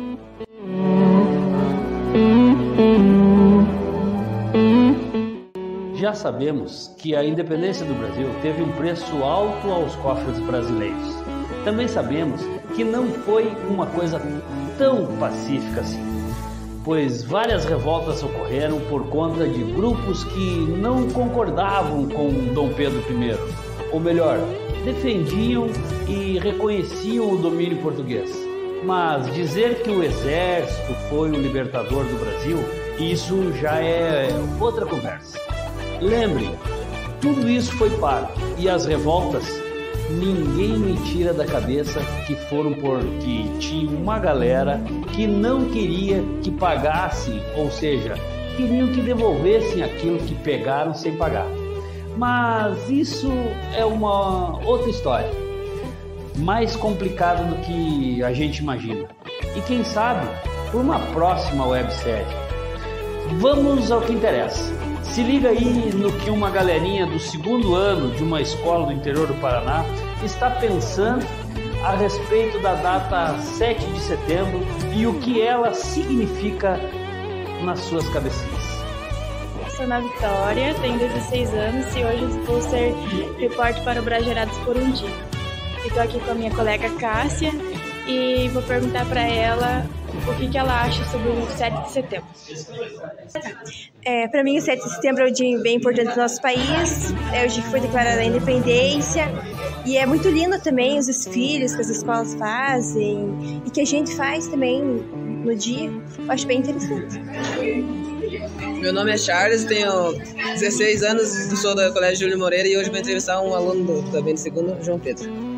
Já 6.05 6.13
sabemos 6.13 6.95
que 6.99 7.17
a 7.17 7.25
independência 7.25 7.87
do 7.87 7.95
Brasil 7.95 8.29
teve 8.43 8.63
um 8.63 8.71
preço 8.73 9.25
alto 9.25 9.71
aos 9.71 9.95
cofres 9.97 10.39
brasileiros. 10.41 11.17
Também 11.65 11.89
sabemos 11.89 12.43
que 12.77 12.85
não 12.85 13.07
foi 13.07 13.51
uma 13.71 13.87
coisa 13.87 14.21
tão 14.77 15.07
pacífica 15.17 15.81
assim, 15.81 16.05
pois 16.85 17.25
várias 17.25 17.65
revoltas 17.65 18.23
ocorreram 18.23 18.81
por 18.81 19.09
conta 19.09 19.49
de 19.49 19.65
grupos 19.73 20.25
que 20.25 20.77
não 20.79 21.09
concordavam 21.09 22.07
com 22.07 22.53
Dom 22.53 22.69
Pedro 22.75 23.01
I, 23.11 23.39
ou 23.91 23.99
melhor, 23.99 24.37
defendiam 24.85 25.69
e 26.07 26.39
reconheciam 26.39 27.33
o 27.33 27.39
domínio 27.39 27.79
português. 27.79 28.31
Mas 28.85 29.33
dizer 29.33 29.83
que 29.83 29.89
o 29.89 30.03
exército 30.03 30.93
foi 31.09 31.31
o 31.31 31.35
libertador 31.35 32.05
do 32.05 32.21
Brasil, 32.21 32.59
isso 33.01 33.55
já 33.55 33.81
é 33.81 34.29
outra 34.61 34.85
conversa. 34.85 35.44
Lembrem, 36.05 36.55
tudo 37.23 37.49
isso 37.49 37.73
foi 37.79 37.89
pago 37.97 38.31
e 38.59 38.69
as 38.69 38.85
revoltas, 38.85 39.43
ninguém 40.11 40.79
me 40.79 40.97
tira 41.09 41.33
da 41.33 41.47
cabeça 41.47 41.99
que 42.27 42.37
foram 42.51 42.75
porque 42.75 43.45
tinha 43.59 43.89
uma 43.91 44.19
galera 44.19 44.83
que 45.15 45.27
não 45.27 45.65
queria 45.71 46.23
que 46.43 46.51
pagassem, 46.51 47.41
ou 47.57 47.71
seja, 47.71 48.17
queriam 48.55 48.89
que 48.89 49.01
devolvessem 49.01 49.83
aquilo 49.83 50.19
que 50.19 50.35
pegaram 50.35 50.93
sem 50.93 51.17
pagar. 51.17 51.47
Mas 52.19 52.91
isso 52.91 53.33
é 53.75 53.83
uma 53.83 54.63
outra 54.63 54.91
história, 54.91 55.31
mais 56.37 56.77
complicada 56.77 57.45
do 57.45 57.57
que 57.63 58.23
a 58.23 58.35
gente 58.35 58.59
imagina. 58.59 59.09
E 59.57 59.61
quem 59.63 59.83
sabe, 59.83 60.29
por 60.71 60.83
uma 60.83 60.99
próxima 60.99 61.67
websérie. 61.67 62.27
Vamos 63.41 63.91
ao 63.91 64.03
que 64.03 64.13
interessa. 64.13 64.84
Se 65.13 65.23
liga 65.23 65.51
aí 65.51 65.93
no 65.95 66.13
que 66.13 66.31
uma 66.31 66.51
galerinha 66.51 67.07
do 67.07 67.19
segundo 67.19 67.75
ano 67.75 68.11
de 68.15 68.23
uma 68.23 68.41
escola 68.41 68.87
do 68.87 68.93
interior 68.93 69.27
do 69.27 69.35
Paraná 69.35 69.85
está 70.25 70.51
pensando 70.51 71.25
a 71.85 71.95
respeito 71.95 72.59
da 72.61 72.75
data 72.75 73.39
7 73.39 73.85
de 73.85 74.01
setembro 74.01 74.61
e 74.93 75.07
o 75.07 75.15
que 75.21 75.41
ela 75.41 75.73
significa 75.75 76.81
nas 77.63 77.79
suas 77.81 78.09
cabecinhas. 78.09 78.75
Sou 79.77 79.85
Ana 79.85 80.01
Vitória, 80.01 80.75
tenho 80.81 80.99
16 80.99 81.55
anos 81.55 81.97
e 81.97 82.05
hoje 82.05 82.27
vou 82.47 82.63
ser 82.63 82.95
repórter 83.39 83.83
para 83.85 84.01
o 84.01 84.05
Bragerados 84.05 84.57
por 84.59 84.77
um 84.77 84.91
dia. 84.93 85.11
Estou 85.85 86.03
aqui 86.03 86.19
com 86.21 86.31
a 86.31 86.35
minha 86.35 86.51
colega 86.51 86.89
Cássia 86.91 87.53
e 88.07 88.49
vou 88.49 88.63
perguntar 88.63 89.07
para 89.07 89.23
ela 89.23 89.87
o 90.29 90.35
que, 90.37 90.49
que 90.49 90.59
ela 90.59 90.83
acha 90.83 91.05
sobre 91.07 91.29
o 91.29 91.47
7 91.57 91.85
de 91.85 91.93
setembro. 91.93 92.27
É, 94.05 94.29
para 94.29 94.45
mim, 94.45 94.59
o 94.59 94.61
7 94.61 94.83
de 94.83 94.95
setembro 94.95 95.25
é 95.25 95.31
um 95.31 95.33
dia 95.33 95.59
bem 95.61 95.77
importante 95.77 96.13
do 96.13 96.17
nosso 96.17 96.41
país, 96.41 97.13
é 97.33 97.45
o 97.45 97.49
dia 97.49 97.63
que 97.63 97.71
foi 97.71 97.81
declarada 97.81 98.21
a 98.21 98.25
independência 98.25 99.25
e 99.85 99.97
é 99.97 100.07
muito 100.07 100.29
lindo 100.29 100.59
também 100.61 100.99
os 100.99 101.07
desfiles 101.07 101.75
que 101.75 101.81
as 101.81 101.89
escolas 101.89 102.35
fazem 102.35 103.63
e 103.67 103.71
que 103.71 103.81
a 103.81 103.87
gente 103.87 104.15
faz 104.15 104.47
também 104.49 104.83
no 104.83 105.55
dia. 105.55 105.91
Eu 106.19 106.31
acho 106.31 106.47
bem 106.47 106.61
interessante. 106.61 107.21
Meu 108.81 108.93
nome 108.93 109.13
é 109.13 109.17
Charles, 109.17 109.65
tenho 109.65 110.13
16 110.55 111.03
anos, 111.03 111.29
sou 111.61 111.75
do 111.75 111.93
Colégio 111.93 112.27
Júlio 112.27 112.39
Moreira 112.39 112.69
e 112.69 112.77
hoje 112.77 112.91
vou 112.91 112.99
entrevistar 112.99 113.41
um 113.41 113.55
aluno 113.55 114.03
do, 114.03 114.11
também 114.11 114.35
do 114.35 114.41
segundo, 114.41 114.83
João 114.83 114.99
Pedro. 114.99 115.54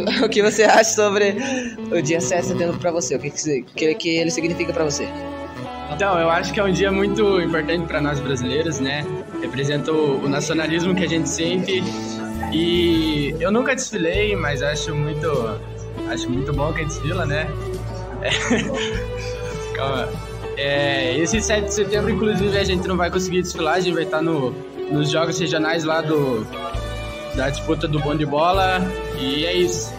O 0.24 0.28
que, 0.28 0.42
você 0.42 0.64
acha 0.64 0.84
sobre 0.84 1.36
o 1.90 2.00
dia 2.00 2.20
7 2.20 2.40
de 2.42 2.48
setembro 2.48 2.78
para 2.78 2.90
você? 2.90 3.16
O 3.16 3.18
que, 3.18 3.30
que, 3.62 3.94
que 3.94 4.08
ele 4.08 4.30
significa 4.30 4.72
para 4.72 4.84
você? 4.84 5.08
Então, 5.94 6.18
eu 6.18 6.30
acho 6.30 6.52
que 6.52 6.60
é 6.60 6.64
um 6.64 6.72
dia 6.72 6.90
muito 6.90 7.40
importante 7.40 7.86
para 7.86 8.00
nós 8.00 8.18
brasileiros, 8.18 8.80
né? 8.80 9.04
Representa 9.40 9.92
o, 9.92 10.24
o 10.24 10.28
nacionalismo 10.28 10.94
que 10.94 11.04
a 11.04 11.08
gente 11.08 11.28
sente 11.28 11.82
e 12.52 13.34
eu 13.40 13.50
nunca 13.50 13.74
desfilei, 13.74 14.34
mas 14.36 14.62
acho 14.62 14.94
muito, 14.94 15.28
acho 16.08 16.30
muito 16.30 16.52
bom 16.52 16.72
quem 16.72 16.86
desfila, 16.86 17.26
né? 17.26 17.48
É. 18.22 18.30
Calma. 19.76 20.08
É, 20.56 21.16
esse 21.18 21.40
7 21.40 21.64
de 21.64 21.74
setembro, 21.74 22.10
inclusive, 22.10 22.56
a 22.56 22.64
gente 22.64 22.86
não 22.86 22.96
vai 22.96 23.10
conseguir 23.10 23.42
desfilar, 23.42 23.74
a 23.74 23.80
gente 23.80 23.94
vai 23.94 24.04
estar 24.04 24.20
no, 24.20 24.50
nos 24.90 25.10
jogos 25.10 25.38
regionais 25.38 25.84
lá 25.84 26.02
do, 26.02 26.46
da 27.34 27.48
disputa 27.48 27.88
do 27.88 27.98
bom 27.98 28.14
de 28.14 28.26
bola. 28.26 28.80
E 29.18 29.44
é 29.44 29.54
isso. 29.54 29.92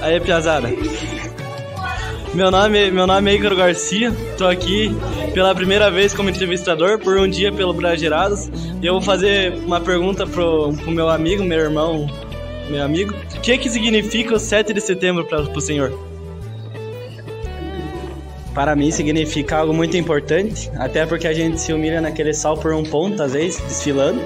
Aí, 0.00 0.20
Piazada. 0.20 0.68
Meu 2.34 2.50
nome, 2.50 2.90
meu 2.90 3.06
nome 3.06 3.30
é 3.30 3.34
Igor 3.34 3.54
Garcia, 3.54 4.12
tô 4.36 4.44
aqui 4.46 4.90
pela 5.32 5.54
primeira 5.54 5.88
vez 5.88 6.12
como 6.12 6.28
entrevistador 6.28 6.98
por 6.98 7.16
um 7.16 7.28
dia 7.28 7.52
pelo 7.52 7.72
Bragerados 7.72 8.50
e 8.82 8.86
eu 8.86 8.94
vou 8.94 9.00
fazer 9.00 9.54
uma 9.64 9.80
pergunta 9.80 10.26
pro, 10.26 10.72
pro 10.72 10.90
meu 10.90 11.08
amigo, 11.08 11.44
meu 11.44 11.60
irmão, 11.60 12.10
meu 12.68 12.82
amigo. 12.82 13.14
O 13.36 13.40
que 13.40 13.56
que 13.56 13.70
significa 13.70 14.34
o 14.34 14.38
7 14.38 14.74
de 14.74 14.80
setembro 14.80 15.24
para 15.24 15.42
o 15.42 15.60
senhor? 15.60 15.96
Para 18.52 18.74
mim 18.74 18.90
significa 18.90 19.58
algo 19.58 19.72
muito 19.72 19.96
importante, 19.96 20.70
até 20.76 21.06
porque 21.06 21.28
a 21.28 21.32
gente 21.32 21.60
se 21.60 21.72
humilha 21.72 22.00
naquele 22.00 22.34
sal 22.34 22.56
por 22.56 22.74
um 22.74 22.82
ponto, 22.82 23.22
às 23.22 23.32
vezes, 23.32 23.60
desfilando. 23.60 24.20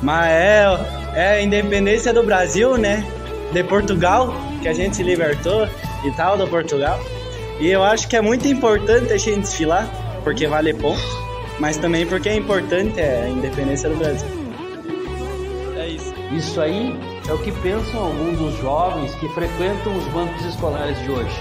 Mas 0.00 0.30
é, 0.30 0.66
é 1.14 1.34
a 1.34 1.42
independência 1.42 2.12
do 2.12 2.22
Brasil, 2.22 2.76
né? 2.76 3.04
De 3.52 3.62
Portugal, 3.64 4.34
que 4.60 4.68
a 4.68 4.72
gente 4.72 4.96
se 4.96 5.02
libertou 5.02 5.68
e 6.04 6.10
tal, 6.12 6.36
do 6.36 6.46
Portugal. 6.46 6.98
E 7.60 7.68
eu 7.68 7.82
acho 7.82 8.08
que 8.08 8.16
é 8.16 8.20
muito 8.20 8.48
importante 8.48 9.12
a 9.12 9.16
gente 9.16 9.40
desfilar, 9.40 9.88
porque 10.24 10.46
vale 10.46 10.72
ponto, 10.74 11.02
mas 11.60 11.76
também 11.76 12.06
porque 12.06 12.28
é 12.28 12.36
importante 12.36 13.00
a 13.00 13.28
independência 13.28 13.88
do 13.88 13.96
Brasil. 13.96 14.28
É 15.76 15.88
isso. 15.88 16.14
Isso 16.32 16.60
aí 16.60 16.98
é 17.28 17.32
o 17.32 17.38
que 17.38 17.52
pensam 17.52 18.04
alguns 18.04 18.38
dos 18.38 18.58
jovens 18.58 19.14
que 19.16 19.28
frequentam 19.28 19.96
os 19.96 20.04
bancos 20.06 20.44
escolares 20.46 20.98
de 21.02 21.10
hoje. 21.10 21.36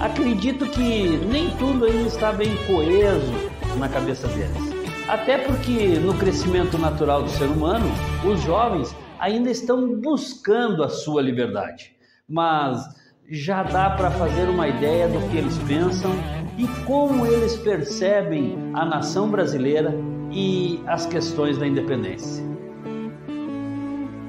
Acredito 0.00 0.66
que 0.66 1.20
nem 1.26 1.50
tudo 1.58 1.84
ainda 1.84 2.08
está 2.08 2.32
bem 2.32 2.54
coeso 2.66 3.32
na 3.76 3.88
cabeça 3.88 4.28
deles. 4.28 4.79
Até 5.10 5.38
porque 5.38 5.98
no 5.98 6.14
crescimento 6.14 6.78
natural 6.78 7.24
do 7.24 7.30
ser 7.30 7.46
humano, 7.46 7.84
os 8.24 8.40
jovens 8.42 8.94
ainda 9.18 9.50
estão 9.50 10.00
buscando 10.00 10.84
a 10.84 10.88
sua 10.88 11.20
liberdade. 11.20 11.96
Mas 12.28 12.80
já 13.28 13.64
dá 13.64 13.90
para 13.90 14.08
fazer 14.12 14.48
uma 14.48 14.68
ideia 14.68 15.08
do 15.08 15.18
que 15.28 15.36
eles 15.36 15.58
pensam 15.66 16.12
e 16.56 16.64
como 16.84 17.26
eles 17.26 17.56
percebem 17.56 18.56
a 18.72 18.84
nação 18.84 19.28
brasileira 19.28 19.92
e 20.30 20.80
as 20.86 21.06
questões 21.06 21.58
da 21.58 21.66
independência. 21.66 22.44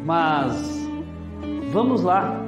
Mas 0.04 0.84
vamos 1.72 2.02
lá, 2.02 2.44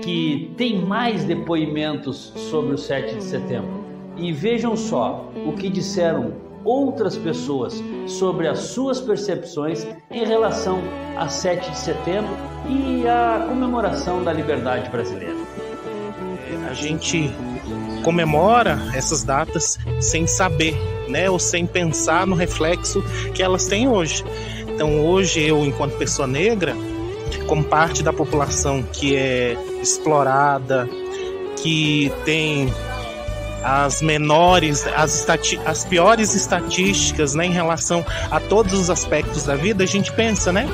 que 0.00 0.54
tem 0.56 0.80
mais 0.80 1.22
depoimentos 1.24 2.32
sobre 2.34 2.72
o 2.76 2.78
7 2.78 3.16
de 3.16 3.24
setembro. 3.24 3.84
E 4.16 4.32
vejam 4.32 4.74
só 4.74 5.30
o 5.46 5.52
que 5.52 5.68
disseram 5.68 6.41
outras 6.64 7.16
pessoas 7.16 7.82
sobre 8.06 8.48
as 8.48 8.58
suas 8.58 9.00
percepções 9.00 9.86
em 10.10 10.24
relação 10.24 10.80
a 11.16 11.28
7 11.28 11.70
de 11.70 11.78
setembro 11.78 12.34
e 12.68 13.06
a 13.06 13.44
comemoração 13.48 14.22
da 14.22 14.32
liberdade 14.32 14.88
brasileira. 14.90 15.36
A 16.68 16.74
gente 16.74 17.30
comemora 18.02 18.78
essas 18.94 19.22
datas 19.22 19.78
sem 20.00 20.26
saber, 20.26 20.74
né, 21.08 21.30
ou 21.30 21.38
sem 21.38 21.66
pensar 21.66 22.26
no 22.26 22.34
reflexo 22.34 23.02
que 23.34 23.42
elas 23.42 23.66
têm 23.66 23.88
hoje. 23.88 24.24
Então, 24.66 25.04
hoje 25.06 25.40
eu, 25.42 25.64
enquanto 25.64 25.96
pessoa 25.98 26.26
negra, 26.26 26.74
como 27.46 27.62
parte 27.62 28.02
da 28.02 28.12
população 28.12 28.82
que 28.82 29.14
é 29.14 29.56
explorada, 29.80 30.88
que 31.56 32.10
tem 32.24 32.72
as 33.62 34.02
menores, 34.02 34.86
as, 34.86 35.26
as 35.64 35.84
piores 35.84 36.34
estatísticas 36.34 37.34
né, 37.34 37.46
em 37.46 37.52
relação 37.52 38.04
a 38.30 38.40
todos 38.40 38.72
os 38.72 38.90
aspectos 38.90 39.44
da 39.44 39.54
vida, 39.54 39.84
a 39.84 39.86
gente 39.86 40.12
pensa, 40.12 40.52
né? 40.52 40.66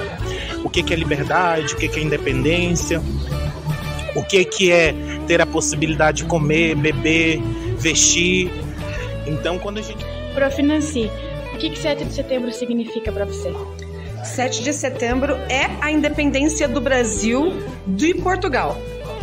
O 0.65 0.71
que, 0.71 0.83
que 0.83 0.93
é 0.93 0.97
liberdade, 0.97 1.75
o 1.75 1.77
que, 1.77 1.89
que 1.89 2.01
é 2.01 2.03
independência, 2.03 3.01
o 4.15 4.23
que, 4.23 4.45
que 4.45 4.73
é 4.73 4.95
ter 5.27 5.41
a 5.41 5.47
possibilidade 5.47 6.23
de 6.23 6.25
comer, 6.25 6.75
beber, 6.75 7.41
vestir. 7.79 8.51
Então, 9.27 9.59
quando 9.59 9.79
a 9.79 9.83
gente. 9.83 10.05
Prof. 10.35 10.63
Nancy, 10.63 11.11
o 11.55 11.59
que, 11.59 11.71
que 11.71 11.79
7 11.79 12.05
de 12.05 12.15
setembro 12.15 12.51
significa 12.53 13.13
para 13.13 13.25
você? 13.25 13.53
7 14.25 14.63
de 14.63 14.73
setembro 14.73 15.35
é 15.49 15.71
a 15.81 15.91
independência 15.91 16.67
do 16.67 16.81
Brasil 16.81 17.53
de 17.87 18.15
Portugal. 18.15 18.77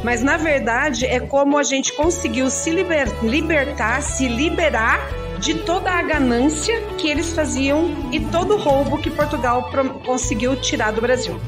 Mas 0.04 0.22
na 0.22 0.38
verdade 0.38 1.06
é 1.06 1.20
como 1.20 1.58
a 1.58 1.64
gente 1.64 1.93
conseguiu 1.93 2.50
se 2.50 2.70
liber, 2.70 3.08
libertar, 3.24 4.02
se 4.02 4.28
liberar 4.28 5.00
de 5.39 5.56
toda 5.56 5.91
a 5.91 6.02
ganância 6.02 6.82
que 6.98 7.10
eles 7.10 7.34
faziam 7.34 8.10
e 8.12 8.20
todo 8.20 8.56
o 8.56 8.58
roubo 8.58 8.98
que 8.98 9.10
Portugal 9.10 9.70
conseguiu 10.06 10.56
tirar 10.56 10.91
do 10.91 11.02
Brasil. 11.02 11.39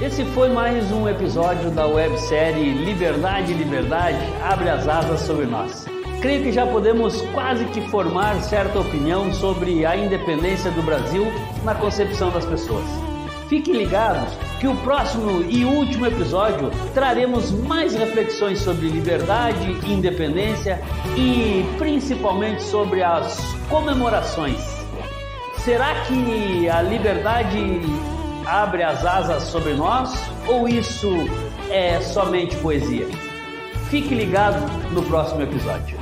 Esse 0.00 0.24
foi 0.26 0.50
mais 0.50 0.92
um 0.92 1.08
episódio 1.08 1.70
da 1.70 1.86
websérie 1.86 2.72
Liberdade, 2.84 3.54
Liberdade, 3.54 4.18
abre 4.42 4.68
as 4.68 4.86
asas 4.86 5.20
sobre 5.20 5.46
nós. 5.46 5.86
Creio 6.20 6.42
que 6.42 6.52
já 6.52 6.66
podemos 6.66 7.22
quase 7.32 7.64
que 7.66 7.80
formar 7.88 8.42
certa 8.42 8.78
opinião 8.78 9.32
sobre 9.32 9.86
a 9.86 9.96
independência 9.96 10.70
do 10.70 10.82
Brasil 10.82 11.26
na 11.64 11.74
concepção 11.74 12.30
das 12.30 12.44
pessoas. 12.44 12.84
Fiquem 13.48 13.74
ligados 13.74 14.34
que 14.58 14.66
o 14.66 14.76
próximo 14.78 15.42
e 15.42 15.64
último 15.64 16.06
episódio 16.06 16.68
traremos 16.92 17.52
mais 17.52 17.94
reflexões 17.94 18.58
sobre 18.58 18.88
liberdade, 18.88 19.70
independência 19.88 20.82
e 21.16 21.64
principalmente 21.78 22.62
sobre 22.62 23.04
as 23.04 23.38
comemorações. 23.68 24.84
Será 25.64 25.94
que 26.06 26.68
a 26.68 26.82
liberdade 26.82 27.80
abre 28.46 28.82
as 28.82 29.04
asas 29.04 29.44
sobre 29.44 29.74
nós 29.74 30.12
ou 30.48 30.68
isso 30.68 31.08
é 31.70 32.00
somente 32.00 32.56
poesia? 32.56 33.06
Fique 33.90 34.12
ligado 34.12 34.60
no 34.92 35.04
próximo 35.04 35.42
episódio. 35.42 35.96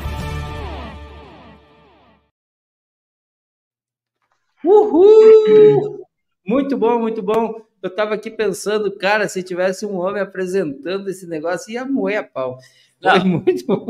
Uhul! 4.64 6.03
Muito 6.46 6.76
bom, 6.76 6.98
muito 6.98 7.22
bom. 7.22 7.60
Eu 7.82 7.90
tava 7.90 8.14
aqui 8.14 8.30
pensando, 8.30 8.90
cara, 8.96 9.28
se 9.28 9.42
tivesse 9.42 9.84
um 9.84 9.96
homem 9.98 10.22
apresentando 10.22 11.08
esse 11.08 11.26
negócio, 11.26 11.72
ia 11.72 11.84
moer 11.84 12.18
a 12.20 12.24
pau. 12.24 12.58
Foi 13.02 13.18
Não. 13.18 13.26
muito 13.26 13.66
bom. 13.66 13.86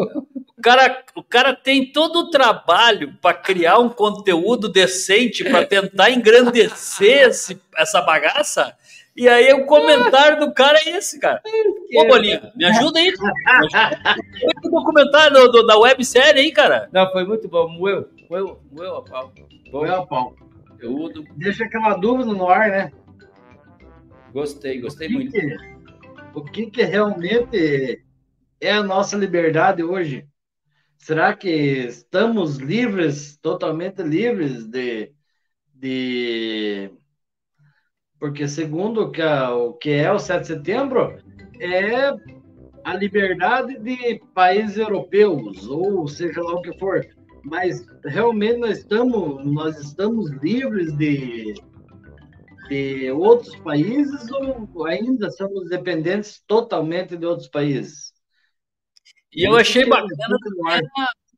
O 0.56 0.62
cara, 0.62 1.04
o 1.14 1.22
cara 1.22 1.54
tem 1.54 1.92
todo 1.92 2.20
o 2.20 2.30
trabalho 2.30 3.14
para 3.20 3.36
criar 3.36 3.78
um 3.78 3.88
conteúdo 3.88 4.68
decente, 4.68 5.44
para 5.44 5.66
tentar 5.66 6.10
engrandecer 6.10 7.28
esse- 7.28 7.60
essa 7.76 8.00
bagaça. 8.00 8.74
E 9.16 9.28
aí 9.28 9.52
o 9.52 9.66
comentário 9.66 10.40
do 10.40 10.52
cara 10.52 10.78
é 10.84 10.90
esse, 10.96 11.20
cara. 11.20 11.40
Ô, 11.96 12.04
Bolinha, 12.08 12.50
me 12.56 12.64
ajuda 12.64 12.98
aí. 12.98 13.12
Foi 13.16 14.50
o 14.64 14.70
documentário 14.70 15.34
do- 15.36 15.52
do- 15.52 15.66
da 15.66 15.78
websérie 15.78 16.40
aí, 16.40 16.50
cara. 16.52 16.88
Não, 16.92 17.10
foi 17.12 17.24
muito 17.24 17.46
bom. 17.46 17.68
Moeu, 17.68 18.08
moeu, 18.28 18.58
moeu 18.72 18.96
a 18.96 19.02
pau. 19.02 19.32
Moeu 19.70 19.94
a 19.94 20.06
pau. 20.06 20.34
Conteúdo. 20.84 21.24
Deixa 21.36 21.64
aquela 21.64 21.94
dúvida 21.96 22.32
no 22.32 22.48
ar, 22.48 22.68
né? 22.70 22.92
Gostei, 24.32 24.80
gostei 24.80 25.08
O 25.08 25.12
muito. 25.12 25.32
que- 25.32 25.56
o 26.34 26.44
que, 26.44 26.66
que 26.70 26.82
realmente 26.82 28.04
é 28.60 28.72
a 28.72 28.82
nossa 28.82 29.16
liberdade 29.16 29.82
hoje? 29.82 30.26
Será 30.98 31.34
que 31.34 31.48
estamos 31.48 32.56
livres, 32.56 33.36
totalmente 33.38 34.02
livres 34.02 34.66
de, 34.66 35.12
de... 35.72 36.90
Porque 38.18 38.46
segundo 38.48 39.02
o 39.04 39.10
que, 39.10 39.22
a- 39.22 39.54
o 39.54 39.74
que 39.74 39.90
é 39.90 40.10
o 40.12 40.18
7 40.18 40.42
de 40.42 40.46
setembro, 40.48 41.18
é 41.60 42.12
a 42.84 42.94
liberdade 42.94 43.78
de 43.78 44.20
países 44.34 44.76
europeus, 44.76 45.66
ou 45.66 46.06
seja 46.08 46.42
lá 46.42 46.54
o 46.54 46.62
que 46.62 46.76
for. 46.78 47.06
Mas 47.44 47.84
realmente 48.04 48.58
nós 48.58 48.78
estamos, 48.78 49.44
nós 49.44 49.78
estamos 49.78 50.30
livres 50.42 50.96
de, 50.96 51.54
de 52.68 53.10
outros 53.10 53.54
países 53.56 54.30
ou 54.30 54.86
ainda 54.86 55.30
somos 55.30 55.68
dependentes 55.68 56.42
totalmente 56.46 57.16
de 57.16 57.26
outros 57.26 57.48
países? 57.48 58.12
E 59.32 59.46
eu 59.46 59.56
achei 59.56 59.82
é 59.82 59.86
bacana 59.86 60.10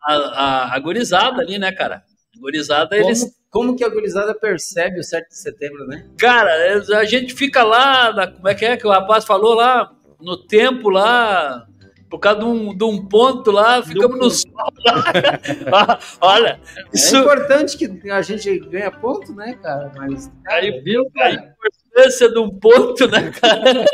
a, 0.02 0.14
a, 0.14 0.74
a 0.74 0.78
gurizada 0.78 1.42
ali, 1.42 1.58
né, 1.58 1.72
cara? 1.72 2.04
A 2.36 2.40
gurizada, 2.40 2.96
Como, 2.96 3.08
eles. 3.08 3.36
como 3.50 3.76
que 3.76 3.82
a 3.82 3.88
gurizada 3.88 4.34
percebe 4.34 5.00
o 5.00 5.04
7 5.04 5.28
de 5.28 5.38
setembro, 5.38 5.86
né? 5.86 6.08
Cara, 6.18 6.52
a 6.98 7.04
gente 7.04 7.34
fica 7.34 7.62
lá, 7.64 8.12
na- 8.12 8.26
como 8.30 8.46
é 8.46 8.54
que 8.54 8.64
é 8.64 8.76
que 8.76 8.86
o 8.86 8.90
rapaz 8.90 9.24
falou 9.24 9.54
lá, 9.54 9.90
no 10.20 10.36
tempo 10.46 10.88
lá, 10.90 11.66
por 12.08 12.18
causa 12.18 12.40
de 12.40 12.44
um, 12.44 12.76
de 12.76 12.84
um 12.84 13.06
ponto 13.06 13.50
lá, 13.50 13.82
ficamos 13.82 14.18
no 14.18 14.30
sol 14.30 14.72
lá. 14.84 15.98
Olha, 16.20 16.60
isso. 16.92 17.16
É 17.16 17.20
importante 17.20 17.76
que 17.76 18.10
a 18.10 18.22
gente 18.22 18.58
ganha 18.60 18.90
ponto, 18.90 19.34
né, 19.34 19.54
cara? 19.62 19.92
Mas 19.96 20.30
Aí, 20.48 20.80
Viu, 20.82 21.02
a 21.16 21.18
cara? 21.18 21.34
importância 21.34 22.28
de 22.30 22.38
um 22.38 22.50
ponto, 22.50 23.08
né, 23.08 23.30
cara? 23.32 23.84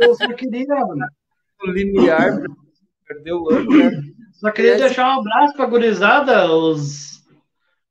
Eu 0.00 0.14
só 0.14 0.32
queria, 0.32 0.66
o 1.62 1.70
limiar 1.70 2.40
perdeu 3.06 3.42
o 3.42 3.52
ano, 3.52 3.70
né? 3.76 4.02
só 4.34 4.50
queria 4.50 4.76
deixar 4.76 5.06
um 5.08 5.20
abraço 5.20 5.54
para 5.54 5.64
a 5.64 5.68
gurizada, 5.68 6.52
os 6.52 7.10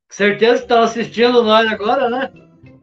certeza 0.10 0.58
que 0.58 0.64
estão 0.64 0.82
assistindo 0.82 1.44
nós 1.44 1.68
agora, 1.72 2.10
né? 2.10 2.32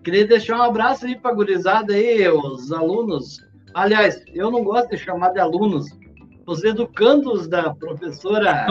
Queria 0.05 0.26
deixar 0.26 0.59
um 0.59 0.62
abraço 0.62 1.07
aí 1.07 1.16
para 1.18 1.32
a 1.32 1.34
gurizada 1.34 1.93
aí, 1.93 2.28
os 2.28 2.70
alunos. 2.70 3.41
Aliás, 3.74 4.22
eu 4.32 4.51
não 4.51 4.62
gosto 4.62 4.91
de 4.91 4.99
chamar 4.99 5.30
de 5.30 5.41
alunos, 5.41 5.87
os 6.47 6.62
educandos 6.64 7.47
da 7.49 7.74
professora. 7.74 8.66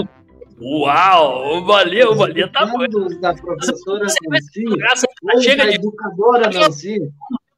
Uau, 0.59 1.57
o 1.57 1.61
Bolinha, 1.65 2.09
o 2.09 2.15
Bolinha 2.15 2.47
tá 2.49 2.65
muito. 2.65 2.97
educandos 2.97 3.19
da 3.21 3.33
professora 3.33 4.05
Nancy, 4.29 4.63
Graça, 4.77 5.05
chega 5.41 5.65
da 5.65 5.69
de 5.69 5.75
educadora 5.75 6.49
Nancy. 6.49 6.99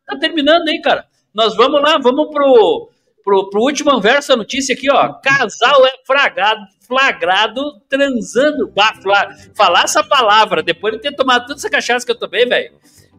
Tá 0.05 0.17
terminando, 0.17 0.67
hein, 0.67 0.81
cara? 0.81 1.05
Nós 1.33 1.55
vamos 1.55 1.79
lá, 1.81 1.99
vamos 1.99 2.29
pro, 2.31 2.89
pro, 3.23 3.49
pro 3.51 3.61
último 3.61 3.99
verso 4.01 4.29
da 4.29 4.37
notícia 4.37 4.73
aqui, 4.73 4.89
ó. 4.91 5.13
Casal 5.21 5.85
é 5.85 5.91
flagrado, 6.05 6.61
flagrado 6.87 7.61
transando. 7.87 8.71
Bah, 8.75 8.95
fla- 9.01 9.29
falar 9.55 9.83
essa 9.83 10.03
palavra, 10.03 10.63
depois 10.63 10.93
de 10.95 11.01
ter 11.01 11.15
tomado 11.15 11.41
toda 11.45 11.59
essa 11.59 11.69
cachaça 11.69 12.03
que 12.05 12.11
eu 12.11 12.17
tomei, 12.17 12.45
velho. 12.47 12.73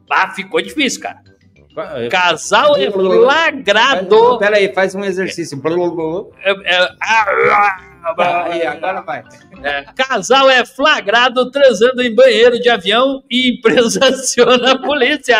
Bah, 0.08 0.30
ficou 0.34 0.60
difícil, 0.60 1.02
cara. 1.02 1.22
Casal 2.10 2.76
é 2.76 2.90
flagrado. 2.90 4.38
Pera 4.38 4.56
aí, 4.56 4.72
faz 4.72 4.94
um 4.94 5.04
exercício. 5.04 5.60
É, 6.42 6.50
é, 6.50 6.88
ah, 7.00 7.76
Aí, 8.16 8.64
agora 8.66 9.02
vai. 9.02 9.22
é, 9.62 9.84
casal 9.94 10.48
é 10.48 10.64
flagrado 10.64 11.50
transando 11.50 12.00
em 12.02 12.14
banheiro 12.14 12.58
de 12.60 12.68
avião 12.68 13.22
e 13.30 13.58
empresa 13.58 14.00
aciona 14.08 14.72
a 14.72 14.78
polícia. 14.78 15.36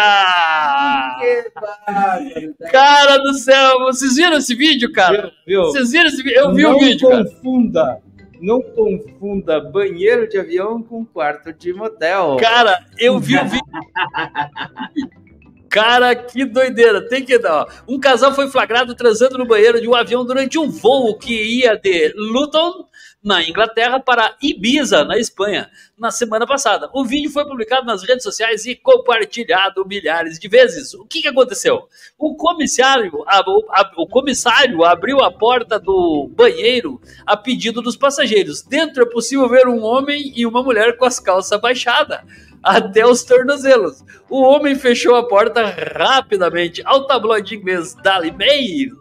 Cara 2.70 3.18
do 3.18 3.32
céu, 3.34 3.80
vocês 3.80 4.16
viram 4.16 4.36
esse 4.36 4.54
vídeo, 4.54 4.92
cara? 4.92 5.32
Viu? 5.46 5.62
Vocês 5.62 5.92
viram 5.92 6.06
esse 6.06 6.22
vídeo? 6.22 6.38
Eu 6.38 6.54
vi 6.54 6.62
não 6.62 6.76
o 6.76 6.78
vídeo, 6.78 7.08
cara. 7.08 7.24
confunda, 7.24 7.98
não 8.40 8.60
confunda 8.60 9.60
banheiro 9.60 10.28
de 10.28 10.38
avião 10.38 10.82
com 10.82 11.04
quarto 11.04 11.52
de 11.52 11.72
motel. 11.72 12.36
Cara, 12.40 12.84
eu 12.98 13.18
vi 13.18 13.38
o 13.38 13.44
vídeo. 13.44 13.64
Cara, 15.70 16.14
que 16.16 16.44
doideira. 16.44 17.06
Tem 17.08 17.24
que 17.24 17.38
dar. 17.38 17.66
Um 17.86 17.98
casal 18.00 18.34
foi 18.34 18.48
flagrado 18.50 18.94
transando 18.94 19.36
no 19.38 19.46
banheiro 19.46 19.80
de 19.80 19.88
um 19.88 19.94
avião 19.94 20.24
durante 20.24 20.58
um 20.58 20.70
voo 20.70 21.16
que 21.18 21.34
ia 21.60 21.76
de 21.76 22.12
Luton, 22.16 22.86
na 23.22 23.42
Inglaterra, 23.46 23.98
para 23.98 24.36
Ibiza, 24.40 25.04
na 25.04 25.18
Espanha, 25.18 25.68
na 25.98 26.10
semana 26.10 26.46
passada. 26.46 26.88
O 26.94 27.04
vídeo 27.04 27.30
foi 27.30 27.44
publicado 27.44 27.84
nas 27.84 28.02
redes 28.04 28.22
sociais 28.22 28.64
e 28.64 28.76
compartilhado 28.76 29.84
milhares 29.84 30.38
de 30.38 30.48
vezes. 30.48 30.94
O 30.94 31.04
que, 31.04 31.20
que 31.22 31.28
aconteceu? 31.28 31.82
O 32.16 32.36
comissário, 32.36 33.24
a- 33.26 33.40
a- 33.40 33.92
o 33.96 34.06
comissário 34.06 34.84
abriu 34.84 35.20
a 35.20 35.32
porta 35.32 35.78
do 35.80 36.30
banheiro 36.32 37.00
a 37.26 37.36
pedido 37.36 37.82
dos 37.82 37.96
passageiros. 37.96 38.62
Dentro 38.62 39.02
é 39.02 39.06
possível 39.06 39.48
ver 39.48 39.66
um 39.66 39.82
homem 39.82 40.32
e 40.36 40.46
uma 40.46 40.62
mulher 40.62 40.96
com 40.96 41.04
as 41.04 41.18
calças 41.18 41.60
baixadas 41.60 42.20
até 42.62 43.06
os 43.06 43.22
tornozelos. 43.22 44.04
O 44.28 44.42
homem 44.42 44.74
fechou 44.74 45.16
a 45.16 45.26
porta 45.26 45.66
rapidamente. 45.96 46.82
Ao 46.84 47.06
tabloide 47.06 47.56
inglês 47.56 47.94
Daily 48.02 48.32
Mail, 48.32 48.96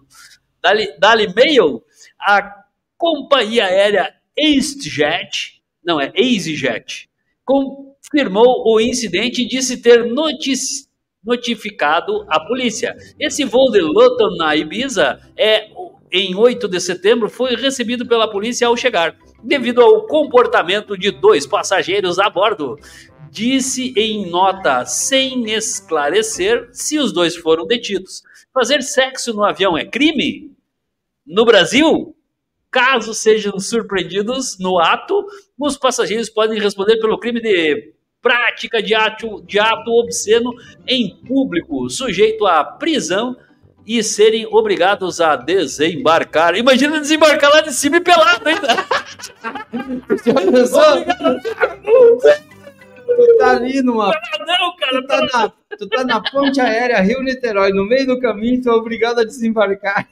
Daily, 0.61 0.99
Daily 0.99 1.33
Mail, 1.33 1.83
a 2.19 2.63
companhia 2.97 3.65
aérea 3.65 4.13
EasyJet, 4.37 5.61
não 5.83 5.99
é 5.99 6.11
EasyJet, 6.15 7.09
confirmou 7.45 8.63
o 8.65 8.79
incidente 8.79 9.41
e 9.41 9.47
disse 9.47 9.77
ter 9.77 10.05
notificado 11.23 12.25
a 12.29 12.39
polícia. 12.39 12.95
Esse 13.19 13.43
voo 13.43 13.71
de 13.71 13.81
Luton 13.81 14.35
na 14.37 14.55
Ibiza 14.55 15.19
é 15.37 15.67
em 16.11 16.35
8 16.35 16.67
de 16.67 16.79
setembro 16.79 17.29
foi 17.29 17.55
recebido 17.55 18.05
pela 18.05 18.29
polícia 18.29 18.67
ao 18.67 18.77
chegar, 18.77 19.15
devido 19.43 19.81
ao 19.81 20.05
comportamento 20.07 20.97
de 20.97 21.11
dois 21.11 21.45
passageiros 21.45 22.17
a 22.17 22.29
bordo 22.29 22.77
disse 23.31 23.93
em 23.95 24.29
nota 24.29 24.85
sem 24.85 25.51
esclarecer 25.51 26.69
se 26.71 26.97
os 26.99 27.11
dois 27.11 27.35
foram 27.35 27.65
detidos. 27.65 28.23
Fazer 28.53 28.81
sexo 28.81 29.33
no 29.33 29.43
avião 29.43 29.77
é 29.77 29.85
crime? 29.85 30.51
No 31.25 31.45
Brasil, 31.45 32.15
caso 32.71 33.13
sejam 33.13 33.59
surpreendidos 33.59 34.57
no 34.59 34.79
ato, 34.79 35.25
os 35.59 35.77
passageiros 35.77 36.29
podem 36.29 36.59
responder 36.59 36.97
pelo 36.97 37.19
crime 37.19 37.41
de 37.41 37.93
prática 38.21 38.81
de 38.81 38.93
ato, 38.95 39.41
de 39.45 39.59
ato 39.59 39.91
obsceno 39.91 40.51
em 40.87 41.15
público, 41.27 41.89
sujeito 41.89 42.45
à 42.45 42.63
prisão 42.63 43.37
e 43.85 44.03
serem 44.03 44.45
obrigados 44.47 45.21
a 45.21 45.35
desembarcar. 45.35 46.55
Imagina 46.55 46.99
desembarcar 46.99 47.49
lá 47.51 47.61
de 47.61 47.71
cima 47.71 47.97
e 47.97 48.01
pelado 48.01 48.49
ainda. 48.49 48.67
Tu 53.17 53.37
tá 53.37 53.51
ali 53.51 53.81
numa. 53.81 54.05
Não, 54.05 54.75
cara, 54.77 55.01
tu 55.01 55.07
tá, 55.07 55.21
na, 55.21 55.49
tu 55.77 55.89
tá 55.89 56.03
na 56.03 56.21
ponte 56.21 56.61
aérea 56.61 57.01
Rio-Niterói, 57.01 57.71
no 57.71 57.85
meio 57.85 58.05
do 58.05 58.19
caminho, 58.19 58.61
tu 58.61 58.69
é 58.69 58.73
obrigado 58.73 59.19
a 59.19 59.23
desembarcar. 59.25 60.07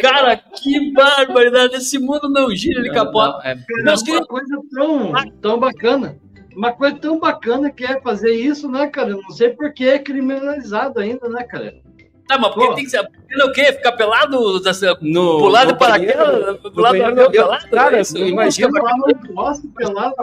Cara, 0.00 0.36
que 0.36 0.92
barbaridade. 0.92 1.76
Esse 1.76 1.98
mundo 1.98 2.28
não 2.28 2.54
gira, 2.54 2.80
ele 2.80 2.90
capota. 2.90 3.42
Cara, 3.42 3.58
Meus 3.82 4.02
uma 4.02 4.26
coisa 4.26 4.60
tão, 4.72 5.12
tão 5.40 5.58
bacana. 5.58 6.18
Uma 6.54 6.72
coisa 6.72 6.96
tão 6.96 7.18
bacana 7.18 7.70
que 7.70 7.84
é 7.84 8.00
fazer 8.00 8.32
isso, 8.32 8.68
né, 8.68 8.86
cara? 8.88 9.10
Eu 9.10 9.22
não 9.22 9.30
sei 9.30 9.50
por 9.50 9.72
que 9.72 9.88
é 9.88 9.98
criminalizado 9.98 11.00
ainda, 11.00 11.28
né, 11.28 11.42
cara? 11.44 11.74
Tá, 12.28 12.38
mas 12.38 12.54
por 12.54 12.68
que 12.68 12.74
tem 12.76 12.84
que 12.84 12.90
ser. 12.90 12.98
É 13.30 13.44
o 13.44 13.52
quê? 13.52 13.72
Ficar 13.72 13.92
pelado? 13.92 14.60
dessa- 14.60 14.96
No, 15.00 15.38
pular 15.38 15.66
banheiro, 15.66 15.78
paraquedas? 15.78 16.60
Pular 16.72 16.92
do 16.92 17.04
avião 17.04 17.26
do 17.26 17.30
pelado? 17.32 17.70
Cara, 17.70 17.96
é 17.98 18.00
isso? 18.02 18.16
eu 18.16 18.30
no 18.30 19.34
poste 19.34 19.66
pelado 19.68 20.14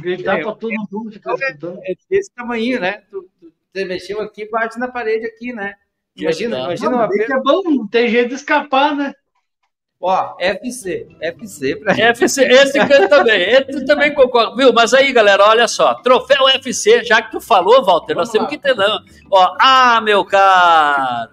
gritar 0.00 0.38
É, 0.38 0.42
pra 0.42 0.52
todo 0.54 0.72
mundo 0.92 1.10
ficar 1.12 1.34
escutando. 1.34 1.80
É 1.84 1.94
desse 2.10 2.32
tamanho, 2.34 2.80
né? 2.80 3.02
Tu, 3.10 3.22
tu 3.40 3.52
Você 3.72 3.84
mexeu 3.84 4.20
aqui, 4.20 4.48
bate 4.50 4.78
na 4.78 4.88
parede 4.88 5.26
aqui, 5.26 5.52
né? 5.52 5.74
Imagina, 6.16 6.56
Não, 6.58 6.64
imagina 6.66 6.90
mas 6.90 6.98
uma 6.98 7.04
é 7.04 7.16
feira. 7.18 7.34
é 7.34 7.40
bom, 7.40 7.62
não 7.64 7.86
tem 7.88 8.08
jeito 8.08 8.28
de 8.30 8.34
escapar, 8.36 8.94
né? 8.96 9.12
Ó, 10.00 10.36
FC. 10.38 11.06
FC 11.20 11.76
pra 11.76 11.92
FC, 11.92 12.44
esse 12.44 12.78
cara 12.78 13.08
também, 13.08 13.40
esse 13.40 13.84
também 13.86 14.14
concordo, 14.14 14.54
viu? 14.54 14.72
Mas 14.72 14.92
aí, 14.92 15.10
galera, 15.12 15.44
olha 15.46 15.66
só, 15.66 15.94
troféu 15.94 16.48
FC, 16.50 17.02
já 17.02 17.20
que 17.22 17.30
tu 17.32 17.40
falou, 17.40 17.82
Walter, 17.84 18.14
nós 18.14 18.30
temos 18.30 18.48
que 18.48 18.56
entender. 18.56 18.84
Ó, 19.30 19.56
ah, 19.60 20.00
meu 20.02 20.22
caro, 20.24 21.30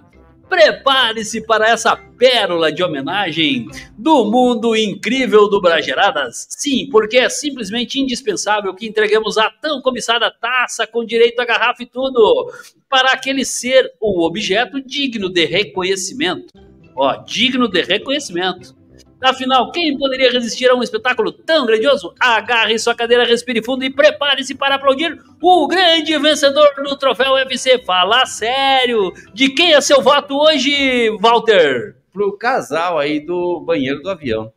prepare-se 0.53 1.41
para 1.41 1.67
essa 1.67 1.95
pérola 1.95 2.71
de 2.71 2.83
homenagem 2.83 3.65
do 3.97 4.23
mundo 4.23 4.75
incrível 4.75 5.49
do 5.49 5.59
Brageradas. 5.59 6.45
Sim, 6.47 6.87
porque 6.91 7.17
é 7.17 7.27
simplesmente 7.27 7.99
indispensável 7.99 8.71
que 8.75 8.85
entreguemos 8.85 9.39
a 9.39 9.49
tão 9.49 9.81
cobiçada 9.81 10.29
taça 10.29 10.85
com 10.85 11.03
direito 11.03 11.39
a 11.39 11.45
garrafa 11.45 11.81
e 11.81 11.87
tudo, 11.87 12.51
para 12.87 13.13
aquele 13.13 13.43
ser 13.43 13.91
ou 13.99 14.27
objeto 14.27 14.79
digno 14.79 15.27
de 15.27 15.43
reconhecimento. 15.43 16.53
Ó, 16.95 17.15
digno 17.23 17.67
de 17.67 17.81
reconhecimento. 17.81 18.75
Afinal, 19.23 19.71
quem 19.71 19.97
poderia 19.97 20.29
resistir 20.29 20.69
a 20.69 20.75
um 20.75 20.83
espetáculo 20.83 21.31
tão 21.31 21.65
grandioso? 21.65 22.13
Agarre 22.19 22.77
sua 22.77 22.93
cadeira, 22.93 23.25
respire 23.25 23.63
fundo 23.63 23.85
e 23.85 23.89
prepare-se 23.89 24.53
para 24.53 24.75
aplaudir 24.75 25.17
o 25.41 25.65
grande 25.65 26.17
vencedor 26.17 26.67
do 26.83 26.97
troféu 26.97 27.33
UFC. 27.33 27.79
Fala 27.79 28.25
sério! 28.25 29.13
De 29.33 29.47
quem 29.47 29.73
é 29.73 29.79
seu 29.79 30.01
voto 30.01 30.37
hoje, 30.37 31.09
Walter? 31.21 31.95
Pro 32.11 32.37
casal 32.37 32.99
aí 32.99 33.21
do 33.21 33.61
banheiro 33.61 34.01
do 34.01 34.09
avião. 34.09 34.51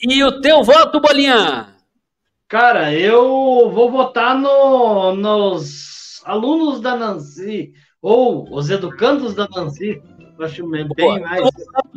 E 0.00 0.22
o 0.22 0.40
teu 0.40 0.62
voto, 0.62 1.00
Bolinha? 1.00 1.74
Cara, 2.46 2.94
eu 2.94 3.68
vou 3.72 3.90
votar 3.90 4.38
no, 4.38 5.16
nos 5.16 6.22
alunos 6.24 6.80
da 6.80 6.94
Nancy, 6.94 7.72
ou 8.00 8.46
os 8.54 8.70
educandos 8.70 9.34
da 9.34 9.48
Nancy. 9.48 10.00
Eu 10.38 10.44
acho 10.44 10.68
bem 10.68 10.86
Boa. 10.86 11.18
mais. 11.18 11.50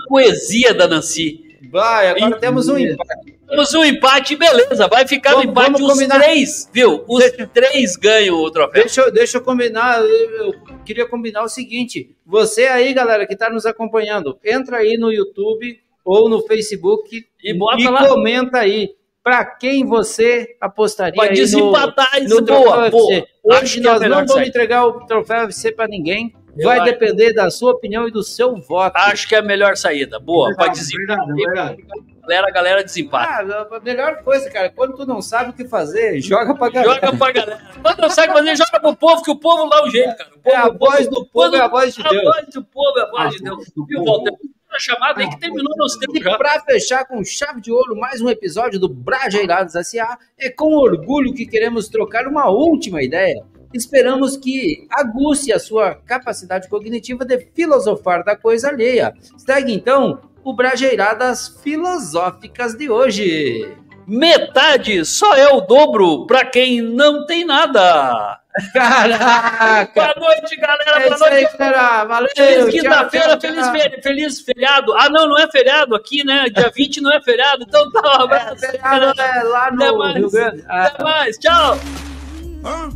Poesia 0.08 0.74
da 0.74 0.88
Nancy. 0.88 1.49
Vai, 1.72 2.10
agora 2.10 2.38
temos 2.40 2.68
um 2.68 2.78
empate. 2.78 3.38
Temos 3.48 3.74
um 3.74 3.84
empate, 3.84 4.36
beleza. 4.36 4.88
Vai 4.88 5.08
ficar 5.08 5.32
Vamos- 5.32 5.46
no 5.46 5.52
empate 5.52 5.72
vamos 5.72 5.82
os 5.82 5.94
combinar. 5.94 6.20
três, 6.20 6.70
viu? 6.74 7.04
Os 7.08 7.24
três 7.54 7.96
ganham 7.96 8.36
o 8.36 8.52
troféu. 8.52 8.82
Deixa 8.84 9.02
eu, 9.02 9.12
deixa 9.12 9.38
eu 9.38 9.42
combinar, 9.42 10.02
eu 10.02 10.54
queria 10.86 11.06
combinar 11.08 11.44
o 11.44 11.50
seguinte: 11.50 12.16
você 12.26 12.64
aí, 12.68 12.94
galera, 12.94 13.26
que 13.28 13.34
está 13.34 13.50
nos 13.50 13.66
acompanhando, 13.66 14.38
entra 14.44 14.78
aí 14.78 14.98
no 14.98 15.12
YouTube 15.12 15.80
ou 16.06 16.30
no 16.30 16.42
Facebook 16.42 17.24
E 17.44 17.54
bota 17.54 17.90
lá. 17.90 18.08
comenta 18.08 18.60
aí 18.60 18.92
para 19.24 19.46
quem 19.46 19.86
você 19.86 20.56
apostaria 20.62 21.14
Pra 21.14 21.26
aí 21.26 21.34
desempatar 21.36 22.10
no, 22.20 22.26
isso, 22.26 22.36
no 22.36 22.42
troféu 22.46 22.64
boa, 22.72 22.90
boa. 22.90 23.26
Hoje 23.44 23.64
Acho 23.64 23.80
é 23.80 23.82
nós 23.82 24.00
melhor 24.00 24.20
não 24.22 24.28
vamos 24.28 24.48
entregar 24.48 24.86
o 24.88 25.06
troféu 25.06 25.42
UFC 25.44 25.72
para 25.72 25.88
ninguém. 25.88 26.34
Vai 26.64 26.84
depender 26.84 27.34
da 27.34 27.50
sua 27.50 27.72
opinião 27.72 28.08
e 28.08 28.12
do 28.12 28.24
seu 28.24 28.56
voto. 28.58 28.96
Acho 28.98 29.28
que 29.28 29.36
é 29.36 29.40
a 29.40 29.42
melhor 29.42 29.76
saída. 29.78 30.20
Boa, 30.20 30.54
pode 30.56 30.80
desempatar. 30.80 31.76
Galera, 32.22 32.48
a 32.48 32.52
galera 32.52 32.84
desempata. 32.84 33.68
Ah, 33.72 33.76
a 33.78 33.80
melhor 33.80 34.22
coisa, 34.24 34.50
cara, 34.52 34.70
quando 34.70 34.96
tu 34.96 35.04
não 35.06 35.20
sabe 35.20 35.50
o 35.50 35.54
que 35.54 35.66
fazer, 35.68 36.22
joga 36.22 36.54
pra 36.54 36.70
galera. 36.70 36.94
Joga 36.94 37.18
pra 37.18 37.32
galera. 37.32 37.60
Quando 37.82 38.00
não 38.02 38.10
sabe 38.12 38.34
fazer, 38.34 38.56
joga 38.56 38.80
pro 38.80 38.96
povo, 38.96 39.24
que 39.24 39.32
o 39.32 39.36
povo 39.36 39.68
dá 39.68 39.84
o 39.84 39.90
jeito, 39.90 40.16
cara. 40.16 40.30
O 40.36 40.40
povo- 40.40 40.56
É 40.56 40.60
a 40.60 40.70
voz 40.70 41.08
do 41.10 41.26
povo, 41.26 41.56
é 41.56 41.60
a 41.60 41.68
voz 41.68 41.96
de 41.96 42.06
A 42.06 42.10
Deus. 42.10 42.24
voz 42.24 42.46
do 42.54 42.64
povo 42.64 43.00
é 43.00 43.02
a 43.02 43.10
voz 43.10 43.32
de 43.36 43.44
Deus. 43.44 43.72
Viu, 43.88 44.04
Walter? 44.04 44.34
A 44.72 44.80
chamada 44.80 45.20
aí 45.22 45.28
que 45.28 45.40
terminou 45.40 45.74
nos 45.76 45.98
tempos 45.98 46.22
já. 46.22 46.38
Para 46.38 46.60
fechar 46.62 47.04
com 47.06 47.24
chave 47.24 47.60
de 47.62 47.72
ouro 47.72 47.96
mais 48.00 48.22
um 48.22 48.30
episódio 48.30 48.80
do 48.80 48.88
Brajeirados 48.88 49.74
S.A., 49.76 50.16
é 50.40 50.52
com 50.52 50.76
orgulho 50.76 51.34
que 51.34 51.48
queremos 51.48 51.90
trocar 51.90 52.28
uma 52.28 52.48
última 52.52 53.02
ideia. 53.02 53.44
Esperamos 53.74 54.36
que 54.38 54.88
aguce 54.92 55.54
a 55.54 55.60
sua 55.60 55.96
capacidade 55.96 56.68
cognitiva 56.68 57.24
de 57.24 57.38
filosofar 57.56 58.24
da 58.24 58.36
coisa 58.36 58.70
alheia. 58.70 59.14
Segue 59.38 59.74
então 59.74 60.20
o 60.44 60.54
Brajeiradas 60.54 61.60
Filosóficas 61.62 62.74
de 62.76 62.90
hoje. 62.90 63.76
Metade 64.08 65.06
só 65.06 65.36
é 65.36 65.48
o 65.54 65.62
dobro 65.62 66.26
pra 66.26 66.44
quem 66.44 66.82
não 66.82 67.28
tem 67.28 67.46
nada. 67.46 68.40
Caraca! 68.74 69.92
Boa 69.94 70.28
noite, 70.28 70.56
galera. 70.56 71.04
É 71.04 71.10
Boa 71.10 71.28
aí, 71.30 71.42
noite. 71.44 71.58
galera. 71.58 72.06
Valeu. 72.06 72.30
Feliz 72.36 72.70
quinta-feira, 72.74 73.40
feliz, 73.40 73.68
fe- 73.70 74.02
feliz 74.02 74.42
feriado. 74.42 74.94
Ah, 74.94 75.10
não, 75.12 75.28
não 75.28 75.38
é 75.38 75.48
feriado 75.52 75.96
aqui, 75.96 76.24
né? 76.26 76.50
Dia 76.50 76.72
20 76.76 77.02
não 77.02 77.12
é 77.14 77.22
feriado, 77.22 77.64
então 77.68 77.92
tá 77.92 78.02
um 78.02 78.24
abraço. 78.24 78.58
feriado 78.66 79.22
é 79.22 79.44
lá 79.44 79.68
Até 79.68 79.92
no 79.92 79.98
mais. 80.00 80.16
Rio 80.16 80.32
Grande. 80.32 80.66
Ah. 80.68 80.84
Até 80.88 81.04
mais, 81.04 81.38
tchau. 81.38 81.78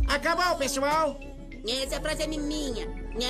Acabou, 0.08 0.56
pessoal. 0.56 1.18
Essa 1.66 2.00
frase 2.00 2.22
é 2.22 2.26
minha. 2.26 3.03